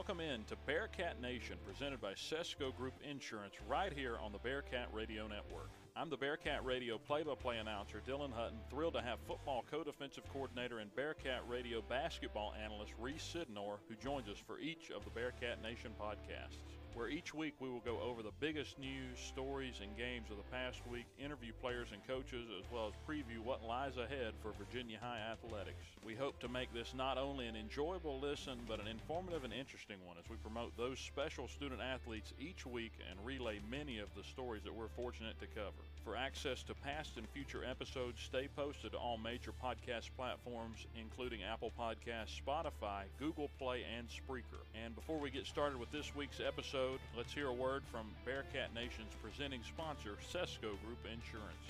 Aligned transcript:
Welcome 0.00 0.20
in 0.20 0.44
to 0.44 0.56
Bearcat 0.66 1.20
Nation, 1.20 1.58
presented 1.66 2.00
by 2.00 2.14
Sesco 2.14 2.74
Group 2.74 2.94
Insurance, 3.04 3.52
right 3.68 3.92
here 3.92 4.16
on 4.16 4.32
the 4.32 4.38
Bearcat 4.38 4.88
Radio 4.94 5.28
Network. 5.28 5.68
I'm 5.94 6.08
the 6.08 6.16
Bearcat 6.16 6.64
Radio 6.64 6.96
play-by-play 6.96 7.58
announcer, 7.58 8.00
Dylan 8.08 8.32
Hutton, 8.32 8.60
thrilled 8.70 8.94
to 8.94 9.02
have 9.02 9.18
football 9.28 9.62
co-defensive 9.70 10.24
coordinator 10.32 10.78
and 10.78 10.90
Bearcat 10.96 11.42
Radio 11.46 11.82
basketball 11.86 12.54
analyst 12.64 12.94
Reese 12.98 13.22
Sidnor, 13.22 13.76
who 13.90 13.94
joins 14.02 14.26
us 14.30 14.38
for 14.38 14.58
each 14.58 14.90
of 14.90 15.04
the 15.04 15.10
Bearcat 15.10 15.62
Nation 15.62 15.90
podcasts 16.00 16.79
where 16.94 17.08
each 17.08 17.34
week 17.34 17.54
we 17.60 17.68
will 17.68 17.80
go 17.80 17.98
over 18.00 18.22
the 18.22 18.32
biggest 18.40 18.78
news, 18.78 19.18
stories, 19.18 19.80
and 19.82 19.96
games 19.96 20.30
of 20.30 20.36
the 20.36 20.50
past 20.50 20.80
week, 20.90 21.06
interview 21.18 21.52
players 21.60 21.88
and 21.92 22.06
coaches, 22.06 22.48
as 22.58 22.70
well 22.72 22.88
as 22.88 22.94
preview 23.08 23.38
what 23.44 23.64
lies 23.64 23.96
ahead 23.96 24.34
for 24.42 24.52
Virginia 24.52 24.98
High 25.00 25.20
athletics. 25.32 25.84
We 26.04 26.14
hope 26.14 26.40
to 26.40 26.48
make 26.48 26.72
this 26.72 26.94
not 26.94 27.18
only 27.18 27.46
an 27.46 27.56
enjoyable 27.56 28.20
listen, 28.20 28.58
but 28.68 28.80
an 28.80 28.86
informative 28.88 29.44
and 29.44 29.52
interesting 29.52 29.98
one 30.06 30.16
as 30.18 30.28
we 30.30 30.36
promote 30.36 30.76
those 30.76 30.98
special 30.98 31.48
student 31.48 31.80
athletes 31.80 32.32
each 32.38 32.66
week 32.66 32.92
and 33.08 33.24
relay 33.24 33.60
many 33.70 33.98
of 33.98 34.08
the 34.16 34.24
stories 34.24 34.62
that 34.64 34.74
we're 34.74 34.88
fortunate 34.88 35.38
to 35.40 35.46
cover. 35.46 35.89
For 36.04 36.16
access 36.16 36.62
to 36.64 36.74
past 36.74 37.18
and 37.18 37.28
future 37.28 37.62
episodes, 37.62 38.20
stay 38.22 38.48
posted 38.56 38.92
to 38.92 38.98
all 38.98 39.18
major 39.18 39.52
podcast 39.62 40.08
platforms, 40.16 40.86
including 40.98 41.42
Apple 41.42 41.72
Podcasts, 41.78 42.40
Spotify, 42.40 43.04
Google 43.18 43.50
Play, 43.58 43.84
and 43.96 44.08
Spreaker. 44.08 44.64
And 44.74 44.94
before 44.94 45.18
we 45.18 45.30
get 45.30 45.46
started 45.46 45.78
with 45.78 45.92
this 45.92 46.14
week's 46.16 46.40
episode, 46.40 47.00
let's 47.16 47.34
hear 47.34 47.48
a 47.48 47.52
word 47.52 47.82
from 47.92 48.06
Bearcat 48.24 48.74
Nation's 48.74 49.12
presenting 49.22 49.60
sponsor, 49.62 50.16
Sesco 50.32 50.80
Group 50.84 51.04
Insurance. 51.04 51.66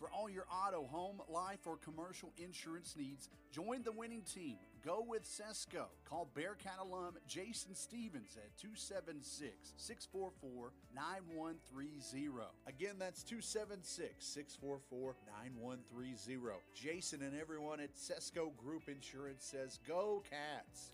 For 0.00 0.08
all 0.10 0.28
your 0.28 0.46
auto, 0.50 0.86
home, 0.90 1.20
life, 1.28 1.60
or 1.66 1.76
commercial 1.76 2.32
insurance 2.36 2.96
needs, 2.98 3.28
join 3.52 3.82
the 3.84 3.92
winning 3.92 4.22
team. 4.22 4.56
Go 4.84 5.04
with 5.06 5.24
Sesco. 5.24 5.84
Call 6.08 6.30
Bearcat 6.34 6.78
alum 6.80 7.14
Jason 7.28 7.74
Stevens 7.74 8.36
at 8.36 8.56
276 8.56 9.74
644 9.76 10.72
9130. 10.94 12.46
Again, 12.66 12.94
that's 12.98 13.22
276 13.22 14.24
644 14.24 15.16
9130. 15.44 16.56
Jason 16.74 17.22
and 17.22 17.38
everyone 17.38 17.80
at 17.80 17.94
Sesco 17.94 18.56
Group 18.56 18.88
Insurance 18.88 19.44
says, 19.44 19.78
Go 19.86 20.22
Cats! 20.30 20.92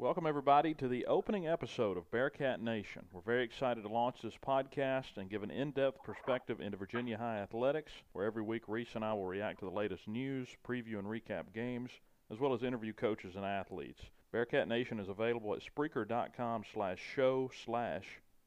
Welcome, 0.00 0.26
everybody, 0.28 0.74
to 0.74 0.86
the 0.86 1.06
opening 1.06 1.48
episode 1.48 1.96
of 1.96 2.08
Bearcat 2.12 2.62
Nation. 2.62 3.02
We're 3.12 3.20
very 3.20 3.42
excited 3.42 3.82
to 3.82 3.88
launch 3.88 4.22
this 4.22 4.38
podcast 4.46 5.16
and 5.16 5.28
give 5.28 5.42
an 5.42 5.50
in 5.50 5.72
depth 5.72 6.04
perspective 6.04 6.60
into 6.60 6.76
Virginia 6.76 7.18
High 7.18 7.38
athletics, 7.38 7.90
where 8.12 8.24
every 8.24 8.42
week 8.42 8.62
Reese 8.68 8.94
and 8.94 9.04
I 9.04 9.12
will 9.14 9.26
react 9.26 9.58
to 9.58 9.64
the 9.64 9.72
latest 9.72 10.06
news, 10.06 10.50
preview 10.64 11.00
and 11.00 11.08
recap 11.08 11.52
games, 11.52 11.90
as 12.32 12.38
well 12.38 12.54
as 12.54 12.62
interview 12.62 12.92
coaches 12.92 13.34
and 13.36 13.44
athletes. 13.44 14.00
Bearcat 14.32 14.68
Nation 14.68 15.00
is 15.00 15.08
available 15.08 15.54
at 15.54 15.62
Spreaker.com 15.62 16.62
slash 16.72 16.98
show 17.14 17.50
slash 17.64 18.04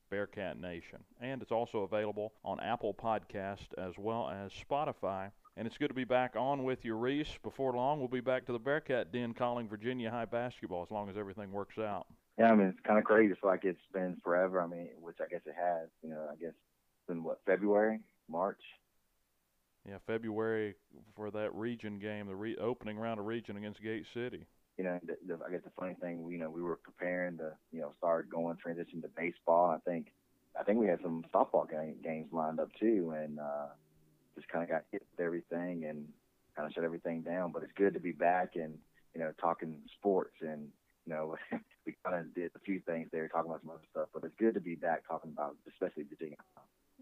Bearcat 0.09 0.59
Nation. 0.59 0.99
And 1.19 1.41
it's 1.41 1.51
also 1.51 1.79
available 1.79 2.33
on 2.45 2.59
Apple 2.59 2.93
Podcast 2.93 3.67
as 3.77 3.93
well 3.97 4.29
as 4.29 4.51
Spotify 4.51 5.31
and 5.57 5.67
it's 5.67 5.77
good 5.77 5.89
to 5.89 5.93
be 5.93 6.05
back 6.05 6.35
on 6.37 6.63
with 6.63 6.85
you, 6.85 6.95
Reese. 6.95 7.37
Before 7.43 7.73
long, 7.73 7.99
we'll 7.99 8.07
be 8.07 8.21
back 8.21 8.45
to 8.45 8.53
the 8.53 8.59
Bearcat 8.59 9.11
Den 9.11 9.33
calling 9.33 9.67
Virginia 9.67 10.09
High 10.09 10.25
basketball 10.25 10.83
as 10.83 10.91
long 10.91 11.09
as 11.09 11.17
everything 11.17 11.51
works 11.51 11.77
out. 11.77 12.07
Yeah, 12.39 12.51
I 12.51 12.55
mean, 12.55 12.67
it's 12.67 12.79
kind 12.85 12.97
of 12.97 13.03
crazy. 13.03 13.33
It's 13.33 13.43
like 13.43 13.65
it's 13.65 13.81
been 13.93 14.17
forever. 14.23 14.61
I 14.61 14.67
mean, 14.67 14.89
which 15.01 15.17
I 15.19 15.27
guess 15.29 15.41
it 15.45 15.55
has. 15.55 15.89
You 16.01 16.11
know, 16.11 16.25
I 16.31 16.35
guess 16.35 16.53
it's 16.53 17.07
been 17.07 17.23
what 17.23 17.41
February, 17.45 17.99
March. 18.29 18.61
Yeah, 19.87 19.97
February 20.05 20.75
for 21.15 21.31
that 21.31 21.53
region 21.55 21.97
game, 21.97 22.27
the 22.27 22.35
re- 22.35 22.57
opening 22.57 22.97
round 22.97 23.19
of 23.19 23.25
region 23.25 23.57
against 23.57 23.81
Gate 23.81 24.05
City. 24.13 24.45
You 24.77 24.83
know, 24.83 24.99
the, 25.03 25.17
the, 25.27 25.39
I 25.45 25.51
guess 25.51 25.61
the 25.63 25.71
funny 25.79 25.95
thing, 25.95 26.25
you 26.29 26.37
know, 26.37 26.49
we 26.49 26.61
were 26.61 26.77
preparing 26.77 27.37
to, 27.37 27.51
you 27.71 27.81
know, 27.81 27.91
start 27.97 28.29
going 28.29 28.57
transition 28.57 29.01
to 29.01 29.07
baseball. 29.09 29.71
I 29.71 29.79
think, 29.89 30.07
I 30.59 30.63
think 30.63 30.79
we 30.79 30.87
had 30.87 30.99
some 31.01 31.23
softball 31.33 31.69
game, 31.69 31.95
games 32.03 32.27
lined 32.31 32.59
up 32.59 32.69
too, 32.79 33.13
and 33.17 33.39
uh, 33.39 33.67
just 34.35 34.47
kind 34.49 34.63
of 34.63 34.69
got 34.69 34.83
hit 34.91 35.03
with 35.11 35.25
everything 35.25 35.85
and 35.85 36.07
kind 36.55 36.67
of 36.67 36.73
shut 36.73 36.83
everything 36.83 37.21
down. 37.21 37.51
But 37.51 37.63
it's 37.63 37.73
good 37.75 37.93
to 37.95 37.99
be 37.99 38.11
back 38.11 38.55
and 38.55 38.77
you 39.13 39.19
know 39.19 39.31
talking 39.41 39.75
sports 39.99 40.35
and 40.41 40.67
you 41.05 41.13
know 41.13 41.35
we 41.85 41.95
kind 42.05 42.19
of 42.19 42.33
did 42.33 42.51
a 42.55 42.59
few 42.59 42.79
things 42.81 43.09
there 43.11 43.27
talking 43.27 43.49
about 43.49 43.61
some 43.61 43.71
other 43.71 43.87
stuff. 43.91 44.09
But 44.13 44.23
it's 44.23 44.35
good 44.37 44.53
to 44.53 44.61
be 44.61 44.75
back 44.75 45.07
talking 45.07 45.31
about 45.31 45.55
especially 45.67 46.03
Virginia 46.03 46.37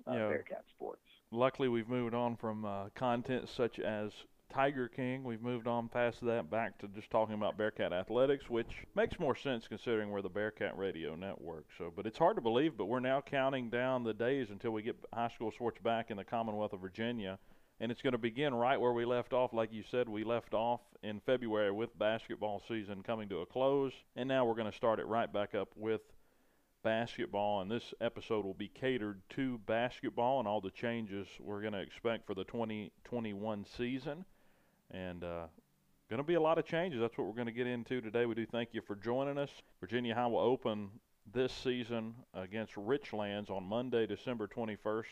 uh, 0.08 0.14
yeah. 0.14 0.28
Bearcat 0.30 0.64
sports. 0.76 1.02
Luckily, 1.32 1.68
we've 1.68 1.90
moved 1.90 2.16
on 2.16 2.36
from 2.36 2.66
uh, 2.66 2.90
content 2.96 3.50
such 3.50 3.80
as 3.80 4.12
Tiger 4.52 4.88
King. 4.88 5.24
We've 5.24 5.44
moved 5.44 5.68
on 5.68 5.88
past 5.88 6.26
that 6.26 6.50
back 6.50 6.80
to 6.80 6.88
just 6.88 7.12
talking 7.12 7.36
about 7.36 7.56
Bearcat 7.56 7.94
athletics, 7.94 8.50
which 8.50 8.88
makes 8.96 9.20
more 9.20 9.36
sense 9.36 9.68
considering 9.68 10.10
we're 10.10 10.24
the 10.24 10.30
Bearcat 10.30 10.76
Radio 10.76 11.14
Network. 11.14 11.66
So, 11.78 11.94
but 11.96 12.08
it's 12.08 12.18
hard 12.18 12.36
to 12.38 12.42
believe, 12.42 12.78
but 12.78 12.86
we're 12.86 13.00
now 13.00 13.22
counting 13.22 13.70
down 13.70 14.04
the 14.04 14.14
days 14.14 14.50
until 14.50 14.72
we 14.72 14.82
get 14.82 14.96
high 15.14 15.30
school 15.30 15.52
sports 15.52 15.78
back 15.84 16.10
in 16.10 16.18
the 16.18 16.24
Commonwealth 16.24 16.74
of 16.74 16.80
Virginia, 16.80 17.38
and 17.80 17.92
it's 17.92 18.02
going 18.02 18.14
to 18.14 18.18
begin 18.18 18.56
right 18.56 18.82
where 18.82 18.94
we 18.94 19.06
left 19.06 19.32
off. 19.32 19.54
Like 19.54 19.72
you 19.72 19.84
said, 19.84 20.10
we 20.10 20.24
left 20.24 20.56
off 20.56 20.82
in 21.04 21.20
February 21.20 21.72
with 21.72 21.98
basketball 22.00 22.64
season 22.68 23.04
coming 23.04 23.30
to 23.30 23.42
a 23.42 23.46
close, 23.46 23.94
and 24.16 24.28
now 24.28 24.46
we're 24.46 24.56
going 24.56 24.72
to 24.72 24.76
start 24.76 25.00
it 25.00 25.06
right 25.06 25.32
back 25.32 25.54
up 25.54 25.70
with 25.76 26.02
basketball, 26.84 27.62
and 27.62 27.70
this 27.70 27.94
episode 28.02 28.46
will 28.46 28.54
be 28.54 28.68
catered 28.68 29.22
to 29.30 29.60
basketball 29.66 30.40
and 30.40 30.48
all 30.48 30.62
the 30.62 30.72
changes 30.72 31.28
we're 31.40 31.62
going 31.62 31.74
to 31.74 31.80
expect 31.80 32.26
for 32.26 32.34
the 32.34 32.44
2021 32.46 33.66
season 33.78 34.26
and 34.92 35.24
uh, 35.24 35.46
going 36.10 36.18
to 36.18 36.24
be 36.24 36.36
a 36.36 36.42
lot 36.42 36.58
of 36.58 36.66
changes. 36.66 37.00
That's 37.00 37.18
what 37.18 37.28
we're 37.28 37.34
going 37.34 37.48
to 37.48 37.52
get 37.52 37.68
into 37.68 38.02
today. 38.02 38.26
We 38.26 38.36
do 38.36 38.46
thank 38.46 38.70
you 38.74 38.82
for 38.82 38.96
joining 38.96 39.38
us. 39.38 39.52
Virginia 39.80 40.16
High 40.16 40.28
will 40.28 40.40
open 40.40 40.90
this 41.32 41.54
season 41.54 42.16
against 42.34 42.76
Richlands 42.76 43.50
on 43.50 43.64
Monday, 43.64 44.08
December 44.08 44.48
21st 44.48 45.04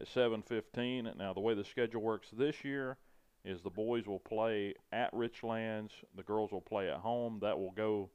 at 0.00 0.06
7:15. 0.08 1.16
Now, 1.16 1.32
the 1.32 1.40
way 1.40 1.54
the 1.54 1.64
schedule 1.64 2.00
works 2.00 2.28
this 2.32 2.64
year 2.64 2.96
is 3.44 3.60
the 3.60 3.70
boys 3.70 4.06
will 4.06 4.20
play 4.20 4.74
at 4.92 5.12
Richlands, 5.12 5.90
the 6.16 6.22
girls 6.22 6.52
will 6.52 6.60
play 6.60 6.88
at 6.90 6.98
home. 6.98 7.40
That 7.42 7.58
will 7.58 7.72
go 7.72 8.08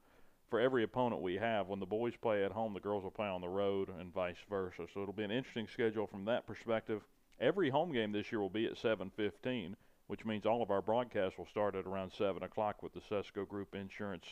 for 0.49 0.59
every 0.59 0.83
opponent 0.83 1.21
we 1.21 1.35
have. 1.35 1.67
When 1.67 1.79
the 1.79 1.85
boys 1.85 2.15
play 2.15 2.43
at 2.43 2.51
home, 2.51 2.73
the 2.73 2.79
girls 2.79 3.03
will 3.03 3.11
play 3.11 3.27
on 3.27 3.41
the 3.41 3.49
road, 3.49 3.89
and 3.99 4.13
vice 4.13 4.37
versa. 4.49 4.85
So 4.93 5.01
it'll 5.01 5.13
be 5.13 5.23
an 5.23 5.31
interesting 5.31 5.67
schedule 5.67 6.07
from 6.07 6.25
that 6.25 6.47
perspective. 6.47 7.01
Every 7.39 7.69
home 7.69 7.91
game 7.91 8.11
this 8.11 8.31
year 8.31 8.41
will 8.41 8.49
be 8.49 8.65
at 8.65 8.77
7:15 8.77 9.75
which 10.07 10.25
means 10.25 10.45
all 10.45 10.63
of 10.63 10.71
our 10.71 10.81
broadcasts 10.81 11.37
will 11.37 11.45
start 11.45 11.75
at 11.75 11.85
around 11.85 12.11
7 12.11 12.41
o'clock 12.41 12.81
with 12.81 12.93
the 12.93 13.01
Sesco 13.01 13.47
Group 13.47 13.75
Insurance 13.75 14.25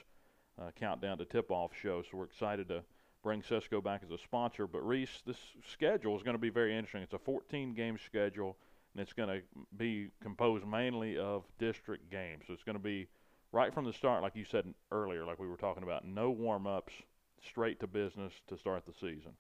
uh, 0.60 0.72
Countdown 0.80 1.18
to 1.18 1.26
Tip 1.26 1.52
Off 1.52 1.72
show. 1.80 2.02
So 2.02 2.18
we're 2.18 2.26
excited 2.26 2.70
to 2.70 2.82
bring 3.22 3.42
Sesco 3.42 3.84
back 3.84 4.02
as 4.04 4.12
a 4.12 4.18
sponsor. 4.18 4.68
But 4.68 4.88
Reese, 4.88 5.22
this 5.26 5.38
schedule 5.70 6.16
is 6.16 6.24
going 6.24 6.36
to 6.36 6.42
be 6.42 6.50
very 6.50 6.76
interesting. 6.76 7.02
It's 7.02 7.14
a 7.14 7.20
14 7.20 7.74
game 7.74 7.98
schedule, 8.06 8.56
and 8.94 9.02
it's 9.02 9.14
going 9.14 9.30
to 9.30 9.42
be 9.78 10.10
composed 10.22 10.66
mainly 10.66 11.18
of 11.18 11.44
district 11.60 12.10
games. 12.10 12.44
So 12.48 12.54
it's 12.54 12.64
going 12.64 12.78
to 12.78 12.84
be 12.84 13.08
right 13.56 13.74
from 13.74 13.86
the 13.86 13.94
start, 13.94 14.22
like 14.22 14.36
you 14.36 14.44
said 14.44 14.66
earlier, 14.92 15.26
like 15.26 15.40
we 15.40 15.48
were 15.48 15.56
talking 15.56 15.82
about, 15.82 16.06
no 16.06 16.30
warm 16.30 16.68
ups, 16.68 16.94
straight 17.50 17.80
to 17.80 17.88
business 17.88 18.34
to 18.48 18.58
start 18.58 18.84
the 18.86 18.94
season. 18.94 19.32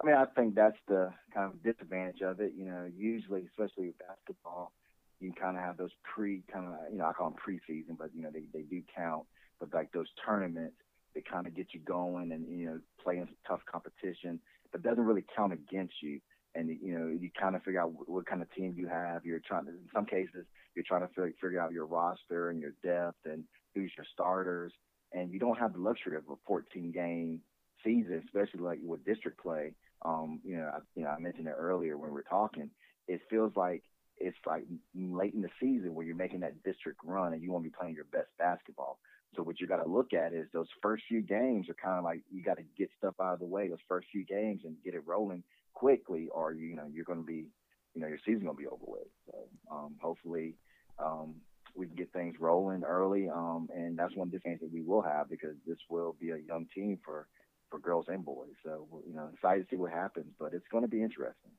I 0.00 0.06
mean, 0.06 0.14
I 0.16 0.26
think 0.26 0.54
that's 0.54 0.76
the 0.86 1.10
kind 1.32 1.50
of 1.50 1.62
disadvantage 1.62 2.20
of 2.20 2.40
it. 2.40 2.52
You 2.56 2.66
know, 2.66 2.90
usually, 2.94 3.42
especially 3.48 3.86
with 3.86 3.98
basketball, 3.98 4.72
you 5.18 5.32
kind 5.32 5.56
of 5.56 5.62
have 5.62 5.78
those 5.78 5.92
pre 6.02 6.42
kind 6.52 6.66
of 6.66 6.74
you 6.92 6.98
know 6.98 7.06
I 7.06 7.12
call 7.12 7.30
them 7.30 7.38
preseason, 7.38 7.96
but 7.98 8.10
you 8.14 8.22
know 8.22 8.30
they 8.30 8.42
they 8.52 8.62
do 8.64 8.82
count. 8.94 9.24
But 9.60 9.72
like 9.72 9.92
those 9.92 10.08
tournaments, 10.26 10.76
they 11.14 11.22
kind 11.22 11.46
of 11.46 11.54
get 11.54 11.68
you 11.72 11.80
going 11.80 12.32
and 12.32 12.46
you 12.58 12.66
know 12.66 12.80
playing 13.02 13.26
some 13.26 13.36
tough 13.46 13.60
competition, 13.70 14.40
but 14.72 14.82
doesn't 14.82 15.04
really 15.04 15.24
count 15.34 15.52
against 15.52 15.94
you. 16.02 16.20
And 16.56 16.68
you 16.68 16.98
know 16.98 17.06
you 17.06 17.30
kind 17.40 17.54
of 17.56 17.62
figure 17.62 17.80
out 17.80 17.92
what, 17.92 18.08
what 18.08 18.26
kind 18.26 18.42
of 18.42 18.52
team 18.52 18.74
you 18.76 18.88
have. 18.88 19.24
You're 19.24 19.38
trying 19.38 19.66
to, 19.66 19.70
in 19.70 19.88
some 19.94 20.06
cases 20.06 20.44
you're 20.74 20.84
trying 20.86 21.02
to 21.02 21.08
figure, 21.08 21.32
figure 21.40 21.60
out 21.60 21.72
your 21.72 21.86
roster 21.86 22.50
and 22.50 22.60
your 22.60 22.74
depth 22.82 23.18
and 23.24 23.44
who's 23.74 23.92
your 23.96 24.06
starters. 24.12 24.72
And 25.12 25.32
you 25.32 25.38
don't 25.38 25.58
have 25.58 25.72
the 25.72 25.78
luxury 25.78 26.16
of 26.16 26.24
a 26.30 26.34
14 26.46 26.90
game 26.92 27.40
season, 27.84 28.22
especially 28.24 28.60
like 28.60 28.78
with 28.82 29.04
district 29.04 29.40
play. 29.40 29.74
Um, 30.04 30.40
you 30.44 30.56
know, 30.56 30.70
I, 30.74 30.78
you 30.96 31.04
know, 31.04 31.10
I 31.10 31.18
mentioned 31.18 31.46
it 31.46 31.54
earlier 31.56 31.96
when 31.96 32.10
we 32.10 32.14
were 32.14 32.24
talking. 32.28 32.70
It 33.06 33.20
feels 33.30 33.52
like 33.56 33.82
it's 34.18 34.36
like 34.46 34.64
late 34.94 35.34
in 35.34 35.42
the 35.42 35.50
season 35.60 35.94
where 35.94 36.06
you're 36.06 36.16
making 36.16 36.40
that 36.40 36.62
district 36.62 37.00
run 37.04 37.32
and 37.32 37.42
you 37.42 37.52
want 37.52 37.64
to 37.64 37.70
be 37.70 37.76
playing 37.78 37.94
your 37.94 38.04
best 38.04 38.28
basketball. 38.38 38.98
So 39.36 39.42
what 39.42 39.60
you 39.60 39.66
got 39.66 39.82
to 39.82 39.90
look 39.90 40.12
at 40.12 40.32
is 40.32 40.46
those 40.52 40.68
first 40.80 41.04
few 41.08 41.20
games 41.20 41.68
are 41.68 41.74
kind 41.74 41.98
of 41.98 42.04
like 42.04 42.20
you 42.30 42.42
got 42.42 42.58
to 42.58 42.64
get 42.78 42.90
stuff 42.98 43.14
out 43.20 43.34
of 43.34 43.38
the 43.40 43.46
way 43.46 43.68
those 43.68 43.78
first 43.88 44.06
few 44.12 44.24
games 44.24 44.62
and 44.64 44.76
get 44.84 44.94
it 44.94 45.02
rolling 45.06 45.42
quickly, 45.72 46.28
or 46.32 46.52
you 46.52 46.76
know 46.76 46.84
you're 46.92 47.04
going 47.04 47.18
to 47.18 47.26
be, 47.26 47.46
you 47.94 48.00
know, 48.00 48.06
your 48.06 48.18
season's 48.24 48.44
going 48.44 48.56
to 48.56 48.62
be 48.62 48.68
over 48.68 48.84
with. 48.86 49.08
So 49.26 49.48
um, 49.70 49.96
hopefully 50.00 50.54
um, 50.98 51.34
we 51.74 51.86
can 51.86 51.96
get 51.96 52.12
things 52.12 52.36
rolling 52.38 52.84
early, 52.84 53.28
um, 53.28 53.68
and 53.74 53.98
that's 53.98 54.14
one 54.14 54.30
difference 54.30 54.60
that 54.60 54.72
we 54.72 54.82
will 54.82 55.02
have 55.02 55.28
because 55.28 55.56
this 55.66 55.78
will 55.88 56.14
be 56.20 56.30
a 56.30 56.38
young 56.38 56.66
team 56.74 56.98
for 57.04 57.26
for 57.70 57.78
girls 57.78 58.06
and 58.08 58.24
boys. 58.24 58.54
So 58.64 58.86
you 59.06 59.14
know, 59.14 59.28
excited 59.32 59.68
to 59.68 59.74
see 59.74 59.80
what 59.80 59.90
happens, 59.92 60.32
but 60.38 60.52
it's 60.54 60.68
going 60.70 60.84
to 60.84 60.88
be 60.88 61.02
interesting. 61.02 61.50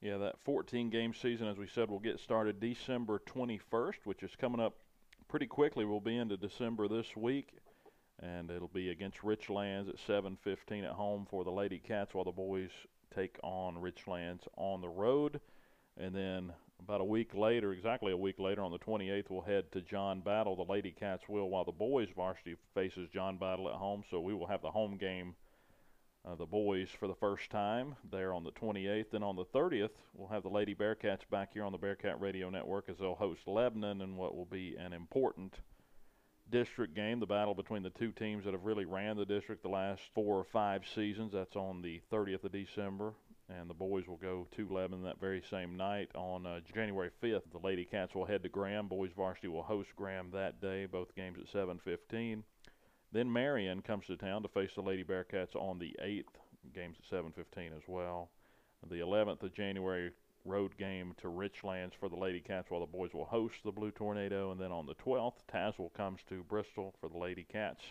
Yeah, 0.00 0.18
that 0.18 0.38
14 0.44 0.90
game 0.90 1.12
season, 1.12 1.48
as 1.48 1.58
we 1.58 1.66
said, 1.66 1.90
will 1.90 1.98
get 1.98 2.20
started 2.20 2.60
December 2.60 3.20
21st, 3.26 3.96
which 4.04 4.22
is 4.22 4.30
coming 4.36 4.60
up 4.60 4.76
pretty 5.26 5.46
quickly. 5.46 5.84
We'll 5.84 6.00
be 6.00 6.16
into 6.16 6.36
December 6.36 6.86
this 6.88 7.16
week. 7.16 7.50
and 8.20 8.50
it'll 8.50 8.68
be 8.68 8.90
against 8.90 9.18
Richlands 9.18 9.88
at 9.88 9.98
7:15 9.98 10.84
at 10.84 10.92
home 10.92 11.26
for 11.28 11.44
the 11.44 11.52
Lady 11.52 11.78
Cats, 11.78 12.14
while 12.14 12.24
the 12.24 12.32
boys 12.32 12.70
take 13.14 13.38
on 13.42 13.76
Richlands 13.76 14.46
on 14.56 14.80
the 14.80 14.88
road. 14.88 15.40
And 15.96 16.14
then 16.14 16.52
about 16.80 17.00
a 17.00 17.04
week 17.04 17.34
later, 17.34 17.72
exactly 17.72 18.12
a 18.12 18.16
week 18.16 18.38
later, 18.38 18.62
on 18.62 18.70
the 18.70 18.78
28th, 18.78 19.30
we'll 19.30 19.42
head 19.42 19.70
to 19.72 19.80
John 19.80 20.20
Battle. 20.20 20.56
The 20.56 20.70
Lady 20.70 20.90
Cats 20.90 21.24
will, 21.28 21.48
while 21.50 21.64
the 21.64 21.72
boys 21.72 22.08
varsity 22.14 22.56
faces 22.74 23.08
John 23.12 23.36
Battle 23.36 23.68
at 23.68 23.74
home. 23.74 24.04
So 24.10 24.20
we 24.20 24.34
will 24.34 24.46
have 24.46 24.62
the 24.62 24.70
home 24.70 24.96
game, 24.96 25.34
uh, 26.24 26.34
the 26.36 26.46
boys, 26.46 26.88
for 26.98 27.08
the 27.08 27.14
first 27.14 27.50
time 27.50 27.96
there 28.10 28.32
on 28.32 28.44
the 28.44 28.52
28th. 28.52 29.12
And 29.12 29.24
on 29.24 29.36
the 29.36 29.44
30th, 29.44 29.90
we'll 30.14 30.28
have 30.28 30.42
the 30.42 30.48
Lady 30.48 30.74
Bearcats 30.74 31.28
back 31.30 31.52
here 31.52 31.64
on 31.64 31.72
the 31.72 31.78
Bearcat 31.78 32.20
Radio 32.20 32.48
Network 32.48 32.88
as 32.88 32.98
they'll 32.98 33.14
host 33.14 33.46
Lebanon 33.46 34.00
in 34.00 34.16
what 34.16 34.36
will 34.36 34.46
be 34.46 34.76
an 34.78 34.92
important 34.92 35.54
district 36.50 36.94
game, 36.94 37.20
the 37.20 37.26
battle 37.26 37.54
between 37.54 37.82
the 37.82 37.90
two 37.90 38.12
teams 38.12 38.44
that 38.44 38.54
have 38.54 38.64
really 38.64 38.86
ran 38.86 39.16
the 39.16 39.26
district 39.26 39.62
the 39.62 39.68
last 39.68 40.02
four 40.14 40.38
or 40.38 40.44
five 40.44 40.82
seasons. 40.94 41.32
That's 41.32 41.56
on 41.56 41.82
the 41.82 42.00
30th 42.10 42.44
of 42.44 42.52
December 42.52 43.12
and 43.48 43.68
the 43.68 43.74
boys 43.74 44.06
will 44.06 44.16
go 44.16 44.46
to 44.56 44.68
Lebanon 44.68 45.04
that 45.04 45.20
very 45.20 45.42
same 45.50 45.76
night 45.76 46.10
on 46.14 46.46
uh, 46.46 46.60
January 46.74 47.10
5th. 47.22 47.50
The 47.50 47.66
Lady 47.66 47.84
Cats 47.84 48.14
will 48.14 48.26
head 48.26 48.42
to 48.42 48.48
Graham. 48.48 48.88
Boys 48.88 49.10
varsity 49.16 49.48
will 49.48 49.62
host 49.62 49.88
Graham 49.96 50.30
that 50.32 50.60
day. 50.60 50.86
Both 50.86 51.14
games 51.14 51.38
at 51.40 51.52
7:15. 51.52 52.42
Then 53.10 53.32
Marion 53.32 53.80
comes 53.80 54.06
to 54.06 54.16
town 54.16 54.42
to 54.42 54.48
face 54.48 54.74
the 54.74 54.82
Lady 54.82 55.02
Bearcats 55.02 55.56
on 55.56 55.78
the 55.78 55.96
8th. 56.02 56.36
Games 56.74 56.96
at 56.98 57.08
7:15 57.08 57.72
as 57.74 57.88
well. 57.88 58.30
The 58.88 59.00
11th 59.00 59.42
of 59.42 59.54
January 59.54 60.12
road 60.44 60.76
game 60.76 61.14
to 61.20 61.28
Richlands 61.28 61.94
for 61.98 62.08
the 62.08 62.16
Lady 62.16 62.40
Cats, 62.40 62.70
while 62.70 62.80
the 62.80 62.86
boys 62.86 63.12
will 63.12 63.24
host 63.24 63.56
the 63.64 63.72
Blue 63.72 63.90
Tornado. 63.90 64.50
And 64.50 64.60
then 64.60 64.72
on 64.72 64.86
the 64.86 64.94
12th, 64.94 65.44
Tazewell 65.52 65.92
comes 65.94 66.20
to 66.28 66.44
Bristol 66.44 66.94
for 67.00 67.08
the 67.08 67.18
Lady 67.18 67.44
Cats 67.44 67.82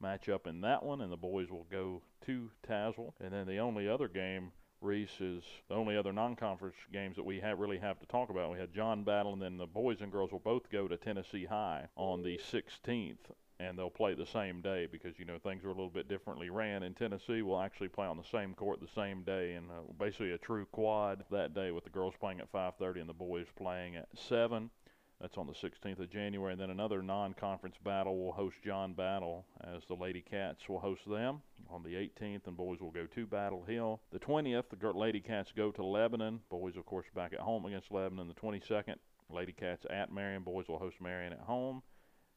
match 0.00 0.28
up 0.28 0.46
in 0.46 0.60
that 0.62 0.82
one, 0.82 1.00
and 1.00 1.12
the 1.12 1.16
boys 1.16 1.50
will 1.50 1.66
go 1.70 2.02
to 2.26 2.50
Tazewell. 2.66 3.14
And 3.20 3.32
then 3.32 3.46
the 3.46 3.58
only 3.58 3.88
other 3.88 4.08
game 4.08 4.52
Reese 4.80 5.20
is 5.20 5.44
the 5.68 5.74
only 5.74 5.96
other 5.96 6.12
non-conference 6.12 6.76
games 6.92 7.16
that 7.16 7.24
we 7.24 7.40
have 7.40 7.58
really 7.58 7.78
have 7.78 7.98
to 8.00 8.06
talk 8.06 8.30
about. 8.30 8.52
We 8.52 8.58
had 8.58 8.72
John 8.72 9.04
Battle, 9.04 9.32
and 9.32 9.42
then 9.42 9.58
the 9.58 9.66
boys 9.66 10.00
and 10.00 10.10
girls 10.10 10.32
will 10.32 10.38
both 10.38 10.70
go 10.70 10.88
to 10.88 10.96
Tennessee 10.96 11.44
High 11.44 11.88
on 11.96 12.22
the 12.22 12.38
16th, 12.38 13.18
and 13.58 13.78
they'll 13.78 13.90
play 13.90 14.14
the 14.14 14.26
same 14.26 14.62
day 14.62 14.86
because 14.90 15.18
you 15.18 15.26
know 15.26 15.38
things 15.38 15.64
are 15.64 15.68
a 15.68 15.72
little 15.72 15.90
bit 15.90 16.08
differently 16.08 16.48
ran. 16.48 16.82
In 16.82 16.94
Tennessee, 16.94 17.42
we'll 17.42 17.60
actually 17.60 17.88
play 17.88 18.06
on 18.06 18.16
the 18.16 18.24
same 18.24 18.54
court 18.54 18.80
the 18.80 19.00
same 19.00 19.22
day, 19.22 19.54
and 19.54 19.70
uh, 19.70 19.92
basically 19.98 20.32
a 20.32 20.38
true 20.38 20.64
quad 20.72 21.24
that 21.30 21.54
day 21.54 21.70
with 21.70 21.84
the 21.84 21.90
girls 21.90 22.14
playing 22.18 22.40
at 22.40 22.50
5:30 22.50 23.00
and 23.00 23.08
the 23.08 23.14
boys 23.14 23.46
playing 23.56 23.96
at 23.96 24.08
7. 24.16 24.70
That's 25.20 25.36
on 25.36 25.46
the 25.46 25.52
16th 25.52 26.00
of 26.00 26.10
January. 26.10 26.52
And 26.52 26.60
then 26.60 26.70
another 26.70 27.02
non 27.02 27.34
conference 27.34 27.76
battle 27.84 28.18
will 28.18 28.32
host 28.32 28.56
John 28.64 28.94
Battle 28.94 29.44
as 29.62 29.82
the 29.86 29.94
Lady 29.94 30.22
Cats 30.22 30.66
will 30.66 30.80
host 30.80 31.02
them 31.06 31.42
on 31.68 31.82
the 31.82 31.94
18th, 31.94 32.46
and 32.46 32.56
boys 32.56 32.80
will 32.80 32.90
go 32.90 33.06
to 33.06 33.26
Battle 33.26 33.62
Hill. 33.66 34.00
The 34.12 34.18
20th, 34.18 34.64
the 34.70 34.92
Lady 34.92 35.20
Cats 35.20 35.52
go 35.54 35.70
to 35.72 35.84
Lebanon. 35.84 36.40
Boys, 36.48 36.76
of 36.76 36.86
course, 36.86 37.06
back 37.14 37.34
at 37.34 37.40
home 37.40 37.66
against 37.66 37.92
Lebanon. 37.92 38.28
The 38.28 38.34
22nd, 38.34 38.94
Lady 39.28 39.52
Cats 39.52 39.84
at 39.90 40.10
Marion. 40.10 40.42
Boys 40.42 40.68
will 40.68 40.78
host 40.78 40.96
Marion 41.02 41.34
at 41.34 41.40
home. 41.40 41.82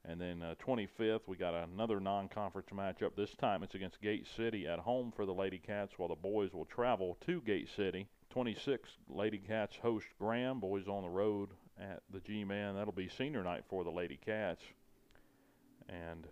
And 0.05 0.19
then 0.19 0.43
uh, 0.43 0.55
25th, 0.65 1.21
we 1.27 1.37
got 1.37 1.53
another 1.53 2.01
non-conference 2.01 2.67
matchup. 2.73 3.15
This 3.15 3.33
time 3.35 3.63
it's 3.63 3.75
against 3.75 4.01
Gate 4.01 4.27
City 4.35 4.67
at 4.67 4.79
home 4.79 5.13
for 5.15 5.25
the 5.25 5.33
Lady 5.33 5.57
Cats, 5.57 5.93
while 5.95 6.09
the 6.09 6.15
boys 6.15 6.51
will 6.51 6.65
travel 6.65 7.17
to 7.25 7.39
Gate 7.39 7.69
City. 7.73 8.09
26th, 8.35 8.97
Lady 9.07 9.37
Cats 9.37 9.77
host 9.81 10.07
Graham. 10.19 10.59
Boys 10.59 10.89
on 10.89 11.03
the 11.03 11.09
road 11.09 11.49
at 11.79 12.01
the 12.11 12.19
G-Man. 12.19 12.75
That'll 12.75 12.93
be 12.93 13.09
senior 13.09 13.43
night 13.43 13.63
for 13.69 13.83
the 13.83 13.91
Lady 13.91 14.19
Cats. 14.23 14.61
And 15.89 16.27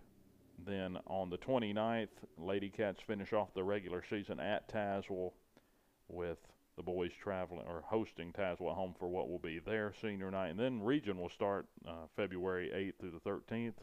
then 0.64 0.98
on 1.06 1.30
the 1.30 1.38
29th, 1.38 2.08
Lady 2.38 2.70
Cats 2.70 3.00
finish 3.06 3.32
off 3.32 3.54
the 3.54 3.64
regular 3.64 4.02
season 4.08 4.40
at 4.40 4.68
Tazewell 4.72 5.32
with 6.08 6.38
the 6.76 6.82
boys 6.82 7.10
traveling 7.20 7.66
or 7.66 7.82
hosting 7.86 8.32
Tazewell 8.32 8.70
at 8.70 8.76
home 8.76 8.94
for 8.98 9.08
what 9.08 9.28
will 9.28 9.38
be 9.38 9.58
their 9.58 9.92
senior 10.00 10.30
night. 10.30 10.48
And 10.48 10.58
then 10.58 10.82
region 10.82 11.18
will 11.18 11.28
start 11.28 11.66
uh, 11.86 12.06
February 12.16 12.70
8th 12.74 13.00
through 13.00 13.20
the 13.22 13.30
13th. 13.30 13.74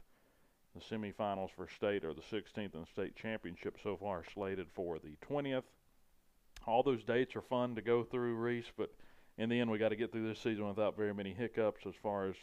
The 0.75 0.81
semifinals 0.95 1.49
for 1.55 1.67
state 1.67 2.03
are 2.05 2.13
the 2.13 2.21
16th 2.21 2.73
and 2.73 2.87
state 2.87 3.15
championship 3.15 3.77
so 3.83 3.97
far 3.97 4.23
slated 4.33 4.67
for 4.73 4.99
the 4.99 5.17
20th. 5.27 5.63
All 6.65 6.83
those 6.83 7.03
dates 7.03 7.35
are 7.35 7.41
fun 7.41 7.75
to 7.75 7.81
go 7.81 8.03
through, 8.03 8.35
Reese, 8.35 8.71
but– 8.75 8.91
in 9.39 9.47
the 9.47 9.59
end, 9.59 9.71
we 9.71 9.77
got 9.77 9.89
to 9.89 9.95
get 9.95 10.11
through 10.11 10.27
this 10.27 10.39
season 10.39 10.67
without 10.67 10.97
very 10.97 11.13
many 11.13 11.33
hiccups 11.33 11.85
as 11.87 11.93
far 12.03 12.27
as 12.27 12.35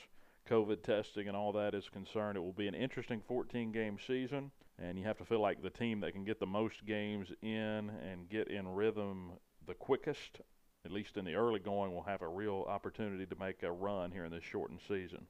COVID 0.48 0.82
testing 0.82 1.28
and 1.28 1.36
all 1.36 1.52
that 1.52 1.74
is 1.74 1.90
concerned. 1.90 2.38
It 2.38 2.40
will 2.40 2.52
be 2.52 2.68
an 2.68 2.74
interesting 2.74 3.20
14 3.28 3.70
game 3.70 3.98
season, 4.04 4.50
and 4.78 4.98
you 4.98 5.04
have 5.04 5.18
to 5.18 5.24
feel 5.24 5.40
like 5.40 5.62
the 5.62 5.68
team 5.68 6.00
that 6.00 6.14
can 6.14 6.24
get 6.24 6.40
the 6.40 6.46
most 6.46 6.86
games 6.86 7.28
in 7.42 7.90
and 7.90 8.30
get 8.30 8.48
in 8.48 8.66
rhythm 8.66 9.32
the 9.66 9.74
quickest, 9.74 10.40
at 10.86 10.90
least 10.90 11.18
in 11.18 11.26
the 11.26 11.34
early 11.34 11.60
going, 11.60 11.92
will 11.92 12.04
have 12.04 12.22
a 12.22 12.28
real 12.28 12.64
opportunity 12.66 13.26
to 13.26 13.36
make 13.38 13.62
a 13.62 13.70
run 13.70 14.10
here 14.10 14.24
in 14.24 14.32
this 14.32 14.44
shortened 14.44 14.80
season. 14.88 15.26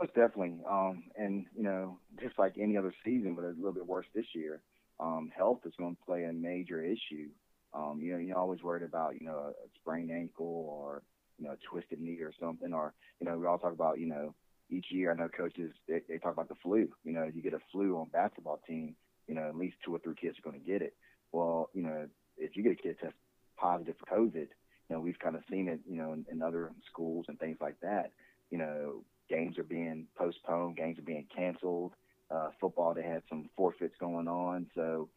Most 0.00 0.14
definitely. 0.14 0.60
Um, 0.70 1.04
and, 1.16 1.46
you 1.56 1.64
know, 1.64 1.98
just 2.20 2.38
like 2.38 2.58
any 2.60 2.76
other 2.76 2.94
season, 3.04 3.34
but 3.34 3.44
a 3.44 3.48
little 3.56 3.72
bit 3.72 3.86
worse 3.86 4.06
this 4.14 4.26
year, 4.34 4.60
um, 5.00 5.32
health 5.36 5.60
is 5.64 5.72
going 5.78 5.96
to 5.96 6.02
play 6.06 6.24
a 6.24 6.32
major 6.32 6.84
issue. 6.84 7.28
Um, 7.74 8.00
you 8.00 8.12
know, 8.12 8.18
you're 8.18 8.38
always 8.38 8.62
worried 8.62 8.82
about, 8.82 9.20
you 9.20 9.26
know, 9.26 9.52
a 9.52 9.68
sprained 9.80 10.10
ankle 10.10 10.66
or, 10.68 11.02
you 11.38 11.46
know, 11.46 11.52
a 11.52 11.56
twisted 11.70 12.00
knee 12.00 12.18
or 12.20 12.32
something. 12.40 12.72
Or, 12.72 12.94
you 13.20 13.26
know, 13.28 13.38
we 13.38 13.46
all 13.46 13.58
talk 13.58 13.72
about, 13.72 13.98
you 13.98 14.06
know, 14.06 14.34
each 14.70 14.86
year 14.90 15.12
I 15.12 15.14
know 15.14 15.28
coaches, 15.28 15.72
they, 15.86 16.00
they 16.08 16.18
talk 16.18 16.32
about 16.32 16.48
the 16.48 16.54
flu. 16.62 16.88
You 17.04 17.12
know, 17.12 17.30
you 17.32 17.42
get 17.42 17.54
a 17.54 17.60
flu 17.72 17.96
on 17.96 18.08
basketball 18.12 18.60
team, 18.66 18.94
you 19.26 19.34
know, 19.34 19.48
at 19.48 19.56
least 19.56 19.76
two 19.84 19.94
or 19.94 19.98
three 19.98 20.14
kids 20.14 20.38
are 20.38 20.50
going 20.50 20.60
to 20.60 20.66
get 20.66 20.82
it. 20.82 20.94
Well, 21.32 21.70
you 21.74 21.82
know, 21.82 22.06
if 22.36 22.56
you 22.56 22.62
get 22.62 22.72
a 22.72 22.82
kid 22.82 22.96
test 23.00 23.14
positive 23.56 23.96
for 23.98 24.18
COVID, 24.18 24.34
you 24.34 24.96
know, 24.96 25.00
we've 25.00 25.18
kind 25.18 25.36
of 25.36 25.42
seen 25.50 25.68
it, 25.68 25.80
you 25.88 25.96
know, 25.96 26.12
in, 26.12 26.24
in 26.30 26.42
other 26.42 26.72
schools 26.90 27.26
and 27.28 27.38
things 27.38 27.58
like 27.60 27.78
that. 27.80 28.12
You 28.50 28.58
know, 28.58 29.04
games 29.28 29.58
are 29.58 29.64
being 29.64 30.06
postponed, 30.16 30.76
games 30.76 30.98
are 30.98 31.02
being 31.02 31.26
canceled. 31.34 31.92
Uh, 32.30 32.48
football, 32.60 32.94
they 32.94 33.02
had 33.02 33.22
some 33.28 33.48
forfeits 33.56 33.94
going 33.98 34.28
on. 34.28 34.66
So, 34.74 35.08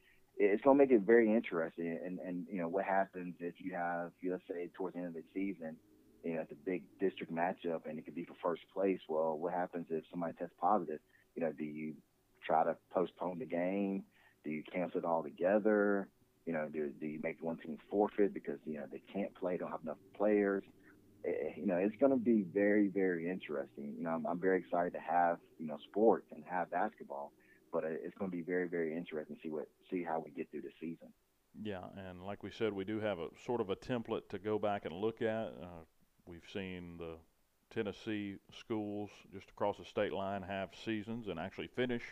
it's 0.41 0.63
going 0.63 0.77
to 0.77 0.83
make 0.83 0.91
it 0.91 1.05
very 1.05 1.31
interesting. 1.31 1.99
And, 2.03 2.19
and, 2.19 2.47
you 2.51 2.59
know, 2.59 2.67
what 2.67 2.85
happens 2.85 3.35
if 3.39 3.55
you 3.59 3.73
have, 3.75 4.11
let's 4.23 4.41
say, 4.49 4.69
towards 4.75 4.95
the 4.95 5.01
end 5.01 5.09
of 5.09 5.13
the 5.13 5.23
season, 5.33 5.75
you 6.23 6.35
know, 6.35 6.41
it's 6.41 6.51
a 6.51 6.65
big 6.65 6.83
district 6.99 7.31
matchup 7.31 7.81
and 7.87 7.99
it 7.99 8.05
could 8.05 8.15
be 8.15 8.25
for 8.25 8.35
first 8.41 8.63
place. 8.73 8.99
Well, 9.07 9.37
what 9.37 9.53
happens 9.53 9.85
if 9.89 10.03
somebody 10.09 10.33
tests 10.33 10.55
positive? 10.59 10.99
You 11.35 11.43
know, 11.43 11.51
do 11.51 11.63
you 11.63 11.93
try 12.45 12.63
to 12.63 12.75
postpone 12.91 13.39
the 13.39 13.45
game? 13.45 14.03
Do 14.43 14.49
you 14.49 14.63
cancel 14.73 14.99
it 14.99 15.05
all 15.05 15.21
together? 15.21 16.07
You 16.47 16.53
know, 16.53 16.67
do, 16.73 16.89
do 16.99 17.05
you 17.05 17.19
make 17.23 17.37
one 17.41 17.57
team 17.57 17.77
forfeit 17.89 18.33
because, 18.33 18.57
you 18.65 18.79
know, 18.79 18.85
they 18.91 19.01
can't 19.13 19.33
play, 19.35 19.57
don't 19.57 19.69
have 19.69 19.83
enough 19.83 19.97
players? 20.17 20.63
Eh, 21.23 21.53
you 21.55 21.67
know, 21.67 21.75
it's 21.75 21.95
going 21.99 22.11
to 22.11 22.17
be 22.17 22.45
very, 22.51 22.87
very 22.87 23.29
interesting. 23.29 23.93
You 23.95 24.05
know, 24.05 24.09
I'm, 24.09 24.25
I'm 24.25 24.39
very 24.39 24.59
excited 24.59 24.93
to 24.93 24.99
have, 24.99 25.37
you 25.59 25.67
know, 25.67 25.77
sports 25.91 26.25
and 26.33 26.43
have 26.49 26.71
basketball 26.71 27.31
but 27.71 27.83
it's 27.85 28.15
going 28.17 28.29
to 28.29 28.37
be 28.37 28.43
very, 28.43 28.67
very 28.67 28.95
interesting 28.95 29.35
to 29.35 29.41
see 29.41 29.49
what 29.49 29.67
see 29.89 30.03
how 30.03 30.19
we 30.19 30.31
get 30.31 30.49
through 30.51 30.61
the 30.61 30.71
season. 30.79 31.07
Yeah, 31.61 31.81
and 31.97 32.25
like 32.25 32.43
we 32.43 32.51
said, 32.51 32.73
we 32.73 32.85
do 32.85 32.99
have 32.99 33.19
a 33.19 33.27
sort 33.45 33.61
of 33.61 33.69
a 33.69 33.75
template 33.75 34.29
to 34.29 34.39
go 34.39 34.57
back 34.57 34.85
and 34.85 34.93
look 34.93 35.21
at. 35.21 35.47
Uh, 35.61 35.83
we've 36.25 36.47
seen 36.51 36.97
the 36.97 37.15
Tennessee 37.73 38.37
schools 38.57 39.09
just 39.33 39.49
across 39.49 39.77
the 39.77 39.85
state 39.85 40.13
line 40.13 40.43
have 40.43 40.69
seasons 40.85 41.27
and 41.27 41.39
actually 41.39 41.67
finish 41.67 42.03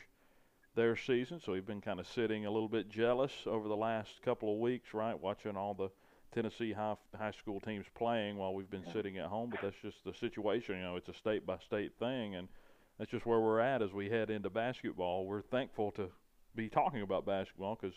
their 0.75 0.95
season. 0.95 1.39
So 1.43 1.53
we've 1.53 1.65
been 1.65 1.81
kind 1.81 1.99
of 1.99 2.07
sitting 2.07 2.45
a 2.45 2.51
little 2.51 2.69
bit 2.69 2.89
jealous 2.89 3.31
over 3.45 3.67
the 3.67 3.75
last 3.75 4.21
couple 4.23 4.53
of 4.53 4.59
weeks, 4.59 4.93
right? 4.93 5.17
Watching 5.19 5.57
all 5.57 5.73
the 5.73 5.89
Tennessee 6.33 6.73
high 6.73 6.95
high 7.17 7.31
school 7.31 7.59
teams 7.59 7.85
playing 7.95 8.37
while 8.37 8.53
we've 8.53 8.69
been 8.69 8.85
sitting 8.93 9.17
at 9.17 9.25
home. 9.25 9.49
But 9.49 9.61
that's 9.61 9.81
just 9.81 10.03
the 10.05 10.13
situation. 10.13 10.77
You 10.77 10.83
know, 10.83 10.95
it's 10.95 11.09
a 11.09 11.13
state 11.13 11.45
by 11.45 11.57
state 11.57 11.93
thing, 11.99 12.35
and 12.35 12.47
that's 12.99 13.09
just 13.09 13.25
where 13.25 13.39
we're 13.39 13.61
at 13.61 13.81
as 13.81 13.93
we 13.93 14.09
head 14.09 14.29
into 14.29 14.49
basketball. 14.49 15.25
We're 15.25 15.41
thankful 15.41 15.91
to 15.91 16.09
be 16.53 16.67
talking 16.67 17.01
about 17.01 17.25
basketball 17.25 17.79
because 17.81 17.95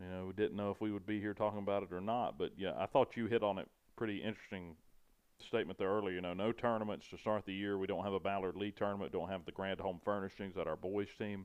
you 0.00 0.08
know 0.08 0.24
we 0.26 0.32
didn't 0.32 0.56
know 0.56 0.70
if 0.70 0.80
we 0.80 0.90
would 0.90 1.06
be 1.06 1.20
here 1.20 1.34
talking 1.34 1.58
about 1.58 1.82
it 1.82 1.92
or 1.92 2.00
not. 2.00 2.38
But 2.38 2.52
yeah, 2.56 2.72
I 2.78 2.86
thought 2.86 3.16
you 3.16 3.26
hit 3.26 3.42
on 3.42 3.58
it 3.58 3.68
pretty 3.96 4.16
interesting 4.16 4.76
statement 5.46 5.78
there 5.78 5.90
earlier. 5.90 6.14
You 6.14 6.22
know, 6.22 6.32
no 6.32 6.52
tournaments 6.52 7.06
to 7.08 7.18
start 7.18 7.44
the 7.44 7.52
year. 7.52 7.76
We 7.76 7.86
don't 7.86 8.02
have 8.02 8.14
a 8.14 8.20
Ballard 8.20 8.56
League 8.56 8.76
tournament. 8.76 9.12
Don't 9.12 9.28
have 9.28 9.44
the 9.44 9.52
Grand 9.52 9.78
Home 9.80 10.00
Furnishings 10.02 10.54
that 10.56 10.66
our 10.66 10.76
boys 10.76 11.08
team 11.18 11.44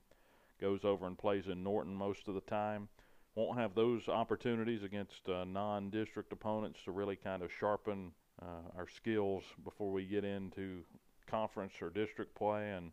goes 0.62 0.86
over 0.86 1.06
and 1.06 1.18
plays 1.18 1.48
in 1.48 1.64
Norton 1.64 1.94
most 1.94 2.28
of 2.30 2.34
the 2.34 2.42
time. 2.42 2.88
Won't 3.36 3.60
have 3.60 3.76
those 3.76 4.08
opportunities 4.08 4.84
against 4.84 5.28
uh, 5.30 5.44
non-district 5.46 6.32
opponents 6.32 6.80
to 6.86 6.92
really 6.92 7.16
kind 7.16 7.44
of 7.44 7.52
sharpen 7.52 8.12
uh, 8.42 8.78
our 8.78 8.88
skills 8.88 9.44
before 9.64 9.92
we 9.92 10.06
get 10.06 10.24
into 10.24 10.84
conference 11.30 11.74
or 11.82 11.90
district 11.90 12.36
play 12.36 12.72
and 12.72 12.92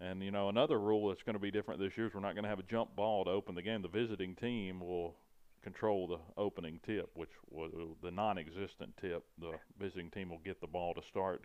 and 0.00 0.22
you 0.22 0.30
know 0.30 0.48
another 0.48 0.78
rule 0.78 1.08
that's 1.08 1.22
going 1.22 1.34
to 1.34 1.40
be 1.40 1.50
different 1.50 1.80
this 1.80 1.96
year 1.96 2.06
is 2.06 2.14
we're 2.14 2.20
not 2.20 2.34
going 2.34 2.42
to 2.44 2.48
have 2.48 2.58
a 2.58 2.64
jump 2.64 2.94
ball 2.96 3.24
to 3.24 3.30
open 3.30 3.54
the 3.54 3.62
game. 3.62 3.82
The 3.82 3.88
visiting 3.88 4.34
team 4.34 4.80
will 4.80 5.14
control 5.62 6.06
the 6.06 6.18
opening 6.40 6.80
tip, 6.84 7.10
which 7.14 7.30
was 7.50 7.70
the 8.02 8.10
non-existent 8.10 8.96
tip. 9.00 9.24
The 9.40 9.52
visiting 9.78 10.10
team 10.10 10.28
will 10.30 10.40
get 10.44 10.60
the 10.60 10.66
ball 10.66 10.94
to 10.94 11.02
start 11.02 11.44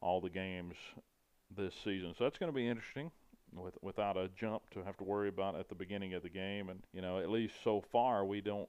all 0.00 0.20
the 0.20 0.30
games 0.30 0.74
this 1.56 1.74
season. 1.82 2.14
So 2.16 2.24
that's 2.24 2.38
going 2.38 2.52
to 2.52 2.56
be 2.56 2.68
interesting. 2.68 3.10
with, 3.52 3.74
without 3.82 4.16
a 4.16 4.28
jump 4.36 4.68
to 4.70 4.84
have 4.84 4.96
to 4.98 5.04
worry 5.04 5.28
about 5.28 5.56
at 5.56 5.68
the 5.68 5.74
beginning 5.74 6.14
of 6.14 6.22
the 6.22 6.28
game. 6.28 6.68
And 6.68 6.82
you 6.92 7.00
know, 7.02 7.18
at 7.18 7.30
least 7.30 7.54
so 7.64 7.82
far, 7.92 8.24
we 8.24 8.40
don't 8.40 8.68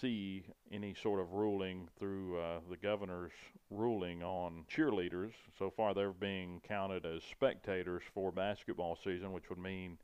see 0.00 0.44
any 0.72 0.94
sort 0.94 1.20
of 1.20 1.32
ruling 1.32 1.88
through 1.98 2.38
uh, 2.38 2.60
the 2.70 2.76
governor's 2.76 3.32
ruling 3.70 4.22
on 4.22 4.64
cheerleaders. 4.70 5.32
So 5.58 5.70
far, 5.70 5.94
they're 5.94 6.12
being 6.12 6.60
counted 6.66 7.06
as 7.06 7.22
spectators 7.22 8.02
for 8.14 8.32
basketball 8.32 8.98
season, 9.02 9.32
which 9.32 9.48
would 9.48 9.58
mean 9.58 9.98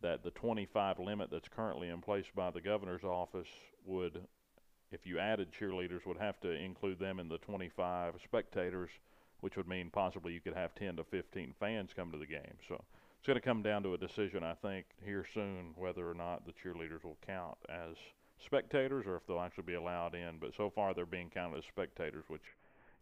that 0.00 0.22
the 0.22 0.30
25 0.30 0.98
limit 0.98 1.30
that's 1.30 1.48
currently 1.48 1.88
in 1.88 2.00
place 2.00 2.26
by 2.34 2.50
the 2.50 2.60
governor's 2.60 3.04
office 3.04 3.48
would, 3.84 4.26
if 4.92 5.06
you 5.06 5.18
added 5.18 5.48
cheerleaders, 5.52 6.06
would 6.06 6.18
have 6.18 6.40
to 6.40 6.50
include 6.50 6.98
them 6.98 7.18
in 7.18 7.28
the 7.28 7.38
25 7.38 8.14
spectators, 8.24 8.90
which 9.40 9.56
would 9.56 9.68
mean 9.68 9.90
possibly 9.90 10.32
you 10.32 10.40
could 10.40 10.54
have 10.54 10.74
10 10.74 10.96
to 10.96 11.04
15 11.04 11.54
fans 11.58 11.90
come 11.94 12.12
to 12.12 12.18
the 12.18 12.26
game. 12.26 12.56
So 12.68 12.82
it's 13.18 13.26
going 13.26 13.34
to 13.34 13.40
come 13.40 13.62
down 13.62 13.82
to 13.82 13.94
a 13.94 13.98
decision, 13.98 14.44
I 14.44 14.54
think, 14.54 14.86
here 15.04 15.26
soon 15.34 15.74
whether 15.76 16.08
or 16.08 16.14
not 16.14 16.46
the 16.46 16.52
cheerleaders 16.52 17.02
will 17.02 17.18
count 17.26 17.58
as 17.68 17.96
spectators 18.44 19.06
or 19.06 19.16
if 19.16 19.26
they'll 19.26 19.40
actually 19.40 19.64
be 19.64 19.74
allowed 19.74 20.14
in. 20.14 20.38
But 20.40 20.54
so 20.56 20.70
far, 20.70 20.94
they're 20.94 21.06
being 21.06 21.30
counted 21.30 21.58
as 21.58 21.64
spectators, 21.64 22.24
which 22.28 22.42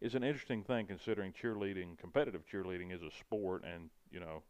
is 0.01 0.15
an 0.15 0.23
interesting 0.23 0.63
thing 0.63 0.85
considering 0.87 1.33
cheerleading, 1.33 1.97
competitive 1.97 2.43
cheerleading, 2.51 2.93
is 2.93 3.01
a 3.01 3.11
sport, 3.11 3.63
and 3.63 3.89
you 4.11 4.19
know, 4.19 4.43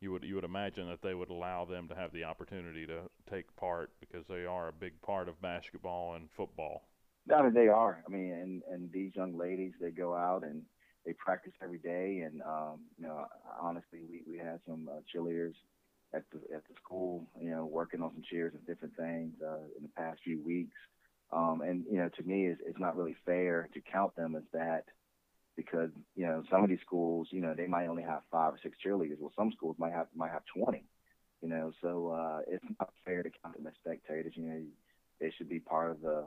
you 0.00 0.12
would 0.12 0.24
you 0.24 0.34
would 0.34 0.44
imagine 0.44 0.88
that 0.88 1.02
they 1.02 1.14
would 1.14 1.30
allow 1.30 1.64
them 1.64 1.88
to 1.88 1.94
have 1.94 2.12
the 2.12 2.24
opportunity 2.24 2.86
to 2.86 3.00
take 3.30 3.54
part 3.56 3.90
because 4.00 4.26
they 4.28 4.44
are 4.44 4.68
a 4.68 4.72
big 4.72 5.00
part 5.02 5.28
of 5.28 5.40
basketball 5.40 6.14
and 6.14 6.28
football. 6.36 6.82
I 7.34 7.42
mean, 7.42 7.54
they 7.54 7.68
are. 7.68 8.04
I 8.06 8.10
mean, 8.10 8.32
and 8.32 8.62
and 8.70 8.92
these 8.92 9.12
young 9.16 9.36
ladies, 9.36 9.72
they 9.80 9.90
go 9.90 10.14
out 10.14 10.44
and 10.44 10.62
they 11.04 11.12
practice 11.14 11.52
every 11.62 11.78
day, 11.78 12.24
and 12.26 12.42
um, 12.42 12.80
you 12.98 13.06
know, 13.06 13.26
honestly, 13.60 14.00
we 14.08 14.22
we 14.30 14.38
had 14.38 14.60
some 14.66 14.88
uh, 14.88 15.00
cheerleaders 15.12 15.54
at 16.14 16.24
the 16.32 16.38
at 16.54 16.66
the 16.68 16.74
school, 16.82 17.26
you 17.40 17.50
know, 17.50 17.66
working 17.66 18.02
on 18.02 18.12
some 18.12 18.22
cheers 18.28 18.52
and 18.54 18.66
different 18.66 18.96
things 18.96 19.32
uh, 19.44 19.64
in 19.76 19.82
the 19.82 19.88
past 19.96 20.20
few 20.24 20.42
weeks. 20.42 20.76
Um, 21.32 21.60
and 21.62 21.84
you 21.90 21.98
know, 21.98 22.08
to 22.16 22.22
me, 22.22 22.46
it's, 22.46 22.60
it's 22.64 22.78
not 22.78 22.96
really 22.96 23.16
fair 23.24 23.68
to 23.74 23.80
count 23.80 24.14
them 24.16 24.36
as 24.36 24.44
that 24.52 24.84
because 25.56 25.90
you 26.14 26.26
know 26.26 26.42
some 26.50 26.62
of 26.62 26.68
these 26.68 26.80
schools, 26.84 27.28
you 27.30 27.40
know, 27.40 27.54
they 27.54 27.66
might 27.66 27.86
only 27.86 28.02
have 28.02 28.22
five 28.30 28.54
or 28.54 28.58
six 28.62 28.76
cheerleaders. 28.84 29.18
Well, 29.18 29.32
some 29.36 29.52
schools 29.52 29.76
might 29.78 29.92
have 29.92 30.06
might 30.14 30.30
have 30.30 30.42
twenty. 30.54 30.84
You 31.42 31.48
know, 31.50 31.72
so 31.82 32.08
uh, 32.08 32.40
it's 32.48 32.64
not 32.78 32.90
fair 33.04 33.22
to 33.22 33.30
count 33.42 33.56
them 33.56 33.66
as 33.66 33.74
spectators. 33.84 34.32
You 34.36 34.44
know, 34.44 34.62
they 35.20 35.32
should 35.36 35.48
be 35.48 35.60
part 35.60 35.90
of 35.90 36.00
the 36.00 36.24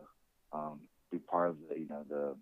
um, 0.53 0.81
be 1.11 1.19
part 1.19 1.49
of 1.49 1.57
the 1.69 1.79
you 1.79 1.87
know 1.87 2.03
the 2.09 2.35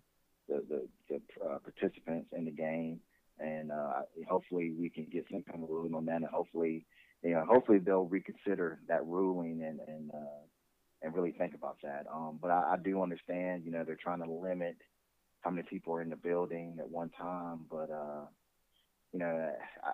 the 0.47 0.63
the, 0.67 0.87
the 1.09 1.45
uh, 1.45 1.59
participants 1.59 2.29
in 2.35 2.45
the 2.45 2.51
game, 2.51 2.99
and 3.39 3.71
uh, 3.71 4.01
hopefully 4.27 4.73
we 4.77 4.89
can 4.89 5.05
get 5.11 5.25
some 5.31 5.43
kind 5.43 5.63
of 5.63 5.69
ruling 5.69 5.93
on 5.93 6.05
that, 6.05 6.17
and 6.17 6.25
hopefully 6.25 6.85
you 7.23 7.31
know, 7.31 7.45
hopefully 7.47 7.79
they'll 7.79 8.05
reconsider 8.05 8.79
that 8.87 9.05
ruling 9.05 9.63
and 9.63 9.79
and 9.87 10.11
uh, 10.13 10.43
and 11.01 11.15
really 11.15 11.31
think 11.31 11.53
about 11.53 11.77
that. 11.83 12.05
Um, 12.13 12.39
but 12.41 12.49
I, 12.51 12.73
I 12.73 12.77
do 12.83 13.01
understand, 13.01 13.63
you 13.65 13.71
know, 13.71 13.83
they're 13.83 13.95
trying 14.01 14.23
to 14.23 14.31
limit 14.31 14.77
how 15.41 15.51
many 15.51 15.65
people 15.69 15.93
are 15.93 16.01
in 16.01 16.09
the 16.09 16.15
building 16.15 16.77
at 16.79 16.89
one 16.89 17.09
time. 17.09 17.65
But 17.69 17.89
uh, 17.91 18.25
you 19.13 19.19
know, 19.19 19.51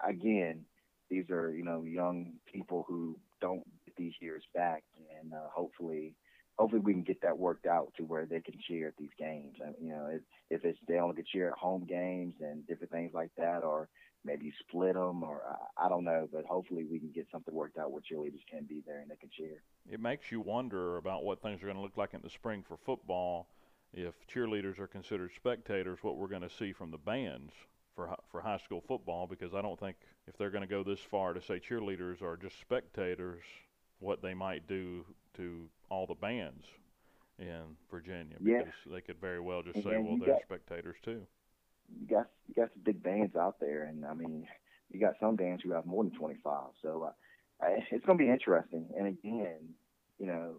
again, 0.07 0.65
these 1.09 1.29
are 1.29 1.51
you 1.55 1.63
know 1.63 1.83
young 1.83 2.33
people 2.51 2.85
who 2.87 3.17
don't 3.41 3.63
get 3.85 3.95
these 3.95 4.13
years 4.19 4.43
back, 4.53 4.83
and 5.21 5.33
uh, 5.33 5.47
hopefully. 5.53 6.15
Hopefully 6.59 6.83
we 6.85 6.93
can 6.93 7.01
get 7.01 7.19
that 7.23 7.35
worked 7.35 7.65
out 7.65 7.91
to 7.97 8.03
where 8.03 8.27
they 8.27 8.39
can 8.39 8.53
cheer 8.67 8.89
at 8.89 8.93
these 8.99 9.09
games. 9.17 9.55
I, 9.59 9.69
you 9.81 9.89
know, 9.89 10.07
if, 10.11 10.21
if 10.51 10.63
it's 10.63 10.77
they 10.87 10.99
only 10.99 11.15
can 11.15 11.25
cheer 11.25 11.47
at 11.47 11.57
home 11.57 11.83
games 11.89 12.35
and 12.41 12.67
different 12.67 12.91
things 12.91 13.09
like 13.11 13.31
that, 13.39 13.63
or 13.63 13.89
maybe 14.25 14.53
split 14.59 14.95
them, 14.95 15.23
or 15.23 15.41
I, 15.77 15.85
I 15.85 15.89
don't 15.89 16.03
know. 16.03 16.27
But 16.31 16.45
hopefully, 16.45 16.85
we 16.89 16.99
can 16.99 17.11
get 17.13 17.27
something 17.31 17.53
worked 17.53 17.77
out 17.77 17.91
where 17.91 18.01
cheerleaders 18.01 18.45
can 18.49 18.65
be 18.65 18.83
there 18.85 18.99
and 18.99 19.09
they 19.09 19.15
can 19.15 19.29
cheer. 19.35 19.61
It 19.89 19.99
makes 19.99 20.31
you 20.31 20.41
wonder 20.41 20.97
about 20.97 21.23
what 21.23 21.41
things 21.41 21.61
are 21.61 21.65
going 21.65 21.77
to 21.77 21.81
look 21.81 21.97
like 21.97 22.13
in 22.13 22.21
the 22.21 22.29
spring 22.29 22.63
for 22.67 22.77
football. 22.77 23.47
If 23.93 24.15
cheerleaders 24.27 24.79
are 24.79 24.87
considered 24.87 25.31
spectators, 25.35 25.99
what 26.01 26.17
we're 26.17 26.27
going 26.27 26.41
to 26.41 26.49
see 26.49 26.73
from 26.73 26.91
the 26.91 26.97
bands 26.97 27.53
for 27.95 28.15
for 28.31 28.41
high 28.41 28.57
school 28.57 28.81
football, 28.87 29.27
because 29.27 29.53
I 29.53 29.61
don't 29.61 29.79
think 29.79 29.97
if 30.27 30.37
they're 30.37 30.49
going 30.49 30.63
to 30.63 30.67
go 30.67 30.83
this 30.83 30.99
far 30.99 31.33
to 31.33 31.41
say 31.41 31.59
cheerleaders 31.59 32.21
are 32.21 32.37
just 32.37 32.59
spectators, 32.59 33.43
what 33.99 34.21
they 34.21 34.33
might 34.33 34.67
do 34.67 35.05
to 35.35 35.69
all 35.89 36.07
the 36.07 36.15
bands 36.15 36.65
in 37.39 37.77
Virginia, 37.91 38.37
because 38.39 38.67
yeah. 38.85 38.93
they 38.93 39.01
could 39.01 39.19
very 39.19 39.39
well 39.39 39.61
just 39.61 39.75
and 39.75 39.83
say, 39.83 39.97
well, 39.97 40.17
they're 40.17 40.35
got, 40.35 40.41
spectators 40.41 40.97
too 41.03 41.25
you 41.99 42.07
got 42.07 42.27
you 42.47 42.55
got 42.55 42.71
some 42.73 42.83
big 42.83 43.03
bands 43.03 43.35
out 43.35 43.59
there, 43.59 43.83
and 43.83 44.05
I 44.05 44.13
mean, 44.13 44.47
you 44.91 44.99
got 44.99 45.15
some 45.19 45.35
bands 45.35 45.63
who 45.63 45.71
have 45.71 45.85
more 45.85 46.03
than 46.03 46.13
25. 46.13 46.53
So 46.81 47.09
uh, 47.09 47.65
it's 47.91 48.05
going 48.05 48.17
to 48.17 48.23
be 48.23 48.29
interesting. 48.29 48.87
And 48.97 49.07
again, 49.07 49.75
you 50.19 50.27
know, 50.27 50.55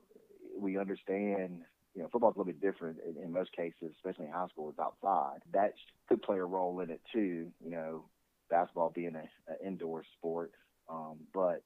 we 0.59 0.79
understand. 0.79 1.61
You 1.95 2.03
know, 2.03 2.09
football's 2.11 2.35
a 2.35 2.39
little 2.41 2.53
bit 2.53 2.61
different 2.61 2.99
in, 3.07 3.23
in 3.23 3.33
most 3.33 3.53
cases, 3.53 3.95
especially 3.97 4.27
in 4.27 4.33
high 4.33 4.49
school. 4.49 4.69
It's 4.71 4.81
outside. 4.81 5.39
That 5.53 5.75
could 6.09 6.23
play 6.23 6.39
a 6.39 6.45
role 6.45 6.81
in 6.81 6.91
it 6.91 7.01
too. 7.13 7.53
You 7.65 7.71
know, 7.71 8.05
basketball 8.51 8.91
being 8.93 9.15
an 9.15 9.29
indoor 9.65 10.03
sport, 10.19 10.51
um, 10.91 11.19
but 11.33 11.63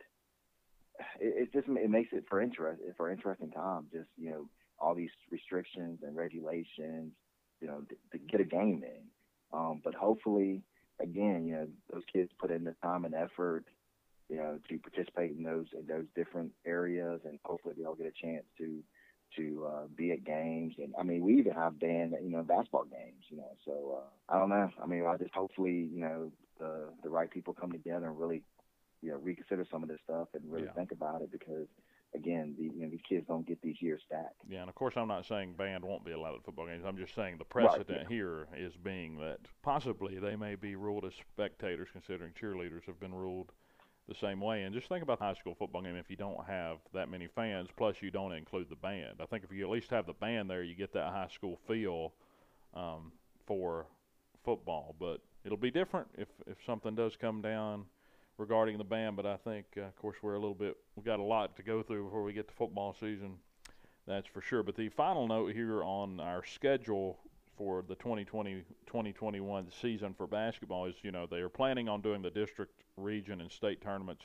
it, 1.19 1.49
it 1.49 1.53
just 1.55 1.67
it 1.67 1.88
makes 1.88 2.12
it 2.12 2.25
for 2.29 2.43
interest 2.43 2.83
for 2.99 3.11
interesting 3.11 3.50
time. 3.50 3.87
Just 3.91 4.09
you 4.19 4.31
know, 4.31 4.49
all 4.79 4.95
these 4.95 5.11
restrictions 5.31 6.00
and 6.03 6.15
regulations. 6.15 7.12
You 7.62 7.67
know, 7.67 7.81
to, 7.88 7.97
to 8.12 8.19
get 8.19 8.41
a 8.41 8.45
game 8.45 8.85
in 8.85 9.03
um, 9.52 9.81
but 9.83 9.95
hopefully, 9.95 10.62
again, 11.00 11.47
you 11.47 11.55
know, 11.55 11.69
those 11.93 12.02
kids 12.12 12.31
put 12.38 12.50
in 12.50 12.64
the 12.64 12.75
time 12.83 13.05
and 13.05 13.14
effort, 13.14 13.64
you 14.28 14.37
know, 14.37 14.59
to 14.69 14.78
participate 14.78 15.33
in 15.37 15.43
those 15.43 15.67
in 15.78 15.87
those 15.87 16.07
different 16.14 16.52
areas, 16.67 17.21
and 17.25 17.38
hopefully 17.45 17.75
they'll 17.78 17.95
get 17.95 18.07
a 18.07 18.26
chance 18.26 18.45
to 18.59 18.83
to 19.37 19.67
uh, 19.67 19.87
be 19.95 20.12
at 20.12 20.25
games. 20.25 20.75
And 20.78 20.95
I 20.99 21.02
mean, 21.02 21.23
we 21.23 21.38
even 21.38 21.52
have 21.52 21.78
band, 21.78 22.14
you 22.23 22.31
know, 22.31 22.43
basketball 22.43 22.85
games, 22.85 23.25
you 23.28 23.38
know. 23.38 23.52
So 23.64 23.99
uh, 23.99 24.35
I 24.35 24.38
don't 24.38 24.49
know. 24.50 24.71
I 24.83 24.87
mean, 24.87 25.05
I 25.07 25.17
just 25.17 25.35
hopefully, 25.35 25.88
you 25.93 26.00
know, 26.00 26.33
the 26.59 26.90
the 27.02 27.09
right 27.09 27.31
people 27.31 27.55
come 27.55 27.73
together 27.73 28.07
and 28.07 28.19
really, 28.19 28.43
you 29.02 29.11
know, 29.11 29.17
reconsider 29.17 29.67
some 29.71 29.83
of 29.83 29.88
this 29.88 30.00
stuff 30.05 30.28
and 30.35 30.43
really 30.50 30.67
yeah. 30.67 30.73
think 30.73 30.93
about 30.93 31.23
it 31.23 31.33
because 31.33 31.67
again, 32.15 32.55
the, 32.59 32.65
you 32.65 32.83
know, 32.83 32.88
these 32.88 33.00
kids 33.09 33.27
don't 33.27 33.47
get 33.47 33.61
these 33.62 33.81
years 33.81 34.00
stacked. 34.07 34.41
Yeah, 34.49 34.61
and 34.61 34.69
of 34.69 34.75
course, 34.75 34.95
I'm 34.97 35.09
not 35.09 35.27
saying 35.27 35.55
band 35.55 35.85
won't 35.85 36.05
be 36.05 36.12
allowed 36.12 36.37
at 36.37 36.45
football 36.45 36.67
games. 36.67 36.85
I'm 36.87 36.97
just 36.97 37.15
saying 37.15 37.37
the 37.38 37.45
precedent 37.45 37.88
right, 37.88 37.99
yeah. 38.03 38.09
here 38.09 38.49
is 38.57 38.75
being 38.77 39.19
that 39.19 39.38
possibly 39.62 40.19
they 40.19 40.37
may 40.37 40.55
be 40.55 40.77
ruled 40.77 41.05
as 41.05 41.12
spectators, 41.33 41.88
considering 41.93 42.33
cheerleaders 42.41 42.85
have 42.87 42.99
been 43.00 43.15
ruled 43.15 43.53
the 44.09 44.15
same 44.15 44.41
way. 44.41 44.62
And 44.62 44.75
just 44.75 44.88
think 44.88 45.03
about 45.03 45.19
the 45.19 45.27
high 45.27 45.35
school 45.35 45.55
football 45.55 45.83
game 45.83 45.97
if 45.97 46.09
you 46.09 46.17
don't 46.17 46.45
have 46.47 46.79
that 46.95 47.11
many 47.11 47.29
fans, 47.29 47.69
plus 47.77 47.97
you 48.00 48.11
don't 48.11 48.33
include 48.33 48.69
the 48.71 48.77
band. 48.77 49.17
I 49.21 49.27
think 49.27 49.45
if 49.45 49.53
you 49.53 49.65
at 49.65 49.71
least 49.71 49.91
have 49.91 50.07
the 50.07 50.15
band 50.15 50.49
there, 50.49 50.62
you 50.62 50.75
get 50.75 50.93
that 50.95 51.12
high 51.12 51.29
school 51.33 51.59
feel 51.67 52.15
um, 52.75 53.12
for 53.47 53.87
football. 54.45 54.95
But 54.99 55.21
it'll 55.45 55.59
be 55.59 55.71
different 55.71 56.09
if 56.17 56.29
if 56.47 56.57
something 56.65 56.95
does 56.95 57.17
come 57.17 57.43
down 57.43 57.85
regarding 58.38 58.78
the 58.78 58.85
band, 58.85 59.16
but 59.16 59.26
I 59.26 59.37
think, 59.37 59.66
uh, 59.76 59.83
of 59.83 59.97
course, 59.97 60.16
we're 60.23 60.35
a 60.35 60.38
little 60.38 60.54
bit, 60.54 60.76
we've 60.97 61.04
got 61.04 61.18
a 61.18 61.25
lot 61.25 61.57
to 61.57 61.62
go 61.62 61.83
through 61.83 62.04
before 62.04 62.23
we 62.23 62.33
get 62.33 62.49
to 62.49 62.54
football 62.54 62.95
season. 62.99 63.35
That's 64.07 64.26
for 64.26 64.40
sure. 64.40 64.62
But 64.62 64.76
the 64.76 64.88
final 64.88 65.26
note 65.28 65.52
here 65.52 65.83
on 65.83 66.18
our 66.21 66.45
schedule 66.45 67.18
for 67.59 67.83
the 67.87 67.97
2020 67.97 68.62
2021 68.87 69.66
season 69.83 70.14
for 70.14 70.26
basketball 70.26 70.87
is, 70.87 70.95
you 71.02 71.11
know, 71.11 71.26
they 71.26 71.38
are 71.38 71.49
planning 71.50 71.88
on 71.88 72.00
doing 72.00 72.23
the 72.23 72.30
district, 72.30 72.73
region, 72.97 73.40
and 73.42 73.52
state 73.52 73.83
tournaments 73.83 74.23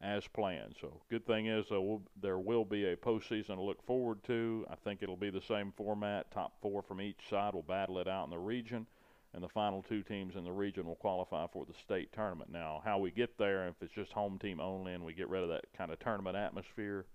as 0.00 0.26
planned. 0.28 0.76
So, 0.80 1.00
good 1.10 1.26
thing 1.26 1.46
is 1.46 1.66
uh, 1.70 1.80
we'll, 1.80 2.02
there 2.22 2.38
will 2.38 2.64
be 2.64 2.86
a 2.86 2.96
postseason 2.96 3.56
to 3.56 3.62
look 3.62 3.84
forward 3.84 4.22
to. 4.24 4.64
I 4.70 4.76
think 4.76 5.02
it'll 5.02 5.16
be 5.16 5.30
the 5.30 5.42
same 5.42 5.72
format. 5.76 6.30
Top 6.30 6.54
four 6.62 6.80
from 6.80 7.00
each 7.00 7.28
side 7.28 7.54
will 7.54 7.62
battle 7.62 7.98
it 7.98 8.08
out 8.08 8.24
in 8.24 8.30
the 8.30 8.38
region 8.38 8.86
and 9.34 9.42
the 9.42 9.48
final 9.48 9.82
two 9.82 10.02
teams 10.02 10.36
in 10.36 10.44
the 10.44 10.52
region 10.52 10.86
will 10.86 10.94
qualify 10.94 11.46
for 11.52 11.64
the 11.66 11.74
state 11.74 12.12
tournament. 12.12 12.50
Now, 12.52 12.80
how 12.84 12.98
we 12.98 13.10
get 13.10 13.36
there, 13.36 13.66
if 13.66 13.74
it's 13.82 13.92
just 13.92 14.12
home 14.12 14.38
team 14.38 14.60
only 14.60 14.94
and 14.94 15.04
we 15.04 15.12
get 15.12 15.28
rid 15.28 15.42
of 15.42 15.48
that 15.48 15.64
kind 15.76 15.90
of 15.90 15.98
tournament 15.98 16.36
atmosphere 16.36 17.06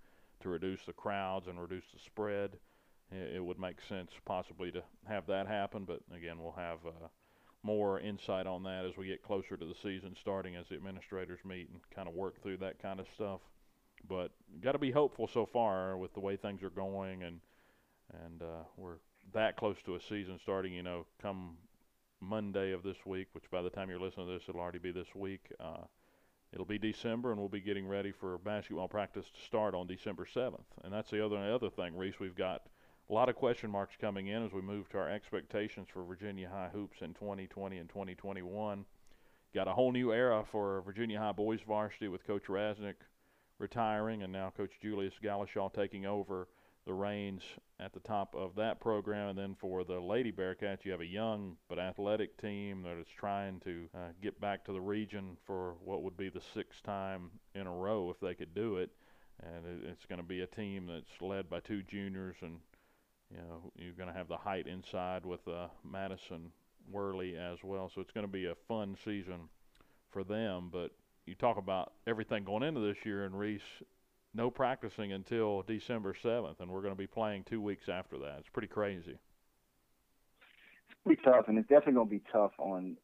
to 0.41 0.49
reduce 0.49 0.83
the 0.85 0.93
crowds 0.93 1.47
and 1.47 1.61
reduce 1.61 1.85
the 1.93 1.99
spread, 1.99 2.57
it, 3.11 3.37
it 3.37 3.43
would 3.43 3.57
make 3.57 3.77
sense 3.87 4.11
possibly 4.25 4.69
to 4.71 4.83
have 5.07 5.25
that 5.27 5.47
happen. 5.47 5.85
But 5.85 6.01
again, 6.13 6.41
we'll 6.41 6.51
have 6.51 6.79
uh, 6.85 7.07
more 7.63 8.01
insight 8.01 8.47
on 8.47 8.63
that 8.63 8.85
as 8.85 8.97
we 8.97 9.07
get 9.07 9.23
closer 9.23 9.55
to 9.55 9.65
the 9.65 9.75
season 9.81 10.15
starting 10.19 10.57
as 10.57 10.67
the 10.67 10.75
administrators 10.75 11.39
meet 11.45 11.69
and 11.69 11.79
kind 11.95 12.09
of 12.09 12.15
work 12.15 12.41
through 12.43 12.57
that 12.57 12.81
kind 12.81 12.99
of 12.99 13.07
stuff. 13.15 13.39
But 14.07 14.31
got 14.61 14.73
to 14.73 14.77
be 14.77 14.91
hopeful 14.91 15.27
so 15.27 15.45
far 15.45 15.97
with 15.97 16.13
the 16.13 16.19
way 16.19 16.35
things 16.35 16.63
are 16.63 16.69
going 16.69 17.23
and 17.23 17.39
and 18.25 18.41
uh, 18.41 18.63
we're 18.75 18.97
that 19.33 19.55
close 19.55 19.77
to 19.85 19.95
a 19.95 20.01
season 20.01 20.39
starting. 20.41 20.73
You 20.73 20.83
know, 20.83 21.05
come 21.21 21.57
Monday 22.21 22.71
of 22.71 22.83
this 22.83 23.05
week, 23.05 23.27
which 23.33 23.49
by 23.51 23.61
the 23.61 23.69
time 23.69 23.89
you're 23.89 23.99
listening 23.99 24.27
to 24.27 24.33
this, 24.33 24.43
it'll 24.47 24.61
already 24.61 24.79
be 24.79 24.91
this 24.91 25.13
week. 25.15 25.51
Uh, 25.59 25.83
it'll 26.53 26.65
be 26.65 26.77
December, 26.77 27.31
and 27.31 27.39
we'll 27.39 27.49
be 27.49 27.61
getting 27.61 27.87
ready 27.87 28.11
for 28.11 28.37
basketball 28.37 28.87
practice 28.87 29.25
to 29.33 29.45
start 29.45 29.73
on 29.73 29.87
December 29.87 30.25
7th. 30.25 30.65
And 30.83 30.93
that's 30.93 31.11
the 31.11 31.25
other 31.25 31.37
other 31.37 31.69
thing, 31.69 31.95
Reese. 31.95 32.19
We've 32.19 32.35
got 32.35 32.63
a 33.09 33.13
lot 33.13 33.29
of 33.29 33.35
question 33.35 33.71
marks 33.71 33.95
coming 33.99 34.27
in 34.27 34.45
as 34.45 34.51
we 34.51 34.61
move 34.61 34.89
to 34.89 34.97
our 34.97 35.09
expectations 35.09 35.87
for 35.91 36.03
Virginia 36.03 36.49
High 36.49 36.69
hoops 36.71 37.01
in 37.01 37.13
2020 37.13 37.77
and 37.77 37.89
2021. 37.89 38.85
got 39.53 39.67
a 39.67 39.73
whole 39.73 39.91
new 39.91 40.13
era 40.13 40.45
for 40.51 40.81
Virginia 40.81 41.19
High 41.19 41.31
boys 41.31 41.61
varsity 41.67 42.07
with 42.07 42.25
Coach 42.27 42.45
Rasnick 42.45 42.95
retiring, 43.57 44.23
and 44.23 44.31
now 44.31 44.51
Coach 44.55 44.71
Julius 44.81 45.13
Galashaw 45.23 45.73
taking 45.73 46.05
over 46.05 46.47
the 46.89 46.93
reins 46.95 47.43
at 47.79 47.93
the 47.93 47.99
top 47.99 48.33
of 48.35 48.55
that 48.55 48.81
program. 48.81 49.29
And 49.29 49.37
then 49.37 49.55
for 49.61 49.83
the 49.83 49.99
Lady 49.99 50.31
Bearcats, 50.31 50.83
you 50.83 50.91
have 50.91 51.01
a 51.01 51.05
young 51.05 51.55
but 51.69 51.77
athletic 51.77 52.35
team 52.41 52.81
that 52.81 52.97
is 52.99 53.05
trying 53.15 53.59
to 53.59 53.83
uh, 53.93 54.07
get 54.23 54.41
back 54.41 54.65
to 54.65 54.73
the 54.73 54.81
region 54.81 55.37
for 55.45 55.75
what 55.85 56.01
would 56.01 56.17
be 56.17 56.29
the 56.29 56.41
sixth 56.55 56.81
time 56.81 57.29
in 57.53 57.67
a 57.67 57.71
row 57.71 58.09
if 58.09 58.19
they 58.19 58.33
could 58.33 58.55
do 58.55 58.77
it. 58.77 58.89
And 59.43 59.83
it's 59.85 60.05
going 60.07 60.19
to 60.19 60.27
be 60.27 60.41
a 60.41 60.47
team 60.47 60.87
that's 60.87 61.21
led 61.21 61.47
by 61.47 61.59
two 61.59 61.83
juniors, 61.83 62.35
and 62.41 62.57
you 63.31 63.37
know 63.37 63.71
you're 63.77 63.93
going 63.93 64.09
to 64.09 64.17
have 64.17 64.27
the 64.27 64.35
height 64.35 64.67
inside 64.67 65.25
with 65.25 65.47
uh, 65.47 65.67
Madison 65.89 66.51
Worley 66.91 67.37
as 67.37 67.59
well. 67.63 67.89
So 67.93 68.01
it's 68.01 68.11
going 68.11 68.25
to 68.25 68.31
be 68.31 68.47
a 68.47 68.55
fun 68.67 68.97
season 69.05 69.47
for 70.09 70.25
them. 70.25 70.69
But 70.73 70.91
you 71.25 71.35
talk 71.35 71.57
about 71.57 71.93
everything 72.05 72.43
going 72.43 72.63
into 72.63 72.81
this 72.81 72.97
year, 73.05 73.23
and 73.23 73.37
Reese, 73.37 73.61
no 74.33 74.49
practicing 74.49 75.11
until 75.11 75.63
December 75.63 76.13
7th, 76.13 76.59
and 76.59 76.69
we're 76.69 76.81
going 76.81 76.93
to 76.93 76.97
be 76.97 77.07
playing 77.07 77.43
two 77.43 77.61
weeks 77.61 77.89
after 77.89 78.17
that. 78.19 78.37
It's 78.39 78.49
pretty 78.49 78.67
crazy. 78.67 79.17
It's 80.89 80.99
pretty 81.03 81.21
tough, 81.23 81.45
and 81.47 81.57
it's 81.57 81.67
definitely 81.67 81.93
going 81.93 82.07
to 82.07 82.15
be 82.15 82.23
tough 82.31 82.51
on 82.59 82.97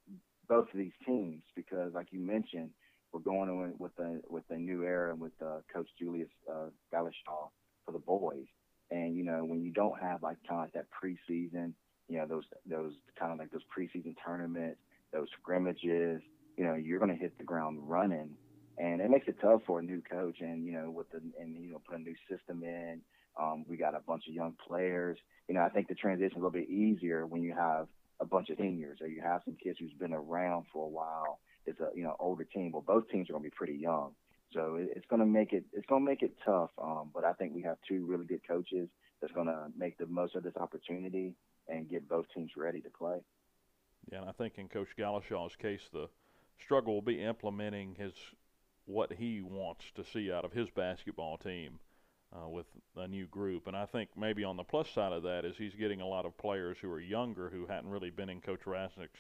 both 0.48 0.68
of 0.72 0.78
these 0.78 0.94
teams 1.06 1.42
because, 1.56 1.94
like 1.94 2.08
you 2.12 2.20
mentioned, 2.20 2.70
we're 3.12 3.22
going 3.22 3.50
in 3.50 3.74
with 3.80 3.98
a 4.00 4.20
with 4.30 4.44
a 4.50 4.58
new 4.58 4.84
era 4.84 5.12
and 5.12 5.22
with 5.22 5.32
uh, 5.42 5.60
Coach 5.74 5.88
Julius 5.98 6.28
uh, 6.52 6.66
for 6.92 7.92
the 7.92 8.00
boys. 8.00 8.46
And 8.92 9.16
you 9.16 9.24
know, 9.24 9.44
when 9.46 9.64
you 9.64 9.72
don't 9.72 10.00
have 10.02 10.22
like 10.22 10.38
kind 10.48 10.66
of 10.66 10.74
that 10.74 10.88
preseason, 10.92 11.74
you 12.10 12.18
know, 12.18 12.26
those 12.28 12.44
those 12.70 12.94
kind 13.18 13.32
of 13.32 13.40
like 13.40 13.52
those 13.52 13.64
preseason 13.76 14.16
tournaments, 14.24 14.80
those 15.14 15.28
scrimmages, 15.40 16.22
you 16.58 16.64
know, 16.64 16.76
you're 16.76 17.00
going 17.00 17.12
to 17.12 17.18
hit 17.18 17.38
the 17.38 17.44
ground 17.44 17.80
running, 17.82 18.32
and 18.78 19.02
it 19.02 19.10
makes 19.10 19.28
it 19.28 19.38
tough 19.42 19.62
for 19.66 19.80
a 19.80 19.84
new 19.84 20.02
coach. 20.02 20.38
And 20.42 20.66
you 20.66 20.74
know, 20.74 20.92
with 20.92 21.10
the 21.12 21.22
and 21.40 21.56
you 21.64 21.72
know, 21.72 21.82
put 21.88 21.98
a 21.98 22.02
new 22.02 22.16
system 22.30 22.64
in. 22.64 23.02
Um, 23.38 23.66
we 23.68 23.76
got 23.76 23.96
a 23.96 24.00
bunch 24.00 24.28
of 24.30 24.34
young 24.34 24.56
players. 24.66 25.18
You 25.50 25.56
know, 25.56 25.62
I 25.62 25.70
think 25.70 25.90
the 25.90 25.96
transition 25.96 26.28
is 26.28 26.32
a 26.34 26.36
little 26.36 26.52
bit 26.52 26.70
easier 26.70 27.26
when 27.26 27.44
you 27.44 27.54
have 27.54 27.88
a 28.22 28.26
bunch 28.26 28.50
of 28.50 28.58
seniors 28.58 29.00
or 29.02 29.08
you 29.08 29.22
have 29.22 29.42
some 29.44 29.58
kids 29.62 29.78
who's 29.80 29.92
been 29.94 30.14
around 30.14 30.66
for 30.72 30.86
a 30.86 30.90
while. 30.90 31.40
It's 31.66 31.80
a 31.80 31.90
you 31.96 32.04
know 32.04 32.16
older 32.20 32.44
team. 32.44 32.72
Well, 32.72 32.84
both 32.86 33.10
teams 33.10 33.30
are 33.30 33.34
going 33.34 33.44
to 33.44 33.50
be 33.50 33.56
pretty 33.56 33.76
young, 33.76 34.12
so 34.54 34.76
it, 34.76 34.90
it's 34.96 35.06
going 35.08 35.20
to 35.20 35.26
make 35.26 35.54
it 35.54 35.66
it's 35.74 35.86
going 35.88 36.04
to 36.04 36.10
make 36.10 36.22
it 36.22 36.36
tough. 36.46 36.70
Um, 36.82 37.10
but 37.14 37.26
I 37.26 37.34
think 37.34 37.54
we 37.54 37.64
have 37.64 37.78
two 37.88 38.06
really 38.06 38.26
good 38.26 38.48
coaches 38.48 38.88
that's 39.22 39.34
going 39.34 39.48
to 39.48 39.68
make 39.78 39.98
the 39.98 40.06
most 40.06 40.36
of 40.36 40.44
this 40.44 40.56
opportunity 40.58 41.34
and 41.68 41.90
get 41.90 42.08
both 42.08 42.26
teams 42.34 42.52
ready 42.56 42.82
to 42.82 42.90
play. 42.90 43.18
Yeah, 44.12 44.20
and 44.22 44.30
I 44.30 44.34
think 44.34 44.54
in 44.58 44.68
Coach 44.68 44.90
Galashaw's 44.98 45.56
case, 45.56 45.82
the 45.92 46.08
struggle 46.64 46.94
will 46.94 47.02
be 47.02 47.22
implementing 47.22 47.96
his 47.96 48.14
what 48.86 49.14
he 49.14 49.42
wants 49.42 49.86
to 49.96 50.04
see 50.04 50.32
out 50.32 50.46
of 50.46 50.54
his 50.54 50.70
basketball 50.70 51.38
team 51.38 51.80
uh, 52.34 52.48
with 52.48 52.66
a 52.96 53.08
new 53.08 53.26
group. 53.28 53.68
And 53.68 53.76
I 53.76 53.86
think 53.86 54.10
maybe 54.18 54.44
on 54.44 54.58
the 54.58 54.64
plus 54.64 54.90
side 54.90 55.14
of 55.14 55.24
that 55.24 55.46
is 55.46 55.58
he's 55.58 55.76
getting 55.76 56.02
a 56.02 56.08
lot 56.08 56.26
of 56.26 56.38
players 56.38 56.78
who 56.82 56.92
are 56.92 57.00
younger 57.00 57.50
who 57.50 57.66
hadn't 57.66 57.90
really 57.90 58.10
been 58.10 58.30
in 58.30 58.42
Coach 58.42 58.62
Rasnick's, 58.66 59.20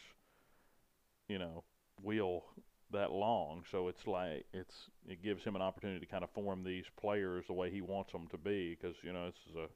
you 1.28 1.40
know, 1.40 1.64
wheel 2.04 2.44
that 2.92 3.12
long. 3.12 3.64
So 3.72 3.88
it's 3.88 4.06
like 4.06 4.46
it's 4.54 4.90
it 5.08 5.24
gives 5.24 5.44
him 5.44 5.56
an 5.56 5.62
opportunity 5.62 6.00
to 6.00 6.12
kind 6.12 6.24
of 6.24 6.30
form 6.32 6.64
these 6.64 6.86
players 7.00 7.46
the 7.48 7.54
way 7.54 7.72
he 7.72 7.82
wants 7.82 8.12
them 8.12 8.28
to 8.28 8.38
be 8.38 8.78
because 8.80 8.96
you 9.04 9.12
know 9.12 9.26
this 9.26 9.36
is 9.50 9.56
a 9.56 9.68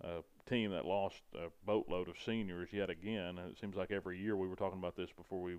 a 0.00 0.22
team 0.48 0.70
that 0.70 0.84
lost 0.84 1.22
a 1.34 1.48
boatload 1.66 2.08
of 2.08 2.14
seniors 2.24 2.68
yet 2.72 2.90
again. 2.90 3.38
And 3.38 3.50
it 3.50 3.58
seems 3.60 3.76
like 3.76 3.90
every 3.90 4.18
year 4.18 4.36
we 4.36 4.48
were 4.48 4.56
talking 4.56 4.78
about 4.78 4.96
this 4.96 5.10
before 5.16 5.42
we 5.42 5.56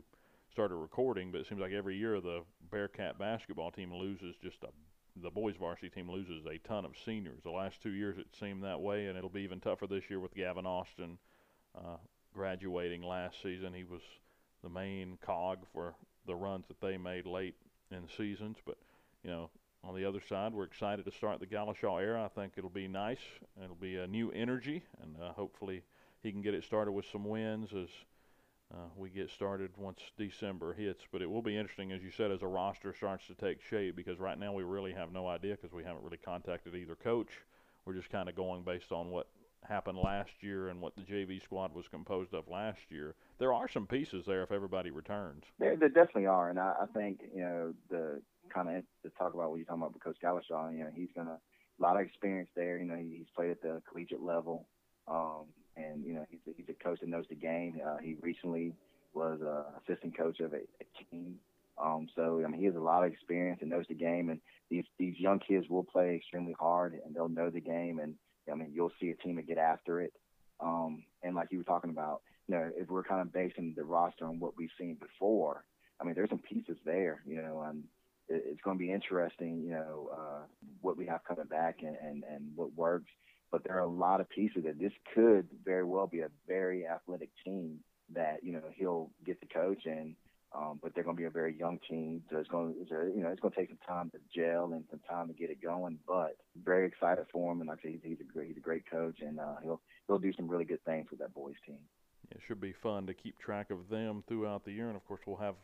started 0.51 0.75
recording, 0.75 1.31
but 1.31 1.41
it 1.41 1.47
seems 1.47 1.61
like 1.61 1.71
every 1.71 1.95
year 1.95 2.19
the 2.19 2.41
Bearcat 2.71 3.17
basketball 3.17 3.71
team 3.71 3.93
loses 3.93 4.35
just 4.41 4.63
a 4.63 4.67
the 5.21 5.29
boys 5.29 5.55
varsity 5.59 5.89
team 5.89 6.09
loses 6.09 6.45
a 6.45 6.57
ton 6.59 6.85
of 6.85 6.91
seniors. 7.03 7.41
The 7.43 7.51
last 7.51 7.81
two 7.81 7.89
years 7.89 8.17
it 8.17 8.27
seemed 8.39 8.63
that 8.63 8.79
way, 8.79 9.07
and 9.07 9.17
it'll 9.17 9.29
be 9.29 9.41
even 9.41 9.59
tougher 9.59 9.85
this 9.85 10.09
year 10.09 10.19
with 10.19 10.33
Gavin 10.33 10.65
Austin 10.65 11.17
uh, 11.75 11.97
graduating 12.33 13.01
last 13.03 13.41
season. 13.41 13.73
He 13.73 13.83
was 13.83 14.01
the 14.63 14.69
main 14.69 15.17
cog 15.21 15.65
for 15.73 15.95
the 16.25 16.35
runs 16.35 16.65
that 16.67 16.79
they 16.79 16.97
made 16.97 17.25
late 17.25 17.55
in 17.91 18.07
seasons, 18.15 18.57
but 18.65 18.77
you 19.23 19.29
know 19.29 19.49
on 19.83 19.95
the 19.95 20.05
other 20.05 20.19
side, 20.27 20.53
we're 20.53 20.65
excited 20.65 21.05
to 21.05 21.11
start 21.11 21.39
the 21.39 21.47
Galashaw 21.47 22.01
era. 22.01 22.23
I 22.23 22.27
think 22.27 22.53
it'll 22.57 22.69
be 22.69 22.87
nice. 22.87 23.21
It'll 23.63 23.75
be 23.75 23.97
a 23.97 24.07
new 24.07 24.29
energy, 24.31 24.83
and 25.01 25.15
uh, 25.21 25.31
hopefully 25.33 25.83
he 26.21 26.31
can 26.31 26.41
get 26.41 26.53
it 26.53 26.63
started 26.63 26.91
with 26.91 27.05
some 27.11 27.23
wins 27.23 27.69
as 27.73 27.87
uh, 28.73 28.87
we 28.95 29.09
get 29.09 29.29
started 29.29 29.71
once 29.77 29.99
December 30.17 30.73
hits. 30.73 31.03
But 31.11 31.21
it 31.21 31.29
will 31.29 31.41
be 31.41 31.57
interesting, 31.57 31.91
as 31.91 32.01
you 32.01 32.11
said, 32.11 32.31
as 32.31 32.41
a 32.41 32.47
roster 32.47 32.93
starts 32.93 33.25
to 33.27 33.33
take 33.33 33.61
shape, 33.61 33.95
because 33.95 34.19
right 34.19 34.37
now 34.37 34.53
we 34.53 34.63
really 34.63 34.93
have 34.93 35.11
no 35.11 35.27
idea 35.27 35.55
because 35.55 35.73
we 35.73 35.83
haven't 35.83 36.03
really 36.03 36.17
contacted 36.17 36.75
either 36.75 36.95
coach. 36.95 37.29
We're 37.85 37.93
just 37.95 38.09
kind 38.09 38.29
of 38.29 38.35
going 38.35 38.63
based 38.63 38.91
on 38.91 39.09
what 39.09 39.27
happened 39.67 39.97
last 39.97 40.31
year 40.41 40.69
and 40.69 40.81
what 40.81 40.95
the 40.95 41.01
JV 41.01 41.43
squad 41.43 41.73
was 41.73 41.87
composed 41.87 42.33
of 42.33 42.47
last 42.47 42.79
year. 42.89 43.15
There 43.39 43.53
are 43.53 43.67
some 43.67 43.87
pieces 43.87 44.25
there 44.25 44.43
if 44.43 44.51
everybody 44.51 44.91
returns. 44.91 45.43
There, 45.59 45.75
there 45.75 45.89
definitely 45.89 46.27
are, 46.27 46.49
and 46.49 46.59
I, 46.59 46.75
I 46.81 46.85
think 46.93 47.21
you 47.33 47.41
know 47.41 47.73
the 47.89 48.21
kind 48.53 48.69
of 48.69 48.83
to 49.03 49.09
talk 49.17 49.33
about 49.33 49.49
what 49.49 49.57
you're 49.57 49.65
talking 49.65 49.81
about 49.81 49.93
with 49.93 50.03
Coach 50.03 50.17
Galashaw. 50.23 50.71
You 50.73 50.85
know, 50.85 50.91
he's 50.93 51.09
gonna 51.15 51.39
a 51.79 51.81
lot 51.81 51.95
of 51.95 52.05
experience 52.05 52.49
there. 52.55 52.77
You 52.77 52.85
know, 52.85 52.97
he's 52.97 53.27
played 53.35 53.51
at 53.51 53.61
the 53.61 53.81
collegiate 53.89 54.21
level, 54.21 54.67
um, 55.07 55.45
and 55.79 56.05
you 56.05 56.13
know 56.13 56.25
he's 56.29 56.39
a, 56.47 56.51
he's 56.55 56.69
a 56.69 56.83
coach 56.83 56.99
that 56.99 57.09
knows 57.09 57.25
the 57.29 57.35
game. 57.35 57.79
Uh, 57.85 57.97
he 57.97 58.15
recently 58.21 58.73
was 59.13 59.39
uh, 59.41 59.63
assistant 59.83 60.17
coach 60.17 60.39
of 60.39 60.53
a, 60.53 60.57
a 60.57 61.05
team. 61.11 61.35
Um, 61.81 62.07
so 62.15 62.41
I 62.45 62.49
mean, 62.49 62.59
he 62.59 62.65
has 62.65 62.75
a 62.75 62.79
lot 62.79 63.05
of 63.05 63.11
experience 63.11 63.59
and 63.61 63.69
knows 63.69 63.85
the 63.87 63.95
game. 63.95 64.29
And 64.29 64.39
these 64.69 64.85
these 64.97 65.15
young 65.17 65.39
kids 65.39 65.67
will 65.69 65.83
play 65.83 66.15
extremely 66.15 66.55
hard, 66.59 66.99
and 67.05 67.15
they'll 67.15 67.29
know 67.29 67.49
the 67.49 67.61
game. 67.61 67.99
And 67.99 68.15
I 68.51 68.55
mean, 68.55 68.71
you'll 68.73 68.91
see 68.99 69.09
a 69.09 69.15
team 69.15 69.37
that 69.37 69.47
get 69.47 69.57
after 69.57 70.01
it. 70.01 70.13
Um, 70.59 71.03
and 71.23 71.35
like 71.35 71.49
you 71.51 71.59
were 71.59 71.63
talking 71.63 71.89
about, 71.89 72.21
you 72.47 72.55
know, 72.55 72.69
if 72.75 72.89
we're 72.89 73.03
kind 73.03 73.21
of 73.21 73.31
basing 73.31 73.73
the 73.77 73.83
roster 73.83 74.25
on 74.25 74.39
what 74.39 74.57
we've 74.57 74.69
seen 74.77 74.95
before, 74.95 75.63
I 75.99 76.03
mean, 76.03 76.15
there's 76.15 76.29
some 76.29 76.39
pieces 76.39 76.77
there, 76.85 77.21
you 77.25 77.41
know, 77.41 77.61
and 77.61 77.83
it's 78.27 78.61
going 78.61 78.77
to 78.77 78.83
be 78.83 78.91
interesting, 78.91 79.61
you 79.63 79.71
know, 79.71 80.09
uh, 80.13 80.43
what 80.81 80.97
we 80.97 81.05
have 81.07 81.23
coming 81.23 81.45
back 81.45 81.77
and, 81.81 81.95
and, 82.01 82.23
and 82.29 82.51
what 82.55 82.73
works. 82.75 83.09
But 83.51 83.63
there 83.63 83.75
are 83.77 83.81
a 83.83 83.87
lot 83.87 84.21
of 84.21 84.29
pieces 84.29 84.63
that 84.65 84.79
this 84.79 84.91
could 85.15 85.47
very 85.65 85.83
well 85.83 86.07
be 86.07 86.19
a 86.19 86.29
very 86.47 86.85
athletic 86.87 87.29
team 87.43 87.79
that, 88.13 88.43
you 88.43 88.51
know, 88.51 88.61
he'll 88.75 89.09
get 89.25 89.39
the 89.39 89.47
coach 89.47 89.85
and, 89.85 90.15
um, 90.55 90.79
but 90.81 90.93
they're 90.93 91.03
going 91.03 91.15
to 91.15 91.21
be 91.21 91.25
a 91.25 91.31
very 91.31 91.55
young 91.57 91.79
team. 91.89 92.23
So 92.29 92.37
it's 92.37 92.49
going 92.49 92.73
to, 92.73 93.11
you 93.15 93.21
know, 93.23 93.29
it's 93.29 93.39
going 93.39 93.53
to 93.53 93.59
take 93.59 93.69
some 93.69 93.79
time 93.87 94.11
to 94.11 94.19
gel 94.35 94.71
and 94.73 94.83
some 94.89 94.99
time 95.09 95.27
to 95.27 95.33
get 95.33 95.49
it 95.49 95.61
going, 95.61 95.99
but 96.07 96.37
very 96.63 96.87
excited 96.87 97.25
for 97.31 97.51
him. 97.51 97.59
And 97.59 97.69
like 97.69 97.79
I 97.79 97.81
said, 97.83 97.91
he's, 97.91 98.01
he's 98.03 98.21
a 98.21 98.31
great, 98.31 98.47
he's 98.47 98.57
a 98.57 98.61
great 98.61 98.89
coach 98.89 99.17
and, 99.21 99.39
uh, 99.39 99.55
he'll, 99.63 99.81
he'll 100.07 100.19
do 100.19 100.33
some 100.33 100.47
really 100.47 100.65
good 100.65 100.83
things 100.85 101.07
with 101.09 101.19
that 101.19 101.33
boys 101.33 101.55
team. 101.65 101.79
It 102.31 102.39
should 102.47 102.61
be 102.61 102.73
fun 102.83 103.07
to 103.07 103.13
keep 103.13 103.39
track 103.39 103.71
of 103.71 103.89
them 103.89 104.23
throughout 104.27 104.63
the 104.63 104.71
year. 104.71 104.87
And 104.87 104.95
of 104.95 105.07
course, 105.07 105.21
we'll 105.25 105.37
have 105.37 105.55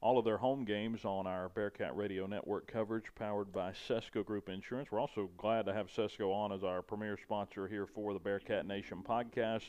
all 0.00 0.18
of 0.18 0.24
their 0.24 0.36
home 0.36 0.64
games 0.64 1.04
on 1.04 1.26
our 1.26 1.48
Bearcat 1.48 1.96
Radio 1.96 2.26
Network 2.26 2.70
coverage 2.70 3.06
powered 3.14 3.52
by 3.52 3.72
Sesco 3.88 4.24
Group 4.24 4.48
Insurance. 4.48 4.90
We're 4.90 5.00
also 5.00 5.30
glad 5.36 5.66
to 5.66 5.72
have 5.72 5.88
Sesco 5.88 6.32
on 6.32 6.52
as 6.52 6.62
our 6.62 6.82
premier 6.82 7.16
sponsor 7.16 7.66
here 7.66 7.86
for 7.86 8.12
the 8.12 8.18
Bearcat 8.18 8.66
Nation 8.66 9.02
podcast. 9.02 9.68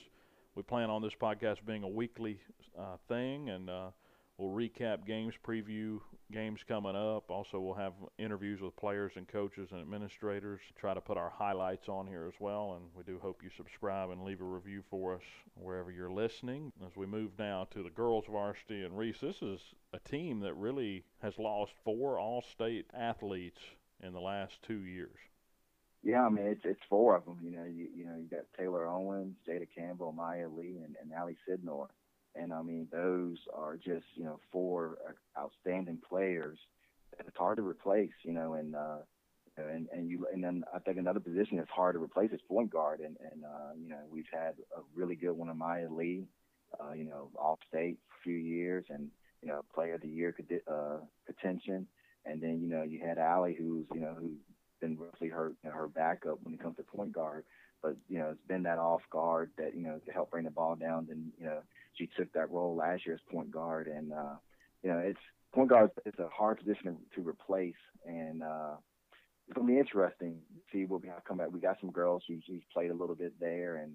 We 0.56 0.64
plan 0.64 0.90
on 0.90 1.02
this 1.02 1.16
podcast 1.16 1.66
being 1.66 1.84
a 1.84 1.88
weekly 1.88 2.40
uh, 2.78 2.98
thing, 3.08 3.50
and 3.50 3.70
uh, 3.70 3.90
we'll 4.38 4.56
recap 4.56 5.06
games, 5.06 5.34
preview 5.46 6.00
games 6.32 6.60
coming 6.68 6.96
up. 6.96 7.30
Also, 7.30 7.60
we'll 7.60 7.74
have 7.74 7.94
interviews 8.18 8.62
with 8.62 8.76
players 8.76 9.14
and 9.16 9.28
coaches 9.28 9.70
and 9.72 9.82
administrators. 9.82 10.60
Try 10.80 10.94
to 10.94 11.02
put 11.02 11.18
our 11.18 11.30
highlights 11.30 11.90
on 11.90 12.08
here 12.08 12.26
as 12.28 12.40
well, 12.40 12.74
and 12.74 12.86
we 12.96 13.04
do 13.04 13.20
hope 13.20 13.42
you 13.44 13.50
subscribe 13.56 14.10
and 14.10 14.24
leave 14.24 14.42
a 14.42 14.46
review 14.46 14.84
for 14.90 15.16
us 15.16 15.24
wherever 15.56 15.92
you're 15.92 16.12
listening. 16.12 16.72
As 16.86 16.96
we 16.96 17.06
move 17.06 17.32
now 17.40 17.68
to 17.72 17.84
the 17.84 17.90
girls 17.90 18.26
varsity 18.30 18.84
and 18.84 18.98
Reese, 18.98 19.20
this 19.22 19.42
is 19.42 19.60
a 19.94 20.00
team 20.00 20.40
that 20.42 20.54
really 20.54 21.04
has 21.22 21.40
lost 21.40 21.74
four 21.84 22.20
All-State 22.20 22.88
athletes 22.94 23.60
in 24.02 24.14
the 24.14 24.22
last 24.22 24.62
two 24.62 24.86
years. 24.86 25.18
Yeah, 26.04 26.22
I 26.22 26.30
mean 26.30 26.46
it's 26.46 26.62
it's 26.64 26.80
four 26.88 27.16
of 27.16 27.26
them. 27.26 27.40
You 27.42 27.52
know, 27.52 27.66
you 27.66 27.88
you 27.94 28.06
know 28.06 28.16
you 28.16 28.28
got 28.30 28.46
Taylor 28.58 28.88
Owens, 28.88 29.36
Jada 29.48 29.68
Campbell, 29.76 30.12
Maya 30.12 30.48
Lee, 30.48 30.80
and, 30.86 30.96
and 31.02 31.12
Allie 31.12 31.38
Sidnor. 31.50 31.88
And 32.36 32.54
I 32.54 32.62
mean, 32.62 32.88
those 32.92 33.38
are 33.54 33.76
just, 33.76 34.06
you 34.16 34.24
know, 34.24 34.40
four 34.52 34.98
outstanding 35.38 36.00
players 36.08 36.58
that 37.18 37.28
it's 37.28 37.38
hard 37.38 37.58
to 37.58 37.68
replace, 37.68 38.12
you 38.24 38.34
know, 38.34 38.54
and, 38.54 38.76
uh, 38.76 38.98
and, 39.58 39.88
and 39.92 40.10
you, 40.10 40.28
and 40.32 40.44
then 40.44 40.64
I 40.74 40.80
think 40.80 40.98
another 40.98 41.20
position 41.20 41.58
that's 41.58 41.70
hard 41.70 41.96
to 41.96 42.04
replace 42.04 42.32
is 42.32 42.40
point 42.48 42.72
guard. 42.72 43.00
And, 43.00 43.18
and, 43.32 43.44
uh, 43.44 43.74
you 43.82 43.90
know, 43.90 44.00
we've 44.12 44.30
had 44.32 44.54
a 44.76 44.82
really 44.96 45.16
good 45.16 45.32
one 45.32 45.50
in 45.50 45.58
Maya 45.58 45.88
Lee, 45.90 46.28
uh, 46.80 46.94
you 46.94 47.06
know, 47.06 47.30
off 47.38 47.60
state 47.68 47.98
for 48.08 48.20
a 48.20 48.24
few 48.24 48.38
years 48.38 48.86
and, 48.90 49.10
you 49.42 49.48
know, 49.48 49.64
player 49.74 49.96
of 49.96 50.02
the 50.02 50.08
year, 50.08 50.36
uh, 50.72 50.98
contention. 51.26 51.88
And 52.26 52.42
then, 52.42 52.62
you 52.62 52.70
know, 52.70 52.84
you 52.84 53.00
had 53.00 53.18
Allie 53.18 53.56
who's, 53.58 53.86
you 53.94 54.02
know, 54.02 54.16
who's 54.20 54.38
been 54.80 54.98
roughly 54.98 55.30
hurt, 55.30 55.56
you 55.64 55.70
know, 55.70 55.76
her 55.76 55.88
backup 55.88 56.38
when 56.44 56.54
it 56.54 56.62
comes 56.62 56.78
to 56.78 56.84
point 56.84 57.14
guard 57.14 57.44
but 57.82 57.96
you 58.10 58.20
know 58.20 58.30
it's 58.30 58.48
been 58.48 58.64
that 58.64 58.78
off 58.78 59.02
guard 59.12 59.52
that 59.58 59.76
you 59.76 59.84
know 59.84 60.00
to 60.06 60.12
help 60.12 60.32
bring 60.32 60.46
the 60.46 60.52
ball 60.52 60.76
down. 60.76 61.06
Then 61.08 61.32
you 61.40 61.46
know 61.46 61.60
she 61.98 62.10
took 62.18 62.32
that 62.34 62.52
role 62.52 62.76
last 62.76 63.06
year 63.06 63.16
as 63.16 63.22
point 63.32 63.52
guard, 63.52 63.88
and 63.88 64.14
uh, 64.14 64.36
you 64.84 64.90
know 64.90 65.00
it's 65.00 65.20
point 65.54 65.70
guard 65.70 65.92
is 66.06 66.14
a 66.20 66.30
hard 66.30 66.60
position 66.60 66.98
to 67.16 67.28
replace, 67.28 67.74
and 68.06 68.44
uh, 68.44 68.76
it's 69.48 69.56
gonna 69.56 69.68
be 69.68 69.80
interesting 69.80 70.40
to 70.54 70.62
see 70.72 70.86
what 70.86 71.02
we 71.02 71.08
have 71.08 71.24
come 71.26 71.38
back. 71.38 71.52
We 71.52 71.60
got 71.60 71.78
some 71.80 71.92
girls 71.92 72.24
who's, 72.28 72.44
who's 72.48 72.62
played 72.74 72.92
a 72.92 72.94
little 72.94 73.16
bit 73.16 73.34
there, 73.40 73.78
and 73.78 73.94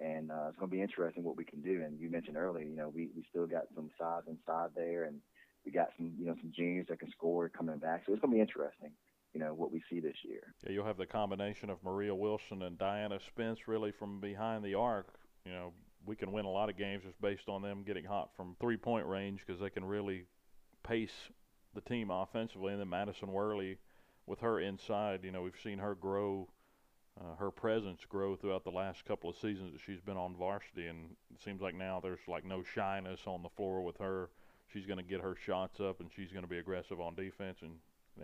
and 0.00 0.30
uh, 0.30 0.48
it's 0.48 0.58
gonna 0.58 0.70
be 0.70 0.82
interesting 0.82 1.22
what 1.22 1.36
we 1.36 1.44
can 1.44 1.60
do. 1.60 1.82
And 1.84 2.00
you 2.00 2.10
mentioned 2.10 2.36
earlier, 2.36 2.64
you 2.64 2.76
know, 2.76 2.88
we 2.88 3.10
we 3.14 3.24
still 3.30 3.46
got 3.46 3.64
some 3.74 3.90
size 3.98 4.22
inside 4.26 4.70
there, 4.74 5.04
and 5.04 5.20
we 5.64 5.72
got 5.72 5.90
some 5.96 6.12
you 6.18 6.26
know 6.26 6.34
some 6.40 6.52
juniors 6.54 6.86
that 6.88 7.00
can 7.00 7.10
score 7.10 7.48
coming 7.48 7.78
back. 7.78 8.02
So 8.06 8.12
it's 8.12 8.22
gonna 8.22 8.34
be 8.34 8.40
interesting. 8.40 8.90
You 9.34 9.40
know 9.40 9.52
what 9.52 9.72
we 9.72 9.82
see 9.90 10.00
this 10.00 10.16
year. 10.22 10.54
Yeah, 10.64 10.72
you'll 10.72 10.86
have 10.86 10.96
the 10.96 11.06
combination 11.06 11.68
of 11.68 11.82
Maria 11.84 12.14
Wilson 12.14 12.62
and 12.62 12.78
Diana 12.78 13.18
Spence 13.28 13.66
really 13.66 13.90
from 13.90 14.20
behind 14.20 14.64
the 14.64 14.74
arc. 14.74 15.08
You 15.44 15.52
know, 15.52 15.72
we 16.06 16.16
can 16.16 16.32
win 16.32 16.44
a 16.44 16.50
lot 16.50 16.68
of 16.68 16.76
games 16.76 17.04
just 17.04 17.20
based 17.20 17.48
on 17.48 17.62
them 17.62 17.82
getting 17.84 18.04
hot 18.04 18.30
from 18.36 18.56
three 18.60 18.76
point 18.76 19.06
range 19.06 19.44
because 19.46 19.60
they 19.60 19.70
can 19.70 19.84
really 19.84 20.26
pace 20.82 21.30
the 21.74 21.80
team 21.80 22.10
offensively. 22.10 22.72
And 22.72 22.80
then 22.80 22.88
Madison 22.88 23.32
Worley, 23.32 23.78
with 24.26 24.40
her 24.40 24.60
inside, 24.60 25.20
you 25.24 25.32
know, 25.32 25.42
we've 25.42 25.52
seen 25.62 25.78
her 25.78 25.94
grow, 25.94 26.48
uh, 27.20 27.36
her 27.36 27.50
presence 27.50 28.00
grow 28.08 28.36
throughout 28.36 28.64
the 28.64 28.70
last 28.70 29.04
couple 29.04 29.28
of 29.28 29.36
seasons 29.36 29.72
that 29.72 29.80
she's 29.84 30.00
been 30.00 30.16
on 30.16 30.36
varsity. 30.36 30.86
And 30.86 31.16
it 31.32 31.42
seems 31.42 31.60
like 31.60 31.74
now 31.74 32.00
there's 32.00 32.26
like 32.28 32.44
no 32.44 32.62
shyness 32.62 33.20
on 33.26 33.42
the 33.42 33.50
floor 33.50 33.82
with 33.82 33.98
her. 33.98 34.30
She's 34.72 34.86
going 34.86 34.98
to 34.98 35.04
get 35.04 35.20
her 35.20 35.36
shots 35.36 35.80
up 35.80 36.00
and 36.00 36.10
she's 36.14 36.30
going 36.30 36.44
to 36.44 36.48
be 36.48 36.58
aggressive 36.58 37.00
on 37.00 37.14
defense 37.14 37.58
and, 37.62 37.74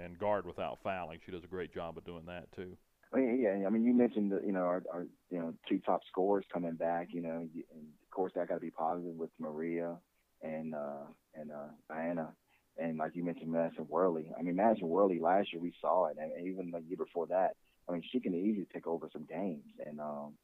and 0.02 0.18
guard 0.18 0.46
without 0.46 0.78
fouling. 0.82 1.20
She 1.24 1.32
does 1.32 1.44
a 1.44 1.48
great 1.48 1.72
job 1.72 1.98
of 1.98 2.04
doing 2.04 2.26
that, 2.26 2.50
too. 2.52 2.76
I 3.12 3.16
mean, 3.16 3.40
yeah, 3.40 3.66
I 3.66 3.70
mean, 3.70 3.84
you 3.84 3.92
mentioned 3.92 4.30
that 4.32 4.46
you 4.46 4.52
know 4.52 4.60
our, 4.60 4.82
our 4.92 5.06
you 5.30 5.38
know 5.38 5.54
two 5.68 5.80
top 5.80 6.02
scorers 6.08 6.44
coming 6.52 6.74
back. 6.74 7.08
You 7.12 7.22
know, 7.22 7.30
and 7.30 7.50
of 7.54 8.10
course 8.10 8.32
that 8.36 8.48
got 8.48 8.54
to 8.54 8.60
be 8.60 8.70
positive 8.70 9.14
with 9.14 9.30
Maria 9.38 9.96
and 10.42 10.74
uh, 10.74 11.06
and 11.34 11.50
uh, 11.50 11.70
Diana, 11.88 12.32
and 12.78 12.98
like 12.98 13.12
you 13.14 13.24
mentioned, 13.24 13.50
Madison 13.50 13.86
Worley. 13.88 14.30
I 14.38 14.42
mean, 14.42 14.56
Madison 14.56 14.88
Worley 14.88 15.18
last 15.18 15.52
year 15.52 15.60
we 15.60 15.74
saw 15.80 16.06
it, 16.06 16.16
and 16.20 16.46
even 16.46 16.70
the 16.70 16.80
year 16.80 16.96
before 16.96 17.26
that. 17.28 17.56
I 17.88 17.92
mean, 17.92 18.02
she 18.12 18.20
can 18.20 18.34
easily 18.34 18.68
take 18.72 18.86
over 18.86 19.08
some 19.12 19.26
games, 19.28 19.64
and 19.84 19.98
um, 19.98 20.34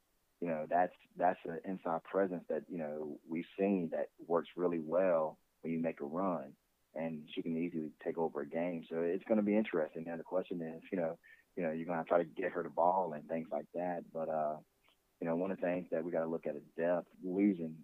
you 0.40 0.48
know 0.48 0.66
that's 0.68 0.94
that's 1.16 1.38
an 1.44 1.60
inside 1.64 2.02
presence 2.02 2.44
that 2.48 2.62
you 2.68 2.78
know 2.78 3.18
we've 3.28 3.44
seen 3.58 3.90
that 3.92 4.08
works 4.26 4.48
really 4.56 4.80
well 4.80 5.38
when 5.62 5.72
you 5.72 5.78
make 5.78 6.00
a 6.00 6.04
run, 6.04 6.52
and 6.96 7.22
she 7.32 7.42
can 7.42 7.56
easily 7.56 7.90
take 8.04 8.18
over 8.18 8.40
a 8.40 8.48
game. 8.48 8.84
So 8.90 8.96
it's 8.98 9.24
going 9.28 9.38
to 9.38 9.44
be 9.44 9.56
interesting. 9.56 10.04
Now 10.04 10.16
the 10.16 10.24
question 10.24 10.60
is, 10.60 10.82
you 10.90 10.98
know 10.98 11.16
you 11.56 11.62
know, 11.62 11.72
you're 11.72 11.86
going 11.86 11.98
to 11.98 12.04
try 12.04 12.18
to 12.18 12.24
get 12.24 12.52
her 12.52 12.62
the 12.62 12.68
ball 12.68 13.12
and 13.14 13.26
things 13.28 13.48
like 13.50 13.66
that. 13.74 14.04
But, 14.12 14.28
uh, 14.28 14.56
you 15.20 15.26
know, 15.26 15.36
one 15.36 15.50
of 15.50 15.58
the 15.58 15.66
things 15.66 15.86
that 15.90 16.04
we 16.04 16.12
got 16.12 16.20
to 16.20 16.26
look 16.26 16.46
at 16.46 16.54
is 16.54 16.62
depth. 16.76 17.06
Losing 17.24 17.76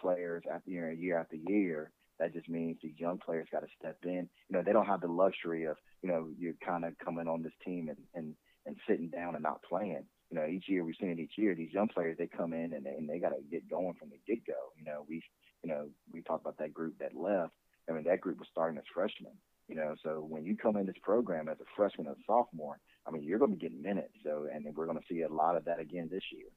players 0.00 0.44
after 0.52 0.70
year, 0.70 0.90
year 0.92 1.18
after 1.18 1.36
year, 1.36 1.90
that 2.18 2.32
just 2.32 2.48
means 2.48 2.78
these 2.82 2.98
young 2.98 3.18
players 3.18 3.48
got 3.52 3.60
to 3.60 3.68
step 3.78 3.98
in. 4.04 4.28
You 4.48 4.56
know, 4.56 4.62
they 4.62 4.72
don't 4.72 4.86
have 4.86 5.02
the 5.02 5.08
luxury 5.08 5.64
of, 5.64 5.76
you 6.02 6.08
know, 6.08 6.28
you're 6.38 6.54
kind 6.64 6.84
of 6.84 6.98
coming 6.98 7.28
on 7.28 7.42
this 7.42 7.52
team 7.64 7.88
and, 7.88 7.98
and, 8.14 8.34
and 8.66 8.76
sitting 8.88 9.08
down 9.08 9.34
and 9.34 9.42
not 9.42 9.62
playing. 9.62 10.04
You 10.30 10.38
know, 10.38 10.46
each 10.46 10.68
year 10.68 10.84
we've 10.84 10.96
seen 11.00 11.10
it 11.10 11.20
each 11.20 11.36
year. 11.36 11.54
These 11.54 11.72
young 11.72 11.88
players, 11.88 12.16
they 12.18 12.26
come 12.26 12.52
in 12.52 12.72
and 12.72 12.84
they, 12.84 12.90
and 12.90 13.08
they 13.08 13.18
got 13.18 13.30
to 13.30 13.42
get 13.50 13.68
going 13.70 13.94
from 13.98 14.10
the 14.10 14.18
get 14.26 14.46
go. 14.46 14.72
You 14.76 14.84
know, 14.84 15.04
we, 15.08 15.22
you 15.62 15.70
know, 15.70 15.88
we 16.12 16.22
talked 16.22 16.42
about 16.42 16.58
that 16.58 16.74
group 16.74 16.98
that 16.98 17.16
left. 17.16 17.52
I 17.88 17.92
mean, 17.92 18.04
that 18.04 18.20
group 18.20 18.38
was 18.38 18.48
starting 18.50 18.78
as 18.78 18.84
freshmen. 18.92 19.32
You 19.68 19.76
know, 19.76 19.94
so 20.02 20.24
when 20.26 20.44
you 20.44 20.56
come 20.56 20.76
in 20.76 20.86
this 20.86 20.96
program 21.02 21.48
as 21.48 21.58
a 21.60 21.64
freshman 21.76 22.06
or 22.06 22.16
sophomore, 22.26 22.78
I 23.08 23.10
mean, 23.10 23.22
you're 23.22 23.38
going 23.38 23.52
to 23.52 23.56
be 23.56 23.60
getting 23.60 23.82
minutes. 23.82 24.12
So, 24.22 24.46
and 24.52 24.66
we're 24.76 24.86
going 24.86 24.98
to 24.98 25.04
see 25.08 25.22
a 25.22 25.28
lot 25.28 25.56
of 25.56 25.64
that 25.64 25.80
again 25.80 26.08
this 26.10 26.24
year. 26.30 26.48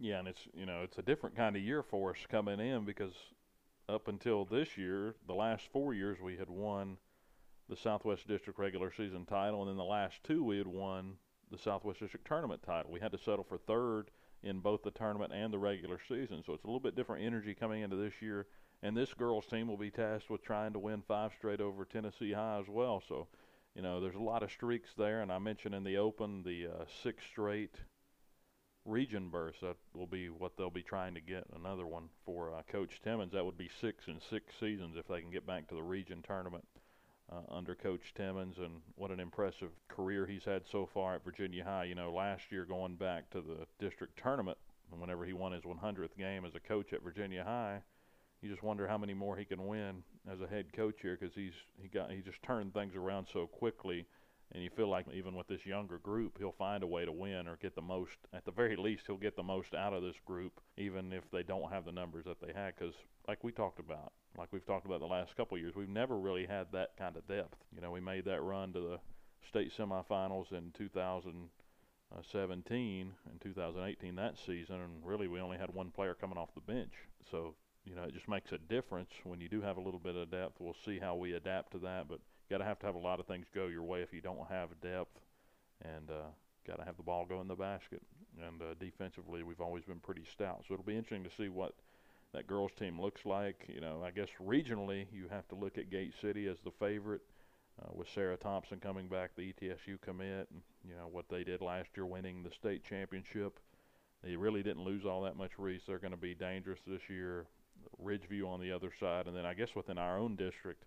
Yeah, 0.00 0.20
and 0.20 0.28
it's 0.28 0.48
you 0.54 0.64
know 0.64 0.82
it's 0.82 0.98
a 0.98 1.02
different 1.02 1.36
kind 1.36 1.56
of 1.56 1.62
year 1.62 1.82
for 1.82 2.10
us 2.10 2.18
coming 2.30 2.60
in 2.60 2.84
because 2.84 3.14
up 3.88 4.08
until 4.08 4.44
this 4.44 4.78
year, 4.78 5.16
the 5.26 5.34
last 5.34 5.68
four 5.72 5.92
years 5.92 6.18
we 6.22 6.36
had 6.36 6.48
won 6.48 6.98
the 7.68 7.76
Southwest 7.76 8.26
District 8.26 8.58
regular 8.58 8.92
season 8.96 9.26
title, 9.26 9.62
and 9.62 9.70
then 9.70 9.76
the 9.76 9.84
last 9.84 10.22
two 10.24 10.44
we 10.44 10.58
had 10.58 10.66
won 10.66 11.14
the 11.50 11.58
Southwest 11.58 12.00
District 12.00 12.26
tournament 12.26 12.62
title. 12.62 12.92
We 12.92 13.00
had 13.00 13.12
to 13.12 13.18
settle 13.18 13.44
for 13.44 13.58
third 13.58 14.10
in 14.42 14.60
both 14.60 14.82
the 14.84 14.90
tournament 14.92 15.32
and 15.32 15.52
the 15.52 15.58
regular 15.58 15.98
season, 16.08 16.42
so 16.46 16.52
it's 16.54 16.64
a 16.64 16.66
little 16.66 16.80
bit 16.80 16.94
different 16.94 17.24
energy 17.24 17.54
coming 17.54 17.82
into 17.82 17.96
this 17.96 18.14
year. 18.22 18.46
And 18.80 18.96
this 18.96 19.12
girls 19.12 19.46
team 19.46 19.66
will 19.66 19.76
be 19.76 19.90
tasked 19.90 20.30
with 20.30 20.44
trying 20.44 20.72
to 20.74 20.78
win 20.78 21.02
five 21.08 21.32
straight 21.36 21.60
over 21.60 21.84
Tennessee 21.84 22.32
High 22.32 22.60
as 22.60 22.68
well. 22.68 23.02
So 23.08 23.26
you 23.78 23.84
know, 23.84 24.00
there's 24.00 24.16
a 24.16 24.18
lot 24.18 24.42
of 24.42 24.50
streaks 24.50 24.90
there, 24.98 25.20
and 25.20 25.30
I 25.30 25.38
mentioned 25.38 25.72
in 25.72 25.84
the 25.84 25.98
Open 25.98 26.42
the 26.42 26.66
uh, 26.66 26.84
six 27.00 27.22
straight 27.30 27.76
region 28.84 29.28
berths. 29.28 29.60
That 29.60 29.76
will 29.94 30.08
be 30.08 30.28
what 30.28 30.56
they'll 30.56 30.68
be 30.68 30.82
trying 30.82 31.14
to 31.14 31.20
get. 31.20 31.44
Another 31.54 31.86
one 31.86 32.08
for 32.26 32.52
uh, 32.52 32.62
Coach 32.68 33.00
Timmons. 33.04 33.32
That 33.34 33.44
would 33.44 33.56
be 33.56 33.70
six 33.80 34.08
in 34.08 34.20
six 34.28 34.56
seasons 34.58 34.96
if 34.96 35.06
they 35.06 35.20
can 35.20 35.30
get 35.30 35.46
back 35.46 35.68
to 35.68 35.76
the 35.76 35.82
region 35.84 36.24
tournament 36.26 36.66
uh, 37.30 37.54
under 37.54 37.76
Coach 37.76 38.14
Timmons. 38.16 38.56
And 38.58 38.80
what 38.96 39.12
an 39.12 39.20
impressive 39.20 39.70
career 39.86 40.26
he's 40.26 40.44
had 40.44 40.62
so 40.66 40.84
far 40.92 41.14
at 41.14 41.24
Virginia 41.24 41.62
High. 41.62 41.84
You 41.84 41.94
know, 41.94 42.12
last 42.12 42.50
year 42.50 42.64
going 42.64 42.96
back 42.96 43.30
to 43.30 43.40
the 43.40 43.64
district 43.78 44.18
tournament, 44.20 44.58
whenever 44.90 45.24
he 45.24 45.34
won 45.34 45.52
his 45.52 45.62
100th 45.62 46.16
game 46.18 46.44
as 46.44 46.56
a 46.56 46.60
coach 46.60 46.92
at 46.92 47.04
Virginia 47.04 47.44
High 47.44 47.82
you 48.40 48.48
just 48.48 48.62
wonder 48.62 48.86
how 48.86 48.98
many 48.98 49.14
more 49.14 49.36
he 49.36 49.44
can 49.44 49.66
win 49.66 50.02
as 50.30 50.40
a 50.40 50.46
head 50.46 50.72
coach 50.72 50.96
here 51.02 51.16
because 51.18 51.34
he's 51.34 51.54
he 51.80 51.88
got 51.88 52.10
he 52.10 52.20
just 52.20 52.42
turned 52.42 52.72
things 52.72 52.94
around 52.94 53.26
so 53.32 53.46
quickly, 53.46 54.06
and 54.52 54.62
you 54.62 54.70
feel 54.70 54.88
like 54.88 55.06
even 55.12 55.34
with 55.34 55.48
this 55.48 55.66
younger 55.66 55.98
group, 55.98 56.38
he'll 56.38 56.52
find 56.52 56.82
a 56.82 56.86
way 56.86 57.04
to 57.04 57.12
win 57.12 57.48
or 57.48 57.56
get 57.56 57.74
the 57.74 57.82
most. 57.82 58.12
At 58.32 58.44
the 58.44 58.52
very 58.52 58.76
least, 58.76 59.04
he'll 59.06 59.16
get 59.16 59.36
the 59.36 59.42
most 59.42 59.74
out 59.74 59.92
of 59.92 60.02
this 60.02 60.16
group, 60.24 60.60
even 60.76 61.12
if 61.12 61.28
they 61.32 61.42
don't 61.42 61.72
have 61.72 61.84
the 61.84 61.92
numbers 61.92 62.26
that 62.26 62.40
they 62.40 62.52
had. 62.52 62.74
Because 62.78 62.94
like 63.26 63.42
we 63.42 63.50
talked 63.50 63.80
about, 63.80 64.12
like 64.36 64.52
we've 64.52 64.66
talked 64.66 64.86
about 64.86 65.00
the 65.00 65.06
last 65.06 65.36
couple 65.36 65.56
of 65.56 65.60
years, 65.60 65.74
we've 65.74 65.88
never 65.88 66.16
really 66.16 66.46
had 66.46 66.68
that 66.72 66.96
kind 66.96 67.16
of 67.16 67.26
depth. 67.26 67.56
You 67.74 67.80
know, 67.80 67.90
we 67.90 68.00
made 68.00 68.24
that 68.26 68.42
run 68.42 68.72
to 68.74 68.80
the 68.80 69.00
state 69.48 69.72
semifinals 69.76 70.52
in 70.52 70.72
2017 70.76 71.50
uh, 72.12 73.30
and 73.30 73.40
2018 73.40 74.14
that 74.14 74.36
season, 74.46 74.76
and 74.76 75.04
really 75.04 75.26
we 75.26 75.40
only 75.40 75.58
had 75.58 75.74
one 75.74 75.90
player 75.90 76.14
coming 76.14 76.38
off 76.38 76.54
the 76.54 76.60
bench. 76.60 76.92
So 77.30 77.54
you 77.84 77.94
know, 77.94 78.02
it 78.02 78.14
just 78.14 78.28
makes 78.28 78.52
a 78.52 78.58
difference 78.58 79.10
when 79.24 79.40
you 79.40 79.48
do 79.48 79.60
have 79.62 79.76
a 79.76 79.80
little 79.80 80.00
bit 80.00 80.16
of 80.16 80.30
depth. 80.30 80.56
We'll 80.58 80.76
see 80.84 80.98
how 80.98 81.16
we 81.16 81.32
adapt 81.34 81.72
to 81.72 81.78
that, 81.78 82.08
but 82.08 82.20
got 82.50 82.58
to 82.58 82.64
have 82.64 82.78
to 82.80 82.86
have 82.86 82.94
a 82.94 82.98
lot 82.98 83.20
of 83.20 83.26
things 83.26 83.46
go 83.54 83.66
your 83.66 83.82
way 83.82 84.02
if 84.02 84.12
you 84.12 84.20
don't 84.20 84.48
have 84.48 84.68
depth, 84.82 85.20
and 85.82 86.10
uh, 86.10 86.28
got 86.66 86.78
to 86.78 86.84
have 86.84 86.96
the 86.96 87.02
ball 87.02 87.26
go 87.26 87.40
in 87.40 87.48
the 87.48 87.54
basket. 87.54 88.02
And 88.46 88.60
uh, 88.60 88.74
defensively, 88.78 89.42
we've 89.42 89.60
always 89.60 89.84
been 89.84 90.00
pretty 90.00 90.24
stout, 90.32 90.64
so 90.66 90.74
it'll 90.74 90.84
be 90.84 90.96
interesting 90.96 91.24
to 91.24 91.36
see 91.36 91.48
what 91.48 91.74
that 92.34 92.46
girls 92.46 92.72
team 92.78 93.00
looks 93.00 93.24
like. 93.24 93.64
You 93.68 93.80
know, 93.80 94.02
I 94.04 94.10
guess 94.10 94.28
regionally, 94.44 95.06
you 95.12 95.26
have 95.30 95.48
to 95.48 95.54
look 95.54 95.78
at 95.78 95.90
Gate 95.90 96.14
City 96.20 96.46
as 96.46 96.58
the 96.64 96.70
favorite. 96.70 97.22
Uh, 97.80 97.90
with 97.94 98.08
Sarah 98.12 98.36
Thompson 98.36 98.80
coming 98.80 99.06
back, 99.06 99.36
the 99.36 99.52
ETSU 99.52 100.00
commit, 100.00 100.48
and 100.50 100.62
you 100.84 100.96
know 100.96 101.08
what 101.12 101.28
they 101.28 101.44
did 101.44 101.60
last 101.60 101.90
year, 101.94 102.04
winning 102.04 102.42
the 102.42 102.50
state 102.50 102.82
championship. 102.82 103.60
They 104.24 104.34
really 104.34 104.64
didn't 104.64 104.82
lose 104.82 105.06
all 105.06 105.22
that 105.22 105.36
much 105.36 105.52
reach. 105.58 105.82
They're 105.86 106.00
going 106.00 106.10
to 106.10 106.16
be 106.16 106.34
dangerous 106.34 106.80
this 106.84 107.02
year. 107.08 107.46
Ridgeview 108.02 108.46
on 108.46 108.60
the 108.60 108.72
other 108.72 108.92
side, 108.98 109.26
and 109.26 109.36
then 109.36 109.46
I 109.46 109.54
guess 109.54 109.74
within 109.74 109.98
our 109.98 110.18
own 110.18 110.36
district, 110.36 110.84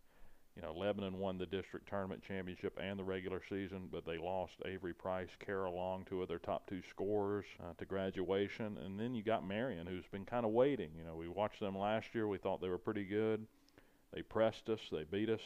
you 0.55 0.61
know, 0.61 0.73
Lebanon 0.73 1.19
won 1.19 1.37
the 1.37 1.45
district 1.45 1.87
tournament 1.87 2.23
championship 2.27 2.77
and 2.81 2.99
the 2.99 3.03
regular 3.03 3.41
season, 3.47 3.87
but 3.91 4.05
they 4.05 4.17
lost 4.17 4.53
Avery 4.65 4.93
Price, 4.93 5.29
Kara 5.39 5.71
Long, 5.71 6.05
two 6.09 6.21
of 6.21 6.27
their 6.27 6.39
top 6.39 6.67
two 6.67 6.81
scorers 6.89 7.45
uh, 7.61 7.73
to 7.77 7.85
graduation, 7.85 8.77
and 8.83 8.99
then 8.99 9.15
you 9.15 9.23
got 9.23 9.47
Marion, 9.47 9.87
who's 9.87 10.07
been 10.11 10.25
kind 10.25 10.45
of 10.45 10.51
waiting. 10.51 10.91
You 10.97 11.05
know, 11.05 11.15
we 11.15 11.29
watched 11.29 11.61
them 11.61 11.77
last 11.77 12.13
year; 12.13 12.27
we 12.27 12.37
thought 12.37 12.61
they 12.61 12.67
were 12.67 12.77
pretty 12.77 13.05
good. 13.05 13.47
They 14.13 14.21
pressed 14.21 14.69
us, 14.69 14.81
they 14.91 15.05
beat 15.05 15.29
us 15.29 15.41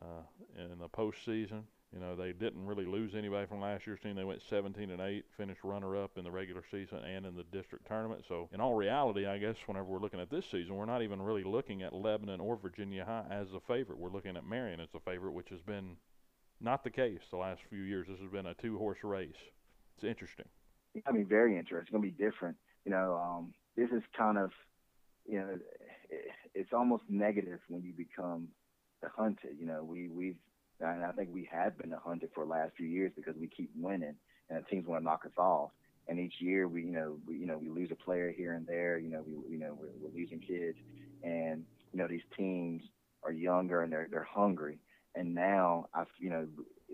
uh, 0.00 0.22
in 0.56 0.78
the 0.78 0.88
postseason. 0.88 1.62
You 1.92 2.00
know, 2.00 2.14
they 2.14 2.32
didn't 2.32 2.66
really 2.66 2.84
lose 2.84 3.14
anybody 3.14 3.46
from 3.46 3.62
last 3.62 3.86
year's 3.86 4.00
team. 4.00 4.14
They 4.14 4.24
went 4.24 4.42
17 4.50 4.90
and 4.90 5.00
8, 5.00 5.24
finished 5.38 5.64
runner 5.64 5.96
up 5.96 6.18
in 6.18 6.24
the 6.24 6.30
regular 6.30 6.62
season 6.70 6.98
and 6.98 7.24
in 7.24 7.34
the 7.34 7.44
district 7.44 7.86
tournament. 7.86 8.24
So, 8.28 8.50
in 8.52 8.60
all 8.60 8.74
reality, 8.74 9.24
I 9.26 9.38
guess 9.38 9.56
whenever 9.64 9.86
we're 9.86 10.00
looking 10.00 10.20
at 10.20 10.28
this 10.28 10.44
season, 10.50 10.76
we're 10.76 10.84
not 10.84 11.02
even 11.02 11.22
really 11.22 11.44
looking 11.44 11.82
at 11.82 11.94
Lebanon 11.94 12.40
or 12.40 12.56
Virginia 12.56 13.06
High 13.06 13.24
as 13.30 13.54
a 13.54 13.60
favorite. 13.60 13.98
We're 13.98 14.10
looking 14.10 14.36
at 14.36 14.46
Marion 14.46 14.80
as 14.80 14.90
a 14.94 15.00
favorite, 15.00 15.32
which 15.32 15.48
has 15.48 15.62
been 15.62 15.96
not 16.60 16.84
the 16.84 16.90
case 16.90 17.20
the 17.30 17.38
last 17.38 17.62
few 17.70 17.80
years. 17.80 18.06
This 18.06 18.20
has 18.20 18.30
been 18.30 18.46
a 18.46 18.54
two 18.54 18.76
horse 18.76 18.98
race. 19.02 19.40
It's 19.96 20.04
interesting. 20.04 20.46
I 21.06 21.12
mean, 21.12 21.26
very 21.26 21.56
interesting. 21.56 21.80
It's 21.82 21.90
going 21.90 22.02
to 22.02 22.10
be 22.10 22.24
different. 22.24 22.56
You 22.84 22.92
know, 22.92 23.14
um, 23.16 23.54
this 23.76 23.90
is 23.90 24.02
kind 24.16 24.36
of, 24.36 24.50
you 25.26 25.38
know, 25.38 25.58
it's 26.54 26.72
almost 26.72 27.04
negative 27.08 27.60
when 27.68 27.82
you 27.82 27.92
become 27.92 28.48
the 29.02 29.08
hunted. 29.08 29.56
You 29.58 29.66
know, 29.66 29.84
we 29.84 30.08
we've 30.08 30.36
and 30.80 31.04
I 31.04 31.12
think 31.12 31.30
we 31.32 31.48
have 31.50 31.76
been 31.78 31.92
a 31.92 31.98
hunted 31.98 32.30
for 32.34 32.44
the 32.44 32.50
last 32.50 32.72
few 32.76 32.86
years 32.86 33.12
because 33.16 33.34
we 33.36 33.48
keep 33.48 33.70
winning, 33.76 34.14
and 34.50 34.64
teams 34.68 34.86
want 34.86 35.02
to 35.02 35.04
knock 35.04 35.24
us 35.24 35.36
off. 35.36 35.70
And 36.08 36.18
each 36.18 36.34
year, 36.40 36.68
we 36.68 36.84
you 36.84 36.92
know 36.92 37.18
we 37.26 37.36
you 37.36 37.46
know 37.46 37.58
we 37.58 37.68
lose 37.68 37.90
a 37.90 37.96
player 37.96 38.32
here 38.36 38.54
and 38.54 38.66
there. 38.66 38.98
You 38.98 39.10
know 39.10 39.22
we 39.26 39.32
you 39.52 39.58
know 39.58 39.76
we're, 39.78 39.88
we're 40.00 40.16
losing 40.16 40.40
kids, 40.40 40.78
and 41.22 41.64
you 41.92 41.98
know 41.98 42.08
these 42.08 42.22
teams 42.36 42.82
are 43.22 43.32
younger 43.32 43.82
and 43.82 43.92
they're 43.92 44.08
they're 44.10 44.28
hungry. 44.30 44.78
And 45.14 45.34
now 45.34 45.88
I 45.94 46.04
you 46.18 46.30
know 46.30 46.46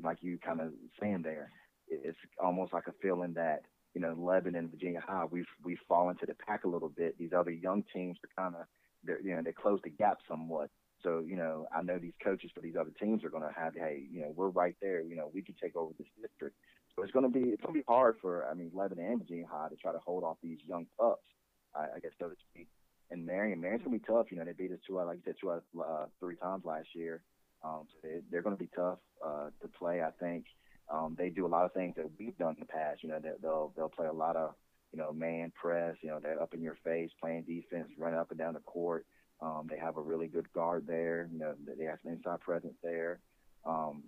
like 0.02 0.18
you 0.22 0.38
kind 0.38 0.60
of 0.60 0.72
saying 1.00 1.22
there, 1.22 1.50
it's 1.88 2.18
almost 2.42 2.72
like 2.72 2.88
a 2.88 2.94
feeling 3.02 3.34
that 3.34 3.62
you 3.94 4.00
know 4.00 4.14
Lebanon, 4.18 4.64
and 4.64 4.70
Virginia 4.70 5.02
High, 5.06 5.24
we've 5.30 5.46
we've 5.62 5.78
fallen 5.88 6.16
to 6.16 6.26
the 6.26 6.34
pack 6.34 6.64
a 6.64 6.68
little 6.68 6.88
bit. 6.88 7.16
These 7.18 7.32
other 7.36 7.50
young 7.50 7.84
teams 7.92 8.18
are 8.24 8.42
kind 8.42 8.56
of 8.56 8.66
they're 9.04 9.20
you 9.20 9.36
know 9.36 9.42
they 9.42 9.52
close 9.52 9.80
the 9.84 9.90
gap 9.90 10.18
somewhat. 10.28 10.70
So, 11.04 11.22
you 11.24 11.36
know, 11.36 11.66
I 11.72 11.82
know 11.82 11.98
these 11.98 12.14
coaches 12.22 12.50
for 12.54 12.60
these 12.60 12.76
other 12.80 12.90
teams 13.00 13.22
are 13.24 13.30
going 13.30 13.42
to 13.42 13.54
have, 13.54 13.74
hey, 13.74 14.02
you 14.10 14.22
know, 14.22 14.32
we're 14.34 14.48
right 14.48 14.74
there. 14.80 15.02
You 15.02 15.16
know, 15.16 15.30
we 15.32 15.42
can 15.42 15.54
take 15.62 15.76
over 15.76 15.92
this 15.98 16.08
district. 16.20 16.56
So 16.96 17.02
it's 17.02 17.12
going 17.12 17.30
to 17.30 17.30
be 17.30 17.50
it's 17.50 17.62
going 17.62 17.74
to 17.74 17.80
be 17.80 17.84
hard 17.88 18.16
for 18.22 18.46
I 18.48 18.54
mean 18.54 18.70
Lebanon 18.72 19.12
and 19.12 19.18
Virginia 19.18 19.46
High 19.50 19.68
to 19.68 19.76
try 19.76 19.92
to 19.92 19.98
hold 19.98 20.24
off 20.24 20.36
these 20.42 20.58
young 20.66 20.86
pups, 20.98 21.26
I, 21.74 21.96
I 21.96 21.98
guess 22.00 22.12
so 22.18 22.28
to 22.28 22.36
speak. 22.50 22.68
And 23.10 23.26
Marion, 23.26 23.60
Marion's 23.60 23.84
going 23.84 23.98
to 23.98 24.04
be 24.04 24.12
tough. 24.12 24.26
You 24.30 24.38
know, 24.38 24.44
they 24.44 24.52
beat 24.52 24.72
us 24.72 24.78
two 24.86 24.96
like 24.96 25.18
you 25.18 25.22
said 25.24 25.34
two 25.40 25.52
out 25.52 25.64
uh, 25.78 26.06
three 26.20 26.36
times 26.36 26.64
last 26.64 26.88
year. 26.94 27.22
Um, 27.64 27.86
so 27.90 28.08
they, 28.08 28.20
they're 28.30 28.42
going 28.42 28.56
to 28.56 28.62
be 28.62 28.70
tough 28.74 28.98
uh, 29.24 29.48
to 29.60 29.68
play. 29.78 30.02
I 30.02 30.10
think 30.20 30.44
um, 30.92 31.16
they 31.18 31.30
do 31.30 31.46
a 31.46 31.48
lot 31.48 31.64
of 31.64 31.72
things 31.72 31.94
that 31.96 32.10
we've 32.18 32.36
done 32.38 32.54
in 32.54 32.60
the 32.60 32.66
past. 32.66 33.02
You 33.02 33.08
know, 33.10 33.18
they, 33.20 33.30
they'll 33.42 33.72
they'll 33.76 33.88
play 33.88 34.06
a 34.06 34.12
lot 34.12 34.36
of 34.36 34.54
you 34.92 34.98
know 34.98 35.12
man 35.12 35.52
press. 35.60 35.96
You 36.00 36.10
know, 36.10 36.20
they're 36.22 36.40
up 36.40 36.54
in 36.54 36.62
your 36.62 36.76
face, 36.84 37.10
playing 37.20 37.42
defense, 37.42 37.88
running 37.98 38.18
up 38.18 38.30
and 38.30 38.38
down 38.38 38.54
the 38.54 38.60
court. 38.60 39.06
Um, 39.40 39.66
they 39.68 39.78
have 39.78 39.96
a 39.96 40.02
really 40.02 40.28
good 40.28 40.50
guard 40.52 40.86
there. 40.86 41.28
You 41.32 41.38
know, 41.38 41.54
they 41.78 41.84
have 41.84 41.98
some 42.02 42.12
inside 42.12 42.40
presence 42.40 42.74
there. 42.82 43.20
Um, 43.66 44.04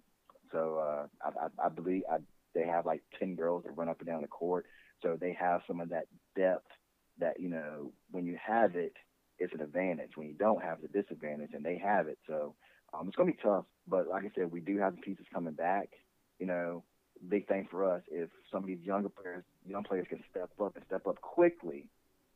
so 0.52 0.78
uh, 0.78 1.06
I, 1.22 1.46
I, 1.46 1.66
I 1.66 1.68
believe 1.68 2.02
I, 2.10 2.18
they 2.54 2.66
have 2.66 2.86
like 2.86 3.02
ten 3.18 3.34
girls 3.34 3.64
that 3.64 3.76
run 3.76 3.88
up 3.88 3.98
and 4.00 4.06
down 4.06 4.22
the 4.22 4.28
court. 4.28 4.66
So 5.02 5.16
they 5.20 5.36
have 5.38 5.60
some 5.66 5.80
of 5.80 5.90
that 5.90 6.06
depth 6.36 6.70
that 7.18 7.40
you 7.40 7.48
know 7.48 7.92
when 8.10 8.26
you 8.26 8.38
have 8.44 8.76
it, 8.76 8.94
it's 9.38 9.52
an 9.52 9.60
advantage. 9.60 10.12
When 10.16 10.28
you 10.28 10.34
don't 10.34 10.62
have 10.62 10.78
the 10.80 10.88
disadvantage, 10.88 11.50
and 11.52 11.64
they 11.64 11.78
have 11.78 12.08
it. 12.08 12.18
So 12.26 12.54
um, 12.94 13.08
it's 13.08 13.16
going 13.16 13.30
to 13.30 13.36
be 13.36 13.42
tough. 13.42 13.64
But 13.86 14.08
like 14.08 14.24
I 14.24 14.30
said, 14.34 14.50
we 14.50 14.60
do 14.60 14.78
have 14.78 14.96
the 14.96 15.02
pieces 15.02 15.26
coming 15.32 15.54
back. 15.54 15.90
You 16.38 16.46
know, 16.46 16.84
big 17.28 17.48
thing 17.48 17.66
for 17.70 17.90
us 17.90 18.02
if 18.10 18.30
some 18.52 18.62
of 18.62 18.66
these 18.66 18.82
younger 18.82 19.08
players, 19.08 19.44
young 19.66 19.84
players, 19.84 20.06
can 20.08 20.22
step 20.30 20.50
up 20.62 20.76
and 20.76 20.84
step 20.86 21.06
up 21.06 21.20
quickly 21.20 21.88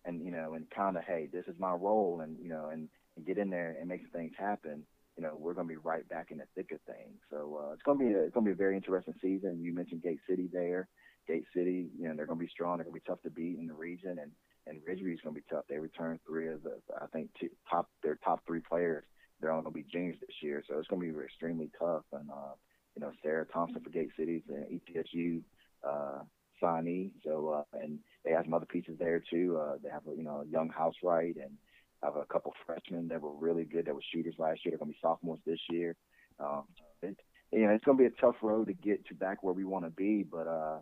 and 0.05 0.25
you 0.25 0.31
know, 0.31 0.55
and 0.55 0.69
kind 0.71 0.97
of, 0.97 1.05
hey, 1.05 1.29
this 1.33 1.47
is 1.47 1.55
my 1.59 1.73
role, 1.73 2.21
and 2.23 2.37
you 2.43 2.49
know, 2.49 2.71
and, 2.73 2.89
and 3.17 3.27
get 3.27 3.39
in 3.39 3.51
there 3.51 3.77
and 3.79 3.89
make 3.89 4.03
things 4.13 4.33
happen. 4.39 4.85
You 5.17 5.25
know, 5.25 5.37
we're 5.39 5.55
going 5.55 5.69
to 5.69 5.75
be 5.75 5.81
right 5.83 6.09
back 6.09 6.31
in 6.31 6.39
the 6.39 6.45
thick 6.55 6.73
of 6.73 6.81
things. 6.83 7.19
So 7.31 7.61
uh, 7.63 7.73
it's 7.73 7.83
going 7.83 7.99
to 7.99 8.05
be 8.05 8.13
a, 8.13 8.23
it's 8.23 8.35
going 8.35 8.47
to 8.47 8.51
be 8.51 8.55
a 8.55 8.57
very 8.57 8.77
interesting 8.77 9.15
season. 9.21 9.61
You 9.63 9.75
mentioned 9.75 10.03
Gate 10.03 10.21
City 10.29 10.49
there. 10.53 10.89
Gate 11.29 11.45
City, 11.55 11.89
you 11.99 12.09
know, 12.09 12.15
they're 12.17 12.27
going 12.27 12.39
to 12.39 12.45
be 12.45 12.51
strong. 12.51 12.79
They're 12.79 12.85
going 12.85 12.99
to 12.99 13.05
be 13.05 13.09
tough 13.09 13.23
to 13.23 13.31
beat 13.31 13.59
in 13.59 13.67
the 13.67 13.75
region, 13.75 14.19
and 14.19 14.31
and 14.67 14.81
Ridgeview's 14.83 15.21
going 15.23 15.35
to 15.35 15.41
be 15.41 15.47
tough. 15.51 15.65
They 15.69 15.79
returned 15.79 16.21
three 16.27 16.49
of 16.49 16.63
the, 16.63 16.77
I 17.01 17.07
think, 17.07 17.31
two, 17.39 17.49
top 17.69 17.89
their 18.03 18.17
top 18.17 18.41
three 18.47 18.61
players. 18.61 19.05
They're 19.41 19.53
all 19.53 19.63
going 19.63 19.73
to 19.73 19.79
be 19.79 19.87
juniors 19.91 20.17
this 20.21 20.37
year, 20.43 20.63
so 20.69 20.79
it's 20.79 20.89
going 20.89 21.01
to 21.01 21.13
be 21.13 21.25
extremely 21.25 21.71
tough. 21.79 22.05
And 22.13 22.31
uh, 22.31 22.55
you 22.95 23.01
know, 23.01 23.13
Sarah 23.23 23.47
Thompson 23.47 23.83
for 23.83 23.91
Gate 23.91 24.11
City's 24.19 24.43
an 24.49 24.81
ETSU 24.81 25.43
uh, 25.87 26.23
signee. 26.63 27.11
So 27.25 27.49
uh, 27.49 27.79
and 27.79 27.99
they 28.25 28.33
have 28.33 28.45
some 28.45 28.55
other 28.55 28.67
pieces 28.67 28.97
there 28.99 29.23
too. 29.31 29.59
Uh, 29.61 29.77
they 29.83 29.91
have 29.91 30.07
a 30.07 30.17
you 30.17 30.23
know 30.23 30.43
a 30.43 30.47
young 30.47 30.71
Housewright 30.71 31.37
and 31.37 31.57
have 32.03 32.17
a 32.17 32.25
couple 32.25 32.55
freshmen 32.67 33.09
that 33.09 33.21
were 33.21 33.35
really 33.35 33.65
good 33.65 33.87
that 33.87 33.95
were 33.95 34.03
shooters 34.13 34.35
last 34.39 34.65
year. 34.65 34.73
They're 34.73 34.79
gonna 34.79 34.93
be 34.93 34.99
sophomores 35.01 35.41
this 35.47 35.61
year. 35.71 35.97
Um, 36.39 36.65
it, 37.03 37.19
you 37.53 37.67
know, 37.67 37.71
it's 37.71 37.85
gonna 37.85 37.99
be 37.99 38.07
a 38.07 38.11
tough 38.11 38.37
road 38.43 38.69
to 38.69 38.73
get 38.73 39.07
to 39.07 39.15
back 39.15 39.43
where 39.43 39.55
we 39.55 39.65
want 39.65 39.85
to 39.85 39.91
be, 39.91 40.23
but 40.23 40.47
uh, 40.47 40.79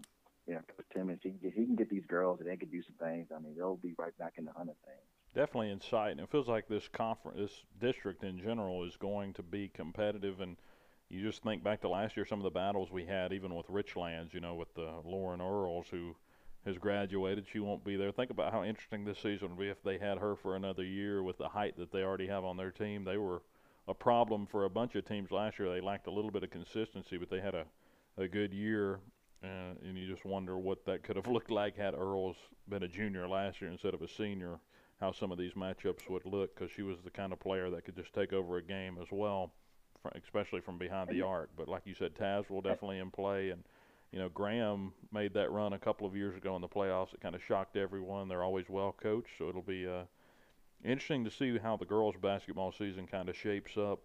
you 0.47 0.55
know, 0.55 0.61
Coach 0.77 0.87
Timmons, 0.93 1.21
he 1.23 1.35
he 1.43 1.65
can 1.65 1.77
get 1.77 1.91
these 1.91 2.07
girls 2.07 2.41
and 2.41 2.49
they 2.49 2.57
can 2.57 2.69
do 2.69 2.83
some 2.83 2.95
things. 3.09 3.29
I 3.35 3.41
mean, 3.41 3.55
they'll 3.57 3.77
be 3.77 3.95
right 3.99 4.17
back 4.19 4.35
in 4.37 4.45
the 4.45 4.53
hunt 4.53 4.71
of 4.71 4.77
things. 4.85 5.01
Definitely 5.35 5.71
in 5.71 5.81
sight, 5.81 6.13
and 6.13 6.21
it 6.21 6.31
feels 6.31 6.49
like 6.49 6.69
this 6.69 6.89
conference, 6.89 7.39
this 7.39 7.63
district 7.81 8.25
in 8.25 8.39
general, 8.39 8.85
is 8.85 8.97
going 8.97 9.35
to 9.35 9.43
be 9.43 9.69
competitive 9.69 10.41
and 10.41 10.57
you 11.09 11.23
just 11.23 11.43
think 11.43 11.65
back 11.65 11.81
to 11.81 11.89
last 11.89 12.17
year, 12.17 12.27
some 12.27 12.39
of 12.39 12.45
the 12.45 12.51
battles 12.51 12.91
we 12.91 13.07
had, 13.07 13.33
even 13.33 13.55
with 13.55 13.67
Richlands, 13.69 14.35
you 14.35 14.41
know, 14.41 14.55
with 14.55 14.75
the 14.75 15.01
Lauren 15.05 15.41
Earls, 15.41 15.87
who 15.91 16.15
has 16.65 16.77
graduated. 16.79 17.47
She 17.51 17.61
won't 17.61 17.85
be 17.85 17.97
there. 17.97 18.13
Think 18.13 18.31
about 18.31 18.53
how 18.53 18.65
interesting 18.65 19.05
this 19.05 19.19
season 19.19 19.51
would 19.51 19.59
be 19.59 19.69
if 19.69 19.83
they 19.83 19.99
had 19.99 20.19
her 20.19 20.37
for 20.37 20.57
another 20.57 20.85
year 20.85 21.23
with 21.23 21.39
the 21.39 21.49
height 21.49 21.77
that 21.79 21.93
they 21.93 22.03
already 22.03 22.27
have 22.27 22.45
on 22.45 22.57
their 22.57 22.71
team. 22.71 23.05
They 23.05 23.17
were 23.17 23.43
a 23.87 23.95
problem 23.95 24.47
for 24.47 24.65
a 24.65 24.71
bunch 24.71 24.95
of 24.95 25.05
teams 25.07 25.31
last 25.31 25.59
year. 25.59 25.71
They 25.71 25.81
lacked 25.81 26.07
a 26.07 26.11
little 26.11 26.31
bit 26.31 26.43
of 26.43 26.51
consistency, 26.51 27.17
but 27.17 27.31
they 27.31 27.41
had 27.41 27.55
a, 27.55 27.65
a 28.17 28.29
good 28.29 28.53
year. 28.53 29.01
Uh, 29.43 29.79
and 29.85 29.97
you 29.97 30.09
just 30.09 30.25
wonder 30.25 30.59
what 30.59 30.85
that 30.85 31.03
could 31.03 31.17
have 31.17 31.27
looked 31.29 31.51
like 31.51 31.77
had 31.77 31.95
Earls 31.95 32.37
been 32.69 32.83
a 32.83 32.89
junior 32.89 33.29
last 33.29 33.61
year 33.61 33.71
instead 33.71 33.95
of 33.95 34.03
a 34.03 34.09
senior, 34.09 34.59
how 35.01 35.13
some 35.13 35.31
of 35.31 35.39
these 35.39 35.53
matchups 35.53 36.11
would 36.11 36.27
look 36.27 36.55
because 36.55 36.73
she 36.73 36.83
was 36.83 36.99
the 37.05 37.11
kind 37.11 37.33
of 37.33 37.39
player 37.39 37.71
that 37.71 37.85
could 37.85 37.97
just 37.97 38.13
take 38.13 38.33
over 38.33 38.57
a 38.57 38.63
game 38.63 38.99
as 39.01 39.09
well 39.11 39.53
especially 40.25 40.61
from 40.61 40.79
behind 40.79 41.09
the 41.09 41.23
arc. 41.23 41.51
But 41.57 41.69
like 41.69 41.83
you 41.85 41.95
said, 41.95 42.15
Tazewell 42.15 42.63
definitely 42.63 42.99
in 42.99 43.11
play, 43.11 43.51
and 43.51 43.65
you 44.13 44.19
know 44.19 44.29
Graham 44.29 44.93
made 45.13 45.35
that 45.35 45.51
run 45.51 45.73
a 45.73 45.79
couple 45.79 46.07
of 46.07 46.17
years 46.17 46.37
ago 46.37 46.55
in 46.57 46.63
the 46.63 46.69
playoffs. 46.69 47.15
It 47.15 47.21
kind 47.21 47.35
of 47.35 47.43
shocked 47.43 47.77
everyone. 47.77 48.29
They're 48.29 48.43
always 48.43 48.69
well 48.69 48.93
coached, 48.93 49.31
so 49.39 49.49
it'll 49.49 49.63
be 49.63 49.87
uh, 49.87 50.05
interesting 50.85 51.25
to 51.25 51.31
see 51.31 51.59
how 51.59 51.77
the 51.77 51.85
girls' 51.85 52.17
basketball 52.21 52.73
season 52.73 53.07
kind 53.07 53.29
of 53.29 53.37
shapes 53.37 53.77
up 53.77 54.01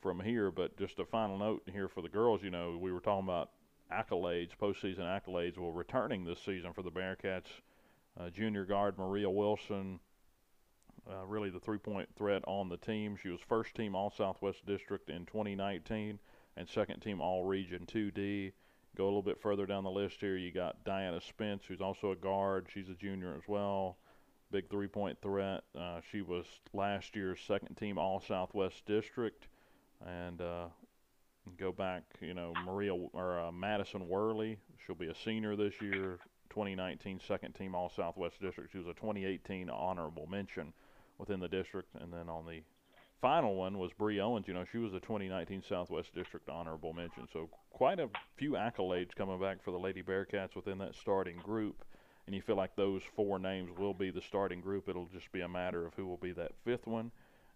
from 0.00 0.20
here. 0.20 0.50
But 0.50 0.76
just 0.76 0.98
a 0.98 1.04
final 1.04 1.38
note 1.38 1.62
here 1.72 1.88
for 1.88 2.02
the 2.02 2.08
girls, 2.08 2.42
you 2.42 2.50
know, 2.50 2.78
we 2.80 2.92
were 2.92 3.00
talking 3.00 3.24
about 3.24 3.50
accolades, 3.92 4.50
postseason 4.60 5.00
accolades. 5.00 5.58
Well, 5.58 5.72
returning 5.72 6.24
this 6.24 6.40
season 6.40 6.72
for 6.72 6.82
the 6.82 6.90
Bearcats, 6.90 7.46
uh, 8.18 8.30
junior 8.30 8.64
guard 8.64 8.98
Maria 8.98 9.30
Wilson 9.30 10.00
uh, 11.08 11.24
really 11.26 11.50
the 11.50 11.60
three-point 11.60 12.08
threat 12.16 12.42
on 12.46 12.68
the 12.68 12.76
team. 12.76 13.16
She 13.16 13.28
was 13.28 13.40
first 13.40 13.74
team 13.74 13.94
All 13.94 14.10
Southwest 14.10 14.66
District 14.66 15.08
in 15.08 15.26
2019 15.26 16.18
and 16.56 16.68
second 16.68 17.00
team 17.00 17.20
All 17.20 17.44
Region 17.44 17.86
2D. 17.86 18.52
Go 18.98 19.04
a 19.04 19.06
little 19.06 19.22
bit 19.22 19.40
further 19.40 19.64
down 19.64 19.84
the 19.84 19.90
list 19.90 20.16
here. 20.18 20.36
You 20.36 20.50
got 20.50 20.84
Diana 20.84 21.20
Spence, 21.20 21.62
who's 21.68 21.80
also 21.80 22.10
a 22.10 22.16
guard. 22.16 22.66
She's 22.74 22.88
a 22.88 22.94
junior 22.94 23.32
as 23.36 23.46
well. 23.46 23.96
Big 24.50 24.68
three-point 24.68 25.22
threat. 25.22 25.62
Uh, 25.78 26.00
she 26.10 26.20
was 26.20 26.46
last 26.72 27.14
year's 27.14 27.38
second 27.46 27.76
team 27.76 27.96
All 27.96 28.20
Southwest 28.20 28.84
District, 28.86 29.46
and 30.04 30.40
uh, 30.40 30.66
go 31.58 31.70
back. 31.70 32.02
You 32.20 32.34
know 32.34 32.52
Maria 32.66 32.92
or 32.92 33.38
uh, 33.38 33.52
Madison 33.52 34.08
Worley. 34.08 34.58
She'll 34.84 34.96
be 34.96 35.08
a 35.08 35.14
senior 35.14 35.54
this 35.54 35.74
year. 35.80 36.18
2019 36.50 37.20
second 37.20 37.52
team 37.52 37.76
All 37.76 37.88
Southwest 37.88 38.40
District. 38.40 38.72
She 38.72 38.78
was 38.78 38.88
a 38.88 38.94
2018 38.94 39.70
honorable 39.70 40.26
mention 40.26 40.72
within 41.18 41.38
the 41.38 41.48
district. 41.48 41.94
And 42.00 42.12
then 42.12 42.28
on 42.28 42.46
the 42.46 42.62
final 43.20 43.54
one 43.54 43.78
was 43.78 43.92
Bree 43.92 44.20
Owens. 44.20 44.48
You 44.48 44.54
know, 44.54 44.64
she 44.70 44.78
was 44.78 44.94
a 44.94 45.00
2019 45.00 45.62
Southwest 45.68 46.14
District 46.14 46.48
honorable 46.48 46.92
mention. 46.92 47.26
So 47.32 47.48
quite 47.70 48.00
a 48.00 48.08
few 48.36 48.52
accolades 48.52 49.14
coming 49.14 49.40
back 49.40 49.62
for 49.62 49.70
the 49.70 49.78
Lady 49.78 50.02
Bearcats 50.02 50.54
within 50.54 50.78
that 50.78 50.94
starting 50.94 51.38
group. 51.38 51.84
And 52.26 52.34
you 52.34 52.42
feel 52.42 52.56
like 52.56 52.76
those 52.76 53.02
four 53.16 53.38
names 53.38 53.70
will 53.76 53.94
be 53.94 54.10
the 54.10 54.20
starting 54.20 54.60
group. 54.60 54.88
It'll 54.88 55.08
just 55.12 55.32
be 55.32 55.40
a 55.40 55.48
matter 55.48 55.86
of 55.86 55.94
who 55.94 56.06
will 56.06 56.18
be 56.18 56.32
that 56.32 56.52
fifth 56.64 56.86
one 56.86 57.10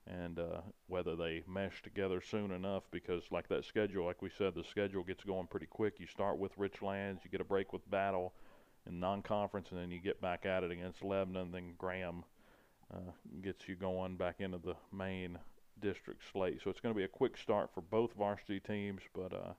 and 0.07 0.39
uh, 0.39 0.61
whether 0.89 1.15
they 1.15 1.43
mesh 1.47 1.83
together 1.83 2.21
soon 2.21 2.51
enough 2.51 2.83
because 2.91 3.23
like 3.31 3.49
that 3.49 3.65
schedule 3.65 4.05
like 4.05 4.21
we 4.21 4.31
said 4.37 4.55
the 4.55 4.65
schedule 4.65 5.05
gets 5.05 5.23
going 5.23 5.47
pretty 5.47 5.67
quick 5.67 5.95
you 6.01 6.07
start 6.07 6.39
with 6.39 6.57
richlands 6.59 7.25
you 7.25 7.31
get 7.31 7.41
a 7.41 7.45
break 7.45 7.73
with 7.73 7.89
battle 7.89 8.33
in 8.87 8.99
non-conference 8.99 9.69
and 9.71 9.79
then 9.79 9.91
you 9.93 10.01
get 10.01 10.21
back 10.21 10.45
at 10.45 10.65
it 10.65 10.73
against 10.73 11.05
lebanon 11.05 11.53
then 11.53 11.75
graham 11.79 12.25
uh, 12.93 13.13
gets 13.43 13.69
you 13.69 13.77
going 13.77 14.17
back 14.17 14.41
into 14.41 14.59
the 14.59 14.75
main 14.93 15.39
district 15.83 16.23
slate. 16.33 16.61
So 16.63 16.71
it's 16.71 16.81
going 16.81 16.95
to 16.95 16.99
be 16.99 17.05
a 17.05 17.09
quick 17.09 17.37
start 17.37 17.71
for 17.75 17.81
both 17.81 18.15
varsity 18.15 18.61
teams, 18.61 19.03
but 19.15 19.33
uh, 19.33 19.53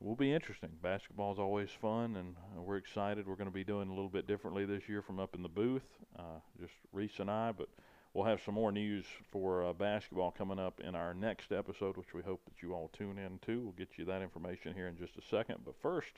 will 0.00 0.16
be 0.16 0.32
interesting. 0.32 0.70
Basketball 0.82 1.32
is 1.32 1.38
always 1.38 1.70
fun, 1.70 2.16
and 2.16 2.36
uh, 2.36 2.60
we're 2.60 2.76
excited. 2.76 3.26
We're 3.26 3.36
going 3.36 3.48
to 3.48 3.54
be 3.54 3.64
doing 3.64 3.88
a 3.88 3.94
little 3.94 4.10
bit 4.10 4.26
differently 4.26 4.66
this 4.66 4.88
year 4.88 5.02
from 5.02 5.18
up 5.18 5.34
in 5.34 5.42
the 5.42 5.48
booth, 5.48 5.86
uh, 6.18 6.40
just 6.60 6.74
Reese 6.92 7.18
and 7.18 7.30
I, 7.30 7.52
but 7.52 7.68
we'll 8.12 8.26
have 8.26 8.40
some 8.44 8.54
more 8.54 8.72
news 8.72 9.04
for 9.30 9.64
uh, 9.64 9.72
basketball 9.72 10.30
coming 10.30 10.58
up 10.58 10.80
in 10.80 10.94
our 10.94 11.14
next 11.14 11.52
episode, 11.52 11.96
which 11.96 12.12
we 12.12 12.22
hope 12.22 12.44
that 12.44 12.62
you 12.62 12.74
all 12.74 12.88
tune 12.88 13.18
in 13.18 13.38
to. 13.46 13.60
We'll 13.60 13.72
get 13.72 13.90
you 13.96 14.04
that 14.06 14.22
information 14.22 14.74
here 14.74 14.88
in 14.88 14.96
just 14.96 15.16
a 15.16 15.22
second. 15.22 15.58
But 15.64 15.74
first, 15.80 16.12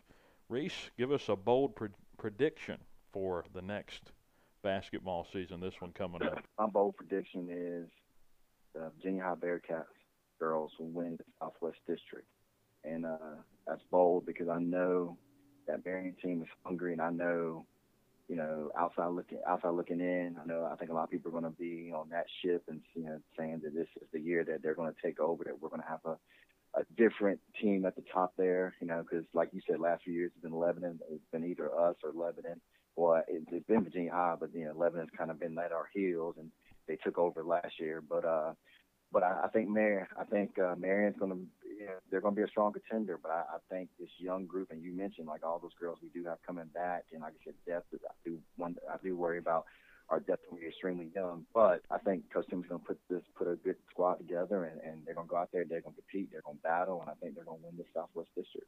Reese, 0.49 0.91
give 0.97 1.12
us 1.12 1.29
a 1.29 1.37
bold 1.37 1.77
pre- 1.77 1.88
prediction 2.17 2.79
for 3.12 3.45
the 3.55 3.62
next 3.62 4.12
basketball 4.62 5.27
season, 5.33 5.61
this 5.61 5.81
one 5.81 5.93
coming 5.93 6.23
up? 6.23 6.43
My 6.59 6.67
bold 6.67 6.97
prediction 6.97 7.49
is 7.51 7.88
the 8.74 8.90
Virginia 8.96 9.22
High 9.22 9.35
Bearcats 9.35 9.85
girls 10.38 10.72
will 10.78 10.88
win 10.88 11.16
the 11.18 11.24
Southwest 11.40 11.78
District. 11.87 12.26
And 12.85 13.04
uh, 13.04 13.37
that's 13.66 13.83
bold 13.90 14.26
because 14.26 14.48
I 14.48 14.59
know 14.61 15.16
that 15.66 15.85
Marion 15.85 16.14
team 16.22 16.42
is 16.42 16.48
hungry, 16.64 16.92
and 16.92 17.02
I 17.02 17.11
know, 17.11 17.66
you 18.28 18.37
know, 18.37 18.70
outside 18.78 19.09
looking 19.09 19.38
outside 19.46 19.70
looking 19.70 20.00
in, 20.00 20.37
I 20.42 20.46
know 20.46 20.68
I 20.70 20.76
think 20.76 20.90
a 20.90 20.94
lot 20.94 21.04
of 21.04 21.11
people 21.11 21.31
are 21.31 21.40
going 21.40 21.52
to 21.52 21.59
be 21.59 21.92
on 21.94 22.09
that 22.11 22.26
ship 22.42 22.62
and 22.68 22.81
you 22.94 23.04
know 23.04 23.18
saying 23.37 23.61
that 23.64 23.74
this 23.74 23.88
is 24.00 24.09
the 24.12 24.20
year 24.20 24.44
that 24.44 24.62
they're 24.62 24.74
going 24.74 24.92
to 24.92 25.00
take 25.02 25.20
over, 25.20 25.44
that 25.44 25.61
we're 25.61 25.68
going 25.68 25.83
to 25.83 25.88
have 25.88 26.04
a 26.04 26.16
a 26.74 26.85
different 26.96 27.40
team 27.61 27.85
at 27.87 27.96
the 27.96 28.04
top 28.12 28.35
there, 28.37 28.74
you 28.81 28.87
know, 28.87 29.02
because 29.02 29.24
like 29.35 29.48
you 29.52 29.61
said, 29.66 29.81
last 29.81 30.04
few 30.04 30.12
years 30.12 30.31
it's 30.35 30.42
been 30.42 30.59
Lebanon, 30.59 31.00
it's 31.11 31.24
been 31.33 31.44
either 31.44 31.70
us 31.74 31.96
or 32.04 32.12
Lebanon, 32.14 32.61
well, 32.98 33.22
it, 33.28 33.44
it's 33.52 33.66
been 33.66 33.85
Virginia 33.85 34.11
High, 34.11 34.35
but 34.38 34.50
you 34.54 34.64
know, 34.64 34.74
Lebanon's 34.76 35.11
kind 35.16 35.31
of 35.31 35.38
been 35.38 35.57
at 35.59 35.72
our 35.72 35.88
heels, 35.94 36.35
and 36.38 36.50
they 36.88 36.96
took 36.96 37.18
over 37.18 37.44
last 37.44 37.79
year. 37.79 38.03
But 38.03 38.24
uh, 38.24 38.55
but 39.12 39.22
I, 39.22 39.44
I 39.44 39.48
think 39.48 39.68
Marion, 39.68 40.07
I 40.18 40.24
think 40.24 40.59
uh, 40.59 40.74
Marion's 40.77 41.16
going 41.18 41.33
to, 41.33 41.85
know, 41.87 41.92
they're 42.11 42.20
going 42.20 42.35
to 42.35 42.40
be 42.40 42.44
a 42.44 42.48
strong 42.48 42.72
contender. 42.72 43.18
But 43.20 43.31
I, 43.31 43.42
I 43.55 43.59
think 43.70 43.88
this 43.98 44.09
young 44.18 44.46
group, 44.46 44.70
and 44.70 44.83
you 44.83 44.92
mentioned 44.92 45.27
like 45.27 45.44
all 45.44 45.59
those 45.59 45.74
girls 45.81 45.98
we 46.03 46.09
do 46.09 46.27
have 46.29 46.38
coming 46.46 46.66
back, 46.74 47.05
and 47.12 47.22
like 47.22 47.35
I 47.40 47.44
said, 47.44 47.55
depth. 47.66 47.87
I 47.94 48.12
do 48.24 48.38
one, 48.57 48.77
I 48.92 48.96
do 49.03 49.16
worry 49.16 49.38
about 49.38 49.64
our 50.09 50.20
depth 50.20 50.42
when 50.48 50.61
we 50.61 50.66
are 50.66 50.70
extremely 50.70 51.11
young. 51.14 51.44
But 51.55 51.83
I 51.90 51.98
think 51.98 52.33
Coach 52.33 52.46
going 52.51 52.64
to 52.64 52.79
put 52.79 52.98
this 53.11 53.22
put 53.37 53.48
a 53.48 53.57
good 53.57 53.77
squad 53.90 54.16
together, 54.16 54.64
and, 54.64 54.81
and 54.81 55.03
they're 55.05 55.14
going 55.14 55.27
to 55.27 55.31
go 55.31 55.37
out 55.37 55.51
there, 55.53 55.64
they're 55.68 55.81
going 55.81 55.94
to 55.94 56.01
compete, 56.01 56.31
they're 56.33 56.42
going 56.42 56.57
to 56.57 56.62
battle, 56.62 57.01
and 57.01 57.11
I 57.11 57.14
think 57.14 57.35
they're 57.35 57.44
going 57.44 57.61
to 57.61 57.66
win 57.66 57.77
the 57.77 57.85
Southwest 57.94 58.31
District. 58.37 58.66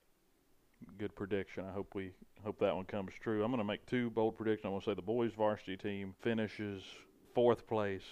Good 0.98 1.14
prediction. 1.14 1.64
I 1.68 1.72
hope 1.72 1.94
we 1.94 2.12
hope 2.42 2.59
that 2.61 2.74
one 2.74 2.87
comes 2.87 3.12
true. 3.22 3.44
I'm 3.44 3.50
going 3.50 3.59
to 3.59 3.64
make 3.64 3.85
two 3.87 4.09
bold 4.11 4.37
predictions. 4.37 4.64
I'm 4.64 4.70
going 4.70 4.80
to 4.80 4.90
say 4.90 4.94
the 4.94 5.02
boys 5.02 5.33
varsity 5.37 5.76
team 5.76 6.14
finishes 6.22 6.83
fourth 7.34 7.66
place 7.66 8.04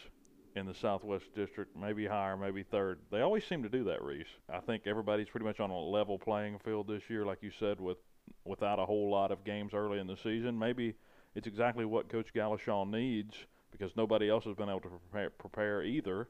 in 0.57 0.67
the 0.67 0.75
Southwest 0.75 1.35
District, 1.35 1.75
maybe 1.77 2.07
higher, 2.07 2.37
maybe 2.37 2.63
third. 2.63 2.99
They 3.11 3.21
always 3.21 3.45
seem 3.47 3.63
to 3.63 3.69
do 3.69 3.85
that, 3.85 4.03
Reese. 4.03 4.27
I 4.53 4.61
think 4.61 4.87
everybody's 4.87 5.29
pretty 5.29 5.47
much 5.47 5.61
on 5.61 5.71
a 5.71 5.79
level 5.79 6.19
playing 6.19 6.59
field 6.65 6.89
this 6.89 7.09
year, 7.09 7.25
like 7.25 7.43
you 7.43 7.51
said, 7.59 7.81
with 7.81 7.99
without 8.45 8.79
a 8.79 8.85
whole 8.85 9.11
lot 9.11 9.31
of 9.31 9.45
games 9.45 9.73
early 9.73 9.99
in 9.99 10.07
the 10.07 10.17
season. 10.17 10.59
Maybe 10.59 10.95
it's 11.35 11.47
exactly 11.47 11.85
what 11.85 12.09
Coach 12.09 12.33
Galashaw 12.35 12.89
needs 12.89 13.35
because 13.71 13.97
nobody 13.97 14.29
else 14.29 14.45
has 14.45 14.55
been 14.55 14.69
able 14.69 14.81
to 14.81 14.89
prepare, 14.89 15.31
prepare 15.31 15.83
either. 15.83 16.29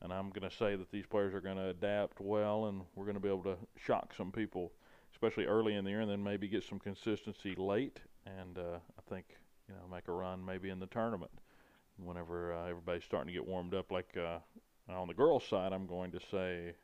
And 0.00 0.12
I'm 0.12 0.30
going 0.30 0.48
to 0.48 0.56
say 0.56 0.76
that 0.76 0.90
these 0.92 1.06
players 1.06 1.34
are 1.34 1.40
going 1.40 1.56
to 1.56 1.70
adapt 1.70 2.20
well, 2.20 2.66
and 2.66 2.82
we're 2.94 3.04
going 3.04 3.16
to 3.16 3.20
be 3.20 3.28
able 3.28 3.42
to 3.42 3.56
shock 3.76 4.14
some 4.16 4.30
people, 4.30 4.72
especially 5.12 5.46
early 5.46 5.74
in 5.74 5.84
the 5.84 5.90
year, 5.90 6.00
and 6.00 6.10
then 6.10 6.22
maybe 6.22 6.48
get 6.48 6.62
some 6.62 6.78
consistency 6.78 7.54
late. 7.56 7.98
And 8.24 8.58
uh, 8.58 8.78
I 8.96 9.10
think 9.10 9.26
you 9.68 9.74
know 9.74 9.94
make 9.94 10.06
a 10.08 10.12
run 10.12 10.44
maybe 10.44 10.70
in 10.70 10.78
the 10.78 10.86
tournament 10.86 11.32
whenever 12.02 12.54
uh, 12.54 12.68
everybody's 12.68 13.04
starting 13.04 13.28
to 13.28 13.32
get 13.32 13.46
warmed 13.46 13.74
up. 13.74 13.90
Like 13.90 14.16
uh, 14.16 14.38
on 14.92 15.08
the 15.08 15.14
girls' 15.14 15.46
side, 15.46 15.72
I'm 15.72 15.86
going 15.86 16.12
to 16.12 16.20
say 16.30 16.74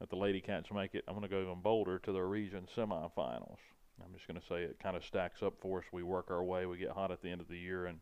that 0.00 0.10
the 0.10 0.16
Lady 0.16 0.40
Cats 0.40 0.70
make 0.72 0.94
it. 0.94 1.04
I'm 1.08 1.14
going 1.14 1.28
to 1.28 1.34
go 1.34 1.42
even 1.42 1.60
bolder 1.60 1.98
to 2.00 2.12
the 2.12 2.22
region 2.22 2.66
semifinals. 2.76 3.58
I'm 4.04 4.14
just 4.14 4.28
going 4.28 4.40
to 4.40 4.46
say 4.46 4.62
it 4.62 4.78
kind 4.80 4.96
of 4.96 5.04
stacks 5.04 5.42
up 5.42 5.54
for 5.60 5.80
us. 5.80 5.84
We 5.92 6.02
work 6.02 6.30
our 6.30 6.42
way. 6.42 6.66
We 6.66 6.78
get 6.78 6.90
hot 6.90 7.10
at 7.10 7.22
the 7.22 7.30
end 7.30 7.40
of 7.40 7.48
the 7.48 7.58
year 7.58 7.86
and 7.86 8.00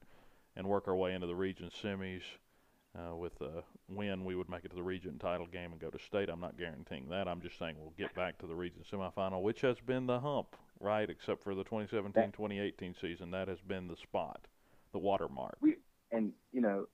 and 0.56 0.66
work 0.66 0.88
our 0.88 0.96
way 0.96 1.14
into 1.14 1.26
the 1.26 1.34
region 1.34 1.70
semis. 1.82 2.22
Uh, 2.96 3.14
with 3.14 3.38
a 3.42 3.62
win, 3.90 4.24
we 4.24 4.34
would 4.34 4.48
make 4.48 4.64
it 4.64 4.70
to 4.70 4.74
the 4.74 4.82
region 4.82 5.18
title 5.18 5.46
game 5.46 5.70
and 5.70 5.78
go 5.78 5.90
to 5.90 5.98
state. 5.98 6.30
I'm 6.30 6.40
not 6.40 6.56
guaranteeing 6.56 7.10
that. 7.10 7.28
I'm 7.28 7.42
just 7.42 7.58
saying 7.58 7.76
we'll 7.78 7.92
get 7.98 8.14
back 8.14 8.38
to 8.38 8.46
the 8.46 8.54
region 8.54 8.84
semifinal, 8.90 9.42
which 9.42 9.60
has 9.60 9.76
been 9.80 10.06
the 10.06 10.18
hump, 10.18 10.56
right? 10.80 11.10
Except 11.10 11.44
for 11.44 11.54
the 11.54 11.62
2017-2018 11.64 12.98
season, 12.98 13.30
that 13.32 13.48
has 13.48 13.60
been 13.60 13.86
the 13.86 13.96
spot, 13.96 14.46
the 14.92 14.98
watermark. 14.98 15.58
We 15.60 15.76
and 16.12 16.32
you 16.52 16.60
know, 16.60 16.86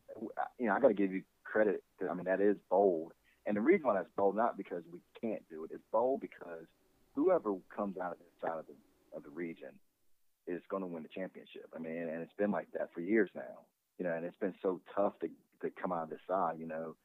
you 0.59 0.67
know, 0.67 0.75
I 0.75 0.81
got 0.81 0.89
to 0.89 0.95
give 0.95 1.13
you 1.13 1.23
credit. 1.45 1.83
I 2.09 2.15
mean, 2.15 2.25
that 2.25 2.41
is 2.41 2.57
bold, 2.71 3.13
and 3.47 3.57
the 3.57 3.61
reason 3.61 3.87
why 3.87 3.95
that's 3.95 4.09
bold 4.17 4.37
not 4.37 4.57
because 4.57 4.83
we 4.93 5.01
can't 5.21 5.43
do 5.51 5.65
it. 5.65 5.71
It's 5.73 5.85
bold 5.93 6.21
because 6.21 6.67
whoever 7.15 7.55
comes 7.75 7.97
out 7.99 8.13
of 8.13 8.19
this 8.19 8.41
side 8.41 8.59
of 8.59 8.67
the 8.67 9.17
of 9.17 9.23
the 9.23 9.31
region 9.31 9.71
is 10.47 10.63
going 10.69 10.83
to 10.83 10.87
win 10.87 11.03
the 11.03 11.09
championship. 11.09 11.69
I 11.75 11.79
mean, 11.79 12.09
and 12.09 12.23
it's 12.23 12.33
been 12.39 12.51
like 12.51 12.69
that 12.73 12.93
for 12.95 13.01
years 13.01 13.31
now. 13.35 13.67
You 13.99 14.07
know, 14.07 14.15
and 14.15 14.25
it's 14.25 14.39
been 14.39 14.55
so 14.63 14.81
tough 14.95 15.19
to 15.21 15.29
to 15.63 15.71
come 15.81 15.93
out 15.93 16.05
of 16.05 16.11
this 16.11 16.21
side. 16.29 16.57
You 16.59 16.67
know, 16.67 16.97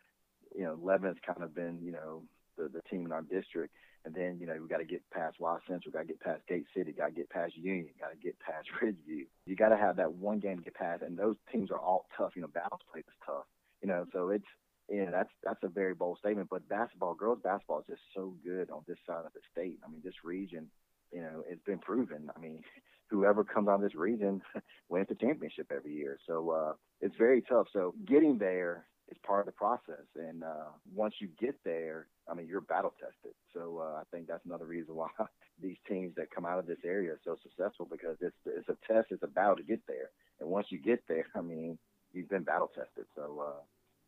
you 0.56 0.64
know, 0.64 0.78
Lebanon's 0.82 1.20
kind 1.26 1.44
of 1.44 1.54
been 1.54 1.80
you 1.84 1.92
know 1.92 2.24
the 2.58 2.70
the 2.70 2.82
team 2.90 3.06
in 3.06 3.12
our 3.12 3.22
district, 3.22 3.74
and 4.06 4.14
then 4.14 4.38
you 4.40 4.48
know 4.48 4.56
we 4.62 4.68
got 4.68 4.78
to 4.78 4.86
get 4.86 5.02
past 5.12 5.40
West 5.40 5.64
Central, 5.68 5.92
got 5.92 6.00
to 6.00 6.06
get 6.06 6.20
past 6.20 6.42
Gate 6.48 6.66
City, 6.76 6.92
got 6.92 7.08
to 7.08 7.12
get 7.12 7.30
past 7.30 7.56
Union, 7.56 7.90
got 8.00 8.12
to 8.12 8.18
get 8.18 8.40
past 8.40 8.68
Ridgeview. 8.82 9.26
You 9.46 9.56
got 9.56 9.70
to 9.70 9.78
have 9.78 9.98
that 9.98 10.14
one 10.14 10.40
game 10.40 10.58
to 10.58 10.64
get 10.64 10.76
past, 10.76 11.04
and 11.04 11.18
those 11.18 11.36
teams 11.52 11.72
are 11.72 11.80
all 11.80 12.06
tough. 12.18 12.32
You 12.36 12.42
know, 12.44 12.48
Balance 12.48 12.84
Plate 12.92 13.06
is 13.08 13.16
tough. 13.26 13.46
You 13.82 13.88
know, 13.88 14.06
so 14.14 14.30
it's 14.30 14.46
yeah, 14.90 15.12
that's 15.12 15.32
that's 15.44 15.64
a 15.64 15.68
very 15.68 15.94
bold 15.94 16.20
statement. 16.20 16.50
But 16.50 16.68
basketball, 16.70 17.14
girls 17.14 17.40
basketball 17.44 17.80
is 17.80 17.88
just 17.88 18.02
so 18.16 18.34
good 18.44 18.70
on 18.72 18.84
this 18.88 18.98
side 19.06 19.26
of 19.26 19.34
the 19.34 19.42
state. 19.52 19.80
I 19.86 19.90
mean, 19.90 20.02
this 20.04 20.24
region 20.24 20.70
you 21.12 21.22
know, 21.22 21.44
it's 21.50 21.64
been 21.64 21.80
proven. 21.80 22.30
I 22.36 22.40
mean, 22.40 22.62
whoever 23.10 23.44
comes 23.44 23.68
out 23.68 23.76
of 23.76 23.82
this 23.82 23.96
region 23.96 24.42
wins 24.90 25.08
the 25.10 25.16
championship 25.16 25.72
every 25.76 25.94
year. 25.94 26.18
So 26.28 26.50
uh, 26.52 26.74
it's 27.02 27.16
very 27.18 27.42
tough. 27.42 27.68
So 27.72 27.94
getting 28.06 28.38
there 28.38 28.86
is 29.10 29.18
part 29.26 29.42
of 29.42 29.46
the 29.46 29.52
process. 29.52 30.06
And 30.16 30.44
uh, 30.44 30.72
once 30.94 31.16
you 31.20 31.30
get 31.40 31.56
there, 31.64 32.08
I 32.30 32.34
mean, 32.34 32.48
you're 32.48 32.62
battle 32.62 32.94
tested. 33.00 33.34
So 33.54 33.82
uh, 33.82 34.00
I 34.00 34.04
think 34.12 34.28
that's 34.28 34.46
another 34.46 34.66
reason 34.66 34.96
why 34.96 35.10
these 35.62 35.78
teams 35.88 36.16
that 36.16 36.32
come 36.32 36.46
out 36.46 36.60
of 36.60 36.68
this 36.68 36.80
area 36.86 37.12
are 37.12 37.20
so 37.24 37.38
successful 37.42 37.88
because 37.90 38.18
it's 38.22 38.36
it's 38.46 38.70
a 38.70 38.78
test, 38.88 39.08
it's 39.12 39.24
a 39.24 39.28
battle 39.28 39.56
to 39.56 39.64
get 39.64 39.82
there. 39.88 40.10
And 40.40 40.50
once 40.50 40.68
you 40.70 40.80
get 40.80 41.04
there, 41.08 41.26
I 41.36 41.42
mean, 41.42 41.78
you've 42.14 42.30
been 42.30 42.44
battle 42.44 42.72
tested. 42.74 43.06
So. 43.16 43.44
Uh, 43.46 43.62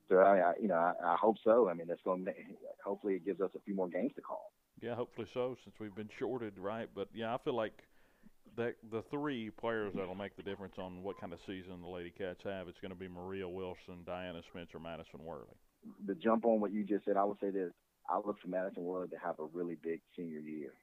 so 0.08 0.18
I, 0.18 0.40
I, 0.40 0.54
you 0.60 0.68
know, 0.68 0.74
I, 0.74 0.94
I 1.04 1.16
hope 1.22 1.36
so. 1.44 1.70
I 1.70 1.76
mean, 1.76 1.86
that's 1.86 2.02
going. 2.02 2.26
To, 2.26 2.32
hopefully, 2.84 3.14
it 3.14 3.26
gives 3.26 3.42
us 3.42 3.52
a 3.56 3.60
few 3.60 3.76
more 3.76 3.88
games 3.88 4.12
to 4.16 4.22
call. 4.22 4.52
Yeah, 4.82 4.96
hopefully 4.96 5.28
so, 5.34 5.56
since 5.64 5.76
we've 5.80 5.94
been 5.94 6.10
shorted, 6.18 6.58
right? 6.58 6.90
But 6.94 7.10
yeah, 7.14 7.32
I 7.34 7.38
feel 7.38 7.54
like 7.54 7.84
that 8.60 8.76
the 8.92 9.02
three 9.10 9.50
players 9.50 9.94
that'll 9.96 10.16
make 10.16 10.36
the 10.36 10.44
difference 10.44 10.76
on 10.78 11.02
what 11.02 11.20
kind 11.20 11.32
of 11.32 11.40
season 11.48 11.82
the 11.82 11.88
Lady 11.88 12.12
Cats 12.12 12.42
have, 12.44 12.68
it's 12.68 12.80
going 12.82 12.92
to 12.92 13.00
be 13.00 13.08
Maria 13.08 13.48
Wilson, 13.48 14.04
Diana 14.06 14.42
Spencer, 14.52 14.80
Madison 14.80 15.24
Worley. 15.24 15.56
To 16.08 16.16
jump 16.16 16.46
on 16.46 16.60
what 16.60 16.74
you 16.74 16.84
just 16.84 17.06
said, 17.06 17.16
I 17.16 17.24
would 17.24 17.40
say 17.40 17.52
this: 17.52 17.72
I 18.10 18.18
look 18.18 18.38
for 18.42 18.50
Madison 18.50 18.84
Worley 18.84 19.08
to 19.08 19.18
have 19.18 19.40
a 19.40 19.46
really 19.54 19.78
big 19.82 20.02
senior 20.16 20.40
year. 20.40 20.74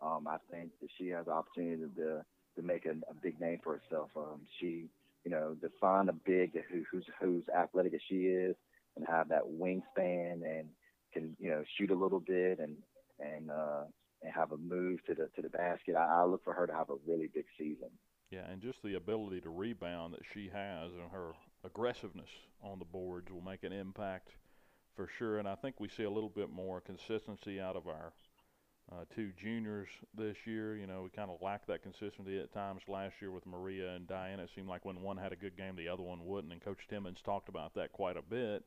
Um, 0.00 0.26
I 0.26 0.38
think 0.50 0.70
that 0.80 0.88
she 0.96 1.08
has 1.08 1.26
the 1.26 1.32
opportunity 1.32 1.82
to 1.96 2.24
to 2.56 2.62
make 2.62 2.86
a, 2.86 2.92
a 3.10 3.14
big 3.22 3.38
name 3.38 3.60
for 3.62 3.78
herself. 3.78 4.08
Um, 4.16 4.40
she, 4.58 4.88
you 5.24 5.30
know, 5.30 5.54
to 5.60 5.70
find 5.78 6.08
a 6.08 6.14
big 6.14 6.52
who, 6.70 6.84
who's 6.90 7.04
who's 7.20 7.44
athletic 7.54 7.92
as 7.92 8.00
she 8.08 8.28
is, 8.28 8.56
and 8.96 9.06
have 9.06 9.28
that 9.28 9.42
wingspan 9.44 10.42
and 10.42 10.68
can 11.12 11.36
you 11.38 11.50
know 11.50 11.62
shoot 11.76 11.90
a 11.90 11.94
little 11.94 12.20
bit 12.20 12.60
and 12.60 12.76
and 13.20 13.50
uh, 13.50 13.82
and 14.22 14.32
have 14.32 14.52
a 14.52 14.56
move 14.56 15.04
to 15.06 15.14
the 15.14 15.28
to 15.36 15.42
the 15.42 15.48
basket. 15.48 15.94
I, 15.96 16.22
I 16.22 16.24
look 16.24 16.44
for 16.44 16.52
her 16.52 16.66
to 16.66 16.72
have 16.72 16.90
a 16.90 16.96
really 17.06 17.28
big 17.32 17.46
season. 17.58 17.90
Yeah, 18.30 18.50
and 18.50 18.60
just 18.60 18.82
the 18.82 18.96
ability 18.96 19.40
to 19.42 19.50
rebound 19.50 20.14
that 20.14 20.22
she 20.34 20.50
has 20.52 20.90
and 20.92 21.10
her 21.12 21.32
aggressiveness 21.64 22.28
on 22.62 22.78
the 22.78 22.84
boards 22.84 23.30
will 23.30 23.40
make 23.40 23.62
an 23.62 23.72
impact 23.72 24.30
for 24.96 25.06
sure. 25.06 25.38
And 25.38 25.48
I 25.48 25.54
think 25.54 25.78
we 25.78 25.88
see 25.88 26.02
a 26.02 26.10
little 26.10 26.30
bit 26.30 26.50
more 26.50 26.80
consistency 26.80 27.60
out 27.60 27.76
of 27.76 27.86
our 27.86 28.12
uh, 28.90 29.04
two 29.14 29.30
juniors 29.40 29.88
this 30.16 30.36
year. 30.44 30.76
You 30.76 30.86
know, 30.86 31.02
we 31.02 31.10
kind 31.10 31.30
of 31.30 31.40
lacked 31.40 31.68
that 31.68 31.82
consistency 31.82 32.40
at 32.40 32.52
times 32.52 32.82
last 32.88 33.14
year 33.20 33.30
with 33.30 33.46
Maria 33.46 33.94
and 33.94 34.08
Diana. 34.08 34.44
It 34.44 34.50
seemed 34.54 34.68
like 34.68 34.84
when 34.84 35.02
one 35.02 35.18
had 35.18 35.32
a 35.32 35.36
good 35.36 35.56
game, 35.56 35.76
the 35.76 35.88
other 35.88 36.02
one 36.02 36.24
wouldn't. 36.24 36.52
And 36.52 36.62
Coach 36.62 36.86
Timmons 36.88 37.18
talked 37.24 37.48
about 37.48 37.74
that 37.74 37.92
quite 37.92 38.16
a 38.16 38.22
bit. 38.22 38.64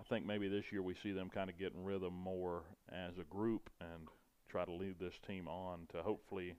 I 0.00 0.04
think 0.04 0.26
maybe 0.26 0.48
this 0.48 0.72
year 0.72 0.82
we 0.82 0.94
see 1.02 1.12
them 1.12 1.30
kind 1.30 1.48
of 1.48 1.58
getting 1.58 1.84
rhythm 1.84 2.14
more 2.14 2.64
as 2.90 3.16
a 3.18 3.24
group 3.24 3.70
and 3.80 4.08
try 4.54 4.64
to 4.64 4.72
lead 4.72 4.94
this 5.00 5.14
team 5.26 5.48
on 5.48 5.80
to 5.90 6.00
hopefully 6.00 6.54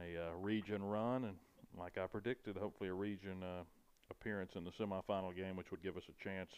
a 0.00 0.28
uh, 0.28 0.36
region 0.40 0.84
run 0.84 1.24
and, 1.24 1.34
like 1.76 1.98
I 1.98 2.06
predicted, 2.06 2.56
hopefully 2.56 2.90
a 2.90 2.94
region 2.94 3.42
uh, 3.42 3.64
appearance 4.08 4.52
in 4.54 4.62
the 4.62 4.70
semifinal 4.70 5.34
game, 5.34 5.56
which 5.56 5.72
would 5.72 5.82
give 5.82 5.96
us 5.96 6.04
a 6.08 6.22
chance 6.22 6.50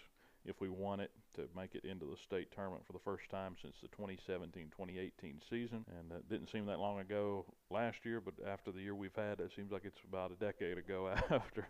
if 0.44 0.60
we 0.60 0.68
won 0.68 1.00
it 1.00 1.10
to 1.36 1.48
make 1.56 1.74
it 1.74 1.86
into 1.86 2.04
the 2.04 2.16
state 2.26 2.48
tournament 2.54 2.82
for 2.86 2.92
the 2.92 2.98
first 2.98 3.24
time 3.30 3.56
since 3.62 3.74
the 3.80 3.88
2017-2018 3.96 5.40
season. 5.48 5.86
And 5.98 6.10
that 6.10 6.28
didn't 6.28 6.52
seem 6.52 6.66
that 6.66 6.78
long 6.78 7.00
ago 7.00 7.46
last 7.70 7.96
year, 8.04 8.20
but 8.20 8.34
after 8.46 8.70
the 8.70 8.80
year 8.80 8.94
we've 8.94 9.16
had, 9.16 9.40
it 9.40 9.52
seems 9.56 9.72
like 9.72 9.86
it's 9.86 9.96
about 10.06 10.30
a 10.30 10.44
decade 10.44 10.76
ago 10.76 11.08
after 11.30 11.66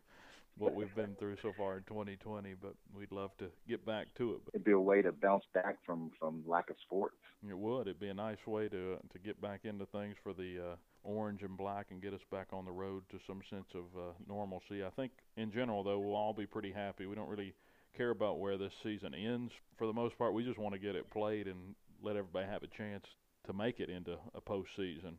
what 0.59 0.75
we've 0.75 0.95
been 0.95 1.15
through 1.19 1.37
so 1.43 1.53
far 1.57 1.77
in 1.77 1.83
2020, 1.85 2.55
but 2.61 2.75
we'd 2.95 3.13
love 3.13 3.31
to 3.39 3.47
get 3.69 3.85
back 3.85 4.07
to 4.17 4.33
it. 4.33 4.41
It'd 4.55 4.65
be 4.65 4.73
a 4.73 4.81
way 4.81 5.03
to 5.03 5.13
bounce 5.13 5.45
back 5.53 5.77
from 5.85 6.11
from 6.19 6.43
lack 6.47 6.71
of 6.71 6.77
sports. 6.87 7.17
It 7.49 7.57
would. 7.57 7.83
It'd 7.83 8.01
be 8.01 8.09
a 8.09 8.15
nice 8.15 8.45
way 8.47 8.69
to 8.69 8.97
to 8.97 9.19
get 9.19 9.41
back 9.41 9.61
into 9.65 9.87
things 9.87 10.17
for 10.23 10.33
the 10.33 10.73
uh, 10.73 10.77
orange 11.03 11.43
and 11.43 11.57
black 11.57 11.87
and 11.91 12.03
get 12.03 12.15
us 12.15 12.21
back 12.31 12.49
on 12.53 12.65
the 12.65 12.73
road 12.73 13.03
to 13.11 13.19
some 13.27 13.41
sense 13.51 13.69
of 13.75 13.85
uh, 13.97 14.13
normalcy. 14.29 14.85
I 14.85 14.91
think 14.91 15.13
in 15.37 15.53
general, 15.53 15.83
though, 15.83 15.99
we'll 15.99 16.17
all 16.17 16.35
be 16.35 16.47
pretty 16.47 16.73
happy. 16.73 17.07
We 17.07 17.15
don't 17.15 17.29
really 17.29 17.55
care 17.97 18.11
about 18.11 18.39
where 18.39 18.59
this 18.59 18.73
season 18.83 19.15
ends 19.15 19.53
for 19.79 19.87
the 19.87 19.93
most 19.93 20.19
part. 20.19 20.35
We 20.35 20.45
just 20.45 20.59
want 20.59 20.75
to 20.75 20.81
get 20.81 20.97
it 20.97 21.11
played 21.11 21.47
and 21.47 21.75
let 22.03 22.17
everybody 22.17 22.47
have 22.47 22.63
a 22.63 22.69
chance 22.77 23.05
to 23.47 23.53
make 23.53 23.81
it 23.81 23.89
into 23.89 24.17
a 24.35 24.41
postseason 24.41 25.15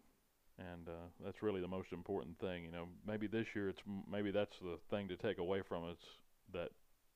and 0.59 0.87
uh, 0.87 1.07
that's 1.23 1.41
really 1.41 1.61
the 1.61 1.67
most 1.67 1.91
important 1.91 2.39
thing. 2.39 2.65
You 2.65 2.71
know, 2.71 2.85
maybe 3.05 3.27
this 3.27 3.45
year 3.55 3.69
it's 3.69 3.81
maybe 4.11 4.31
that's 4.31 4.57
the 4.61 4.77
thing 4.89 5.07
to 5.09 5.15
take 5.15 5.37
away 5.37 5.61
from 5.67 5.83
it. 5.85 5.91
It's 5.91 6.07
that 6.53 6.69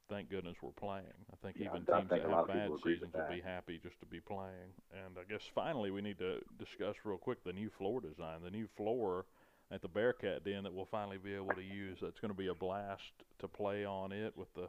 thank 0.10 0.30
goodness 0.30 0.56
we're 0.62 0.72
playing. 0.72 1.18
I 1.32 1.36
think 1.42 1.58
yeah, 1.58 1.68
even 1.68 1.86
I 1.92 2.00
teams 2.00 2.10
think 2.10 2.24
that 2.24 2.32
have 2.32 2.48
bad 2.48 2.70
seasons 2.84 3.14
will 3.14 3.34
be 3.36 3.42
happy 3.42 3.80
just 3.82 4.00
to 4.02 4.06
be 4.06 4.20
playing. 4.20 4.76
And 4.92 5.18
I 5.18 5.32
guess 5.32 5.42
finally 5.56 5.90
we 5.90 6.02
need 6.02 6.20
to 6.20 6.40
discuss 6.60 6.96
real 7.04 7.18
quick 7.18 7.44
the 7.44 7.54
new 7.54 7.70
floor 7.78 8.02
design. 8.02 8.42
The 8.44 8.52
new 8.52 8.68
floor 8.78 9.26
at 9.72 9.82
the 9.82 9.88
Bearcat 9.88 10.44
Den 10.44 10.64
that 10.64 10.74
we'll 10.74 10.90
finally 10.92 11.18
be 11.18 11.34
able 11.34 11.56
to 11.56 11.64
use. 11.64 11.98
That's 12.02 12.20
going 12.20 12.34
to 12.34 12.38
be 12.38 12.48
a 12.48 12.56
blast 12.56 13.14
to 13.40 13.48
play 13.48 13.86
on 13.86 14.12
it 14.12 14.36
with 14.38 14.54
the 14.54 14.68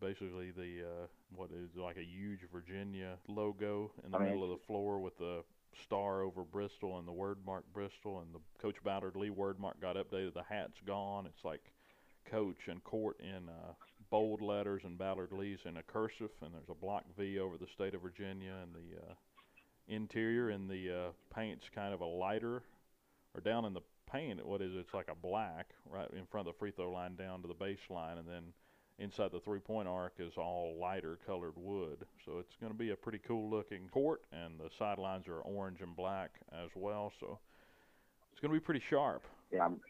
basically 0.00 0.50
the 0.50 0.84
uh, 0.84 1.06
what 1.34 1.50
is 1.50 1.70
like 1.76 1.96
a 1.96 2.04
huge 2.04 2.40
Virginia 2.52 3.14
logo 3.28 3.90
in 4.04 4.10
the 4.10 4.18
I 4.18 4.20
mean, 4.20 4.30
middle 4.30 4.44
of 4.44 4.58
the 4.58 4.66
floor 4.66 4.98
with 4.98 5.16
the 5.18 5.42
star 5.84 6.22
over 6.22 6.42
Bristol 6.42 6.98
and 6.98 7.06
the 7.06 7.12
word 7.12 7.38
mark 7.44 7.64
Bristol 7.72 8.20
and 8.20 8.34
the 8.34 8.40
Coach 8.60 8.76
Ballard 8.84 9.16
Lee 9.16 9.30
word 9.30 9.58
mark 9.58 9.80
got 9.80 9.96
updated. 9.96 10.34
The 10.34 10.42
hat's 10.48 10.80
gone. 10.86 11.26
It's 11.26 11.44
like 11.44 11.62
Coach 12.30 12.68
and 12.68 12.82
Court 12.84 13.16
in 13.20 13.48
uh, 13.48 13.72
bold 14.10 14.40
letters 14.40 14.82
and 14.84 14.98
Ballard 14.98 15.32
Lee's 15.32 15.58
in 15.64 15.76
a 15.76 15.82
cursive, 15.82 16.30
and 16.42 16.52
there's 16.54 16.68
a 16.70 16.74
block 16.74 17.04
V 17.16 17.38
over 17.38 17.56
the 17.56 17.66
state 17.74 17.94
of 17.94 18.02
Virginia 18.02 18.52
and 18.62 18.72
the 18.74 18.98
uh, 18.98 19.14
interior 19.88 20.50
and 20.50 20.68
the 20.68 20.90
uh, 20.90 21.34
paint's 21.34 21.64
kind 21.74 21.94
of 21.94 22.00
a 22.00 22.06
lighter 22.06 22.62
or 23.34 23.40
down 23.40 23.64
in 23.64 23.74
the 23.74 23.80
paint. 24.10 24.44
What 24.44 24.62
is 24.62 24.74
it? 24.74 24.78
It's 24.78 24.94
like 24.94 25.08
a 25.10 25.14
black 25.14 25.70
right 25.90 26.08
in 26.12 26.26
front 26.30 26.48
of 26.48 26.54
the 26.54 26.58
free 26.58 26.70
throw 26.70 26.90
line 26.90 27.16
down 27.16 27.42
to 27.42 27.48
the 27.48 27.54
baseline, 27.54 28.18
and 28.18 28.28
then 28.28 28.44
inside 28.98 29.30
the 29.32 29.40
three 29.40 29.60
point 29.60 29.88
arc 29.88 30.14
is 30.18 30.32
all 30.36 30.76
lighter 30.80 31.18
colored 31.26 31.54
wood. 31.56 32.04
So 32.24 32.38
it's 32.38 32.56
going 32.60 32.72
to 32.72 32.78
be 32.78 32.90
a 32.90 32.96
pretty 32.96 33.20
cool 33.26 33.50
looking 33.50 33.88
court, 33.88 34.22
and 34.32 34.58
the 34.58 34.70
sidelines 34.78 35.28
are 35.28 35.40
orange 35.40 35.80
and 35.80 35.94
black 35.94 36.30
as 36.52 36.70
well. 36.74 37.12
So 37.20 37.38
it's 38.32 38.40
going 38.40 38.52
to 38.52 38.60
be 38.60 38.64
pretty 38.64 38.82
sharp. 38.90 39.24
Yeah, 39.52 39.64
I'm, 39.64 39.80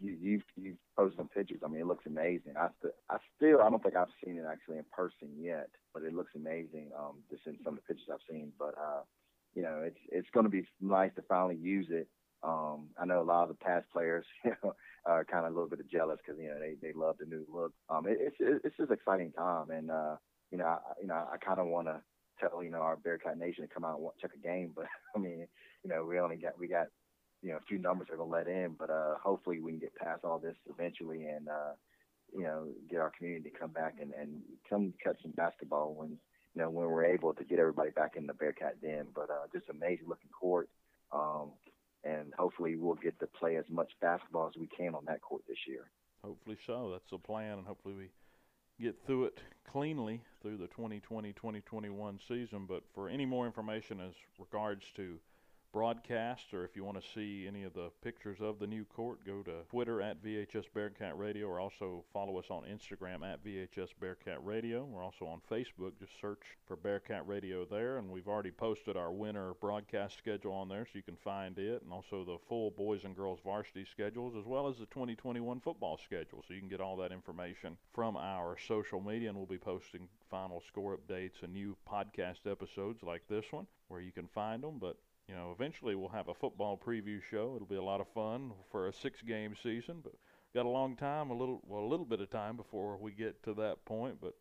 you 0.00 0.16
you've 0.20 0.44
you've 0.56 0.76
posted 0.96 1.18
some 1.18 1.28
pictures. 1.28 1.60
I 1.64 1.68
mean, 1.68 1.80
it 1.80 1.86
looks 1.86 2.06
amazing. 2.06 2.54
I 2.58 2.68
st- 2.80 2.94
I 3.10 3.16
still 3.36 3.60
I 3.60 3.68
don't 3.68 3.82
think 3.82 3.96
I've 3.96 4.08
seen 4.24 4.38
it 4.38 4.44
actually 4.50 4.78
in 4.78 4.84
person 4.92 5.28
yet, 5.38 5.68
but 5.92 6.02
it 6.02 6.14
looks 6.14 6.32
amazing. 6.34 6.90
Um, 6.98 7.18
just 7.30 7.46
in 7.46 7.56
some 7.64 7.74
of 7.74 7.80
the 7.80 7.94
pictures 7.94 8.08
I've 8.12 8.20
seen. 8.28 8.52
But 8.58 8.74
uh, 8.78 9.02
you 9.54 9.62
know, 9.62 9.82
it's 9.84 9.98
it's 10.10 10.30
going 10.32 10.44
to 10.44 10.50
be 10.50 10.66
nice 10.80 11.10
to 11.16 11.22
finally 11.22 11.56
use 11.56 11.86
it. 11.90 12.08
Um, 12.42 12.88
I 12.98 13.04
know 13.04 13.20
a 13.20 13.24
lot 13.24 13.42
of 13.42 13.48
the 13.50 13.64
past 13.64 13.86
players, 13.92 14.24
you 14.44 14.52
know, 14.62 14.74
are 15.04 15.24
kind 15.24 15.46
of 15.46 15.52
a 15.52 15.54
little 15.54 15.68
bit 15.68 15.90
jealous 15.90 16.18
because 16.24 16.40
you 16.40 16.48
know 16.48 16.58
they 16.58 16.74
they 16.80 16.92
love 16.92 17.16
the 17.18 17.26
new 17.26 17.46
look. 17.52 17.72
Um, 17.88 18.06
it, 18.06 18.18
it's 18.20 18.36
it's 18.64 18.76
just 18.76 18.90
exciting 18.90 19.32
time, 19.32 19.70
and 19.70 19.90
uh, 19.90 20.16
you 20.50 20.58
know, 20.58 20.66
I, 20.66 20.78
you 21.00 21.06
know, 21.06 21.14
I 21.14 21.36
kind 21.36 21.60
of 21.60 21.66
want 21.66 21.88
to 21.88 22.00
tell 22.40 22.62
you 22.62 22.70
know 22.70 22.80
our 22.80 22.96
Bearcat 22.96 23.38
Nation 23.38 23.66
to 23.66 23.72
come 23.72 23.84
out 23.84 23.98
and 23.98 24.08
check 24.20 24.30
a 24.34 24.46
game, 24.46 24.72
but 24.76 24.86
I 25.14 25.18
mean, 25.18 25.46
you 25.84 25.90
know, 25.90 26.04
we 26.04 26.18
only 26.18 26.36
got 26.36 26.58
we 26.58 26.68
got 26.68 26.86
you 27.42 27.50
know 27.50 27.56
a 27.56 27.66
few 27.68 27.78
numbers 27.78 28.08
are 28.10 28.16
gonna 28.16 28.30
let 28.30 28.48
in, 28.48 28.74
but 28.78 28.90
uh, 28.90 29.14
hopefully 29.22 29.60
we 29.60 29.72
can 29.72 29.80
get 29.80 29.94
past 29.96 30.24
all 30.24 30.38
this 30.38 30.56
eventually 30.68 31.26
and 31.26 31.48
uh, 31.48 31.72
you 32.32 32.42
know 32.42 32.68
get 32.90 33.00
our 33.00 33.12
community 33.16 33.50
to 33.50 33.58
come 33.58 33.70
back 33.70 33.94
and 34.00 34.12
and 34.18 34.40
come 34.68 34.92
catch 35.02 35.16
some 35.22 35.32
basketball 35.32 35.94
when 35.94 36.10
you 36.10 36.62
know 36.62 36.70
when 36.70 36.86
we're 36.86 37.04
able 37.04 37.32
to 37.34 37.44
get 37.44 37.58
everybody 37.58 37.90
back 37.90 38.16
in 38.16 38.26
the 38.26 38.34
Bearcat 38.34 38.80
Den. 38.82 39.06
But 39.14 39.30
uh, 39.30 39.46
just 39.52 39.68
amazing 39.68 40.08
looking 40.08 40.30
court. 40.30 40.68
Um, 41.12 41.52
and 42.04 42.32
hopefully 42.38 42.76
we'll 42.76 42.94
get 42.94 43.18
to 43.20 43.26
play 43.26 43.56
as 43.56 43.64
much 43.68 43.90
basketball 44.00 44.48
as 44.48 44.58
we 44.58 44.66
can 44.66 44.94
on 44.94 45.04
that 45.06 45.20
court 45.20 45.42
this 45.48 45.58
year. 45.66 45.84
Hopefully 46.24 46.58
so. 46.66 46.90
That's 46.92 47.10
the 47.10 47.18
plan, 47.18 47.58
and 47.58 47.66
hopefully 47.66 47.94
we 47.94 48.10
get 48.84 48.96
through 49.06 49.26
it 49.26 49.38
cleanly 49.70 50.22
through 50.42 50.58
the 50.58 50.68
2020-2021 50.68 52.18
season. 52.26 52.66
But 52.66 52.82
for 52.94 53.08
any 53.08 53.26
more 53.26 53.46
information 53.46 54.00
as 54.00 54.14
regards 54.38 54.84
to 54.96 55.18
broadcast, 55.72 56.52
or 56.52 56.64
if 56.64 56.74
you 56.74 56.84
want 56.84 57.00
to 57.00 57.08
see 57.14 57.46
any 57.46 57.62
of 57.62 57.74
the 57.74 57.90
pictures 58.02 58.38
of 58.40 58.58
the 58.58 58.66
new 58.66 58.84
court, 58.84 59.24
go 59.24 59.42
to 59.42 59.64
Twitter 59.70 60.02
at 60.02 60.22
VHS 60.22 60.64
Bearcat 60.74 61.16
Radio, 61.16 61.46
or 61.46 61.60
also 61.60 62.04
follow 62.12 62.38
us 62.38 62.46
on 62.50 62.62
Instagram 62.64 63.22
at 63.22 63.44
VHS 63.44 63.90
Bearcat 64.00 64.44
Radio. 64.44 64.84
We're 64.84 65.02
also 65.02 65.26
on 65.26 65.40
Facebook. 65.50 65.92
Just 65.98 66.20
search 66.20 66.42
for 66.66 66.76
Bearcat 66.76 67.26
Radio 67.26 67.64
there, 67.64 67.98
and 67.98 68.10
we've 68.10 68.28
already 68.28 68.50
posted 68.50 68.96
our 68.96 69.12
winter 69.12 69.54
broadcast 69.60 70.18
schedule 70.18 70.52
on 70.52 70.68
there, 70.68 70.84
so 70.84 70.90
you 70.94 71.02
can 71.02 71.16
find 71.16 71.58
it, 71.58 71.82
and 71.82 71.92
also 71.92 72.24
the 72.24 72.38
full 72.48 72.70
boys 72.70 73.04
and 73.04 73.16
girls 73.16 73.38
varsity 73.44 73.86
schedules, 73.90 74.34
as 74.38 74.46
well 74.46 74.68
as 74.68 74.78
the 74.78 74.86
2021 74.86 75.60
football 75.60 75.98
schedule. 75.98 76.44
So 76.46 76.54
you 76.54 76.60
can 76.60 76.68
get 76.68 76.80
all 76.80 76.96
that 76.96 77.12
information 77.12 77.76
from 77.92 78.16
our 78.16 78.56
social 78.66 79.00
media, 79.00 79.28
and 79.28 79.38
we'll 79.38 79.46
be 79.46 79.58
posting 79.58 80.08
final 80.30 80.62
score 80.66 80.96
updates 80.96 81.42
and 81.42 81.52
new 81.52 81.76
podcast 81.90 82.50
episodes 82.50 83.02
like 83.02 83.22
this 83.28 83.44
one, 83.50 83.66
where 83.88 84.00
you 84.00 84.12
can 84.12 84.28
find 84.28 84.62
them. 84.62 84.78
But 84.80 84.96
you 85.30 85.36
know, 85.36 85.54
eventually 85.56 85.94
we'll 85.94 86.08
have 86.08 86.28
a 86.28 86.34
football 86.34 86.76
preview 86.76 87.20
show. 87.30 87.52
It'll 87.54 87.68
be 87.68 87.76
a 87.76 87.82
lot 87.82 88.00
of 88.00 88.08
fun 88.08 88.50
for 88.72 88.88
a 88.88 88.92
six-game 88.92 89.54
season, 89.62 89.98
but 90.02 90.14
got 90.52 90.66
a 90.66 90.68
long 90.68 90.96
time, 90.96 91.30
a 91.30 91.34
little 91.34 91.62
well, 91.68 91.84
a 91.84 91.86
little 91.86 92.04
bit 92.04 92.20
of 92.20 92.30
time 92.30 92.56
before 92.56 92.96
we 92.96 93.12
get 93.12 93.40
to 93.44 93.54
that 93.54 93.84
point. 93.84 94.16
But 94.20 94.34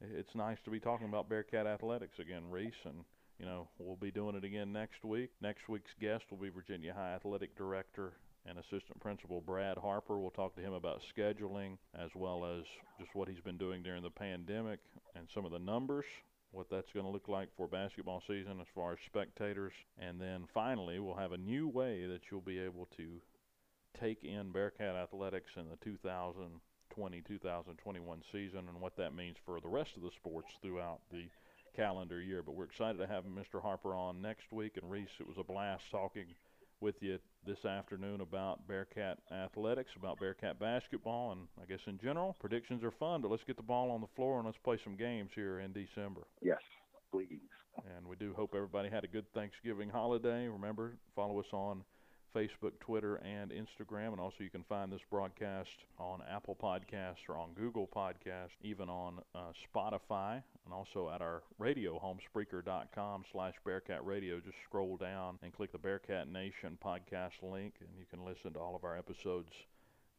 it's 0.00 0.34
nice 0.34 0.58
to 0.64 0.70
be 0.70 0.80
talking 0.80 1.06
about 1.06 1.28
Bearcat 1.28 1.68
athletics 1.68 2.18
again, 2.18 2.42
Reese, 2.50 2.84
and 2.84 3.04
you 3.38 3.46
know 3.46 3.68
we'll 3.78 3.94
be 3.94 4.10
doing 4.10 4.34
it 4.34 4.42
again 4.42 4.72
next 4.72 5.04
week. 5.04 5.30
Next 5.40 5.68
week's 5.68 5.94
guest 6.00 6.24
will 6.28 6.38
be 6.38 6.48
Virginia 6.48 6.92
High 6.92 7.14
Athletic 7.14 7.56
Director 7.56 8.14
and 8.44 8.58
Assistant 8.58 8.98
Principal 9.00 9.40
Brad 9.40 9.78
Harper. 9.78 10.18
We'll 10.18 10.30
talk 10.30 10.56
to 10.56 10.60
him 10.60 10.72
about 10.72 11.02
scheduling 11.16 11.78
as 11.94 12.10
well 12.16 12.44
as 12.44 12.64
just 12.98 13.14
what 13.14 13.28
he's 13.28 13.40
been 13.40 13.58
doing 13.58 13.84
during 13.84 14.02
the 14.02 14.10
pandemic 14.10 14.80
and 15.14 15.28
some 15.32 15.44
of 15.44 15.52
the 15.52 15.60
numbers 15.60 16.06
what 16.52 16.70
that's 16.70 16.92
going 16.92 17.06
to 17.06 17.12
look 17.12 17.28
like 17.28 17.48
for 17.56 17.66
basketball 17.66 18.22
season 18.26 18.60
as 18.60 18.66
far 18.74 18.92
as 18.92 18.98
spectators. 19.06 19.72
And 19.98 20.20
then 20.20 20.44
finally, 20.52 20.98
we'll 20.98 21.16
have 21.16 21.32
a 21.32 21.38
new 21.38 21.66
way 21.66 22.06
that 22.06 22.20
you'll 22.30 22.42
be 22.42 22.58
able 22.58 22.88
to 22.96 23.20
take 23.98 24.22
in 24.22 24.52
Bearcat 24.52 24.94
athletics 24.94 25.50
in 25.56 25.68
the 25.68 25.76
2020 25.84 27.22
2021 27.22 28.22
season 28.30 28.68
and 28.68 28.80
what 28.80 28.96
that 28.96 29.14
means 29.14 29.36
for 29.46 29.60
the 29.60 29.68
rest 29.68 29.96
of 29.96 30.02
the 30.02 30.10
sports 30.10 30.52
throughout 30.62 31.00
the 31.10 31.24
calendar 31.74 32.20
year. 32.20 32.42
But 32.42 32.54
we're 32.54 32.64
excited 32.64 32.98
to 32.98 33.06
have 33.06 33.24
Mr. 33.24 33.62
Harper 33.62 33.94
on 33.94 34.20
next 34.20 34.52
week. 34.52 34.76
And 34.76 34.90
Reese, 34.90 35.08
it 35.20 35.26
was 35.26 35.38
a 35.38 35.44
blast 35.44 35.84
talking 35.90 36.26
with 36.82 36.96
you 37.00 37.18
this 37.46 37.64
afternoon 37.64 38.20
about 38.20 38.66
Bearcat 38.66 39.18
athletics, 39.32 39.90
about 39.96 40.18
Bearcat 40.18 40.58
basketball, 40.58 41.32
and 41.32 41.42
I 41.62 41.66
guess 41.66 41.78
in 41.86 41.98
general, 42.02 42.36
predictions 42.40 42.82
are 42.82 42.90
fun, 42.90 43.22
but 43.22 43.30
let's 43.30 43.44
get 43.46 43.56
the 43.56 43.62
ball 43.62 43.90
on 43.90 44.00
the 44.00 44.08
floor 44.16 44.38
and 44.38 44.46
let's 44.46 44.58
play 44.64 44.78
some 44.82 44.96
games 44.96 45.30
here 45.34 45.60
in 45.60 45.72
December. 45.72 46.22
Yes, 46.42 46.58
please. 47.10 47.38
And 47.96 48.06
we 48.06 48.16
do 48.16 48.34
hope 48.36 48.52
everybody 48.54 48.90
had 48.90 49.04
a 49.04 49.08
good 49.08 49.24
Thanksgiving 49.32 49.88
holiday. 49.88 50.48
Remember, 50.48 50.96
follow 51.14 51.38
us 51.38 51.46
on 51.52 51.84
Facebook, 52.34 52.72
Twitter, 52.80 53.16
and 53.16 53.50
Instagram. 53.50 54.08
And 54.12 54.20
also, 54.20 54.36
you 54.40 54.50
can 54.50 54.64
find 54.64 54.92
this 54.92 55.02
broadcast 55.10 55.84
on 55.98 56.22
Apple 56.30 56.56
Podcasts 56.60 57.28
or 57.28 57.36
on 57.36 57.52
Google 57.54 57.88
Podcasts, 57.94 58.56
even 58.62 58.88
on 58.88 59.20
uh, 59.34 59.52
Spotify, 59.74 60.42
and 60.64 60.72
also 60.72 61.10
at 61.10 61.20
our 61.20 61.42
radio 61.58 61.98
home, 61.98 62.18
Spreaker.com 62.34 63.24
slash 63.30 63.54
Bearcat 63.64 64.04
Radio. 64.04 64.40
Just 64.40 64.58
scroll 64.64 64.96
down 64.96 65.38
and 65.42 65.52
click 65.52 65.72
the 65.72 65.78
Bearcat 65.78 66.28
Nation 66.28 66.78
podcast 66.84 67.42
link, 67.42 67.74
and 67.80 67.90
you 67.98 68.04
can 68.10 68.24
listen 68.24 68.52
to 68.54 68.58
all 68.58 68.76
of 68.76 68.84
our 68.84 68.96
episodes 68.96 69.52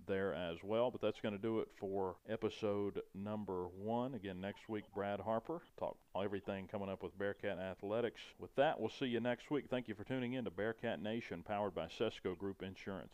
there 0.07 0.33
as 0.33 0.57
well. 0.63 0.91
But 0.91 1.01
that's 1.01 1.21
going 1.21 1.35
to 1.35 1.41
do 1.41 1.59
it 1.59 1.67
for 1.79 2.15
episode 2.29 3.01
number 3.13 3.67
one. 3.67 4.13
Again, 4.13 4.41
next 4.41 4.69
week, 4.69 4.85
Brad 4.93 5.19
Harper. 5.19 5.61
Talk 5.79 5.97
everything 6.15 6.67
coming 6.67 6.89
up 6.89 7.03
with 7.03 7.17
Bearcat 7.17 7.59
Athletics. 7.59 8.21
With 8.39 8.55
that, 8.55 8.79
we'll 8.79 8.89
see 8.89 9.07
you 9.07 9.19
next 9.19 9.51
week. 9.51 9.65
Thank 9.69 9.87
you 9.87 9.95
for 9.95 10.03
tuning 10.03 10.33
in 10.33 10.45
to 10.45 10.51
Bearcat 10.51 11.01
Nation, 11.01 11.43
powered 11.43 11.75
by 11.75 11.87
Sesco 11.87 12.37
Group 12.37 12.61
Insurance. 12.61 13.13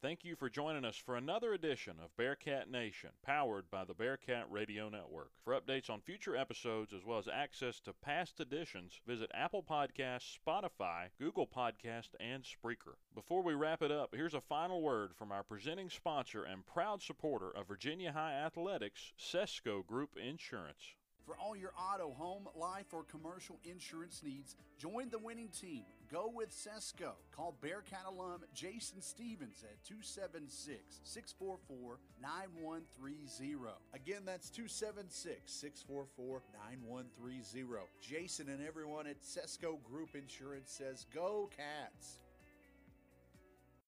Thank 0.00 0.24
you 0.24 0.36
for 0.36 0.48
joining 0.48 0.84
us 0.84 0.94
for 0.94 1.16
another 1.16 1.54
edition 1.54 1.96
of 2.00 2.16
Bearcat 2.16 2.70
Nation, 2.70 3.10
powered 3.26 3.68
by 3.68 3.84
the 3.84 3.94
Bearcat 3.94 4.46
Radio 4.48 4.88
Network. 4.88 5.32
For 5.42 5.60
updates 5.60 5.90
on 5.90 6.02
future 6.02 6.36
episodes 6.36 6.92
as 6.92 7.04
well 7.04 7.18
as 7.18 7.26
access 7.26 7.80
to 7.80 7.92
past 7.92 8.38
editions, 8.38 9.00
visit 9.08 9.28
Apple 9.34 9.64
Podcasts, 9.68 10.38
Spotify, 10.38 11.08
Google 11.18 11.48
Podcast, 11.48 12.10
and 12.20 12.44
Spreaker. 12.44 12.94
Before 13.12 13.42
we 13.42 13.54
wrap 13.54 13.82
it 13.82 13.90
up, 13.90 14.14
here's 14.14 14.34
a 14.34 14.40
final 14.40 14.82
word 14.82 15.16
from 15.16 15.32
our 15.32 15.42
presenting 15.42 15.90
sponsor 15.90 16.44
and 16.44 16.64
proud 16.64 17.02
supporter 17.02 17.50
of 17.50 17.66
Virginia 17.66 18.12
High 18.12 18.34
Athletics, 18.34 19.12
Sesco 19.18 19.84
Group 19.84 20.10
Insurance. 20.16 20.94
For 21.26 21.36
all 21.36 21.56
your 21.56 21.72
auto, 21.76 22.12
home, 22.12 22.48
life, 22.54 22.86
or 22.92 23.02
commercial 23.02 23.58
insurance 23.64 24.22
needs, 24.24 24.54
join 24.78 25.10
the 25.10 25.18
winning 25.18 25.48
team. 25.48 25.82
Go 26.10 26.32
with 26.34 26.50
Sesco. 26.50 27.12
Call 27.32 27.54
Bearcat 27.60 28.06
alum 28.08 28.40
Jason 28.54 29.02
Stevens 29.02 29.62
at 29.62 29.84
276 29.84 31.00
644 31.04 31.98
9130. 32.22 33.74
Again, 33.92 34.22
that's 34.24 34.48
276 34.48 35.52
644 35.52 36.42
9130. 36.66 37.84
Jason 38.00 38.48
and 38.48 38.66
everyone 38.66 39.06
at 39.06 39.20
Sesco 39.22 39.82
Group 39.82 40.14
Insurance 40.14 40.70
says, 40.70 41.04
Go 41.14 41.50
Cats! 41.54 42.20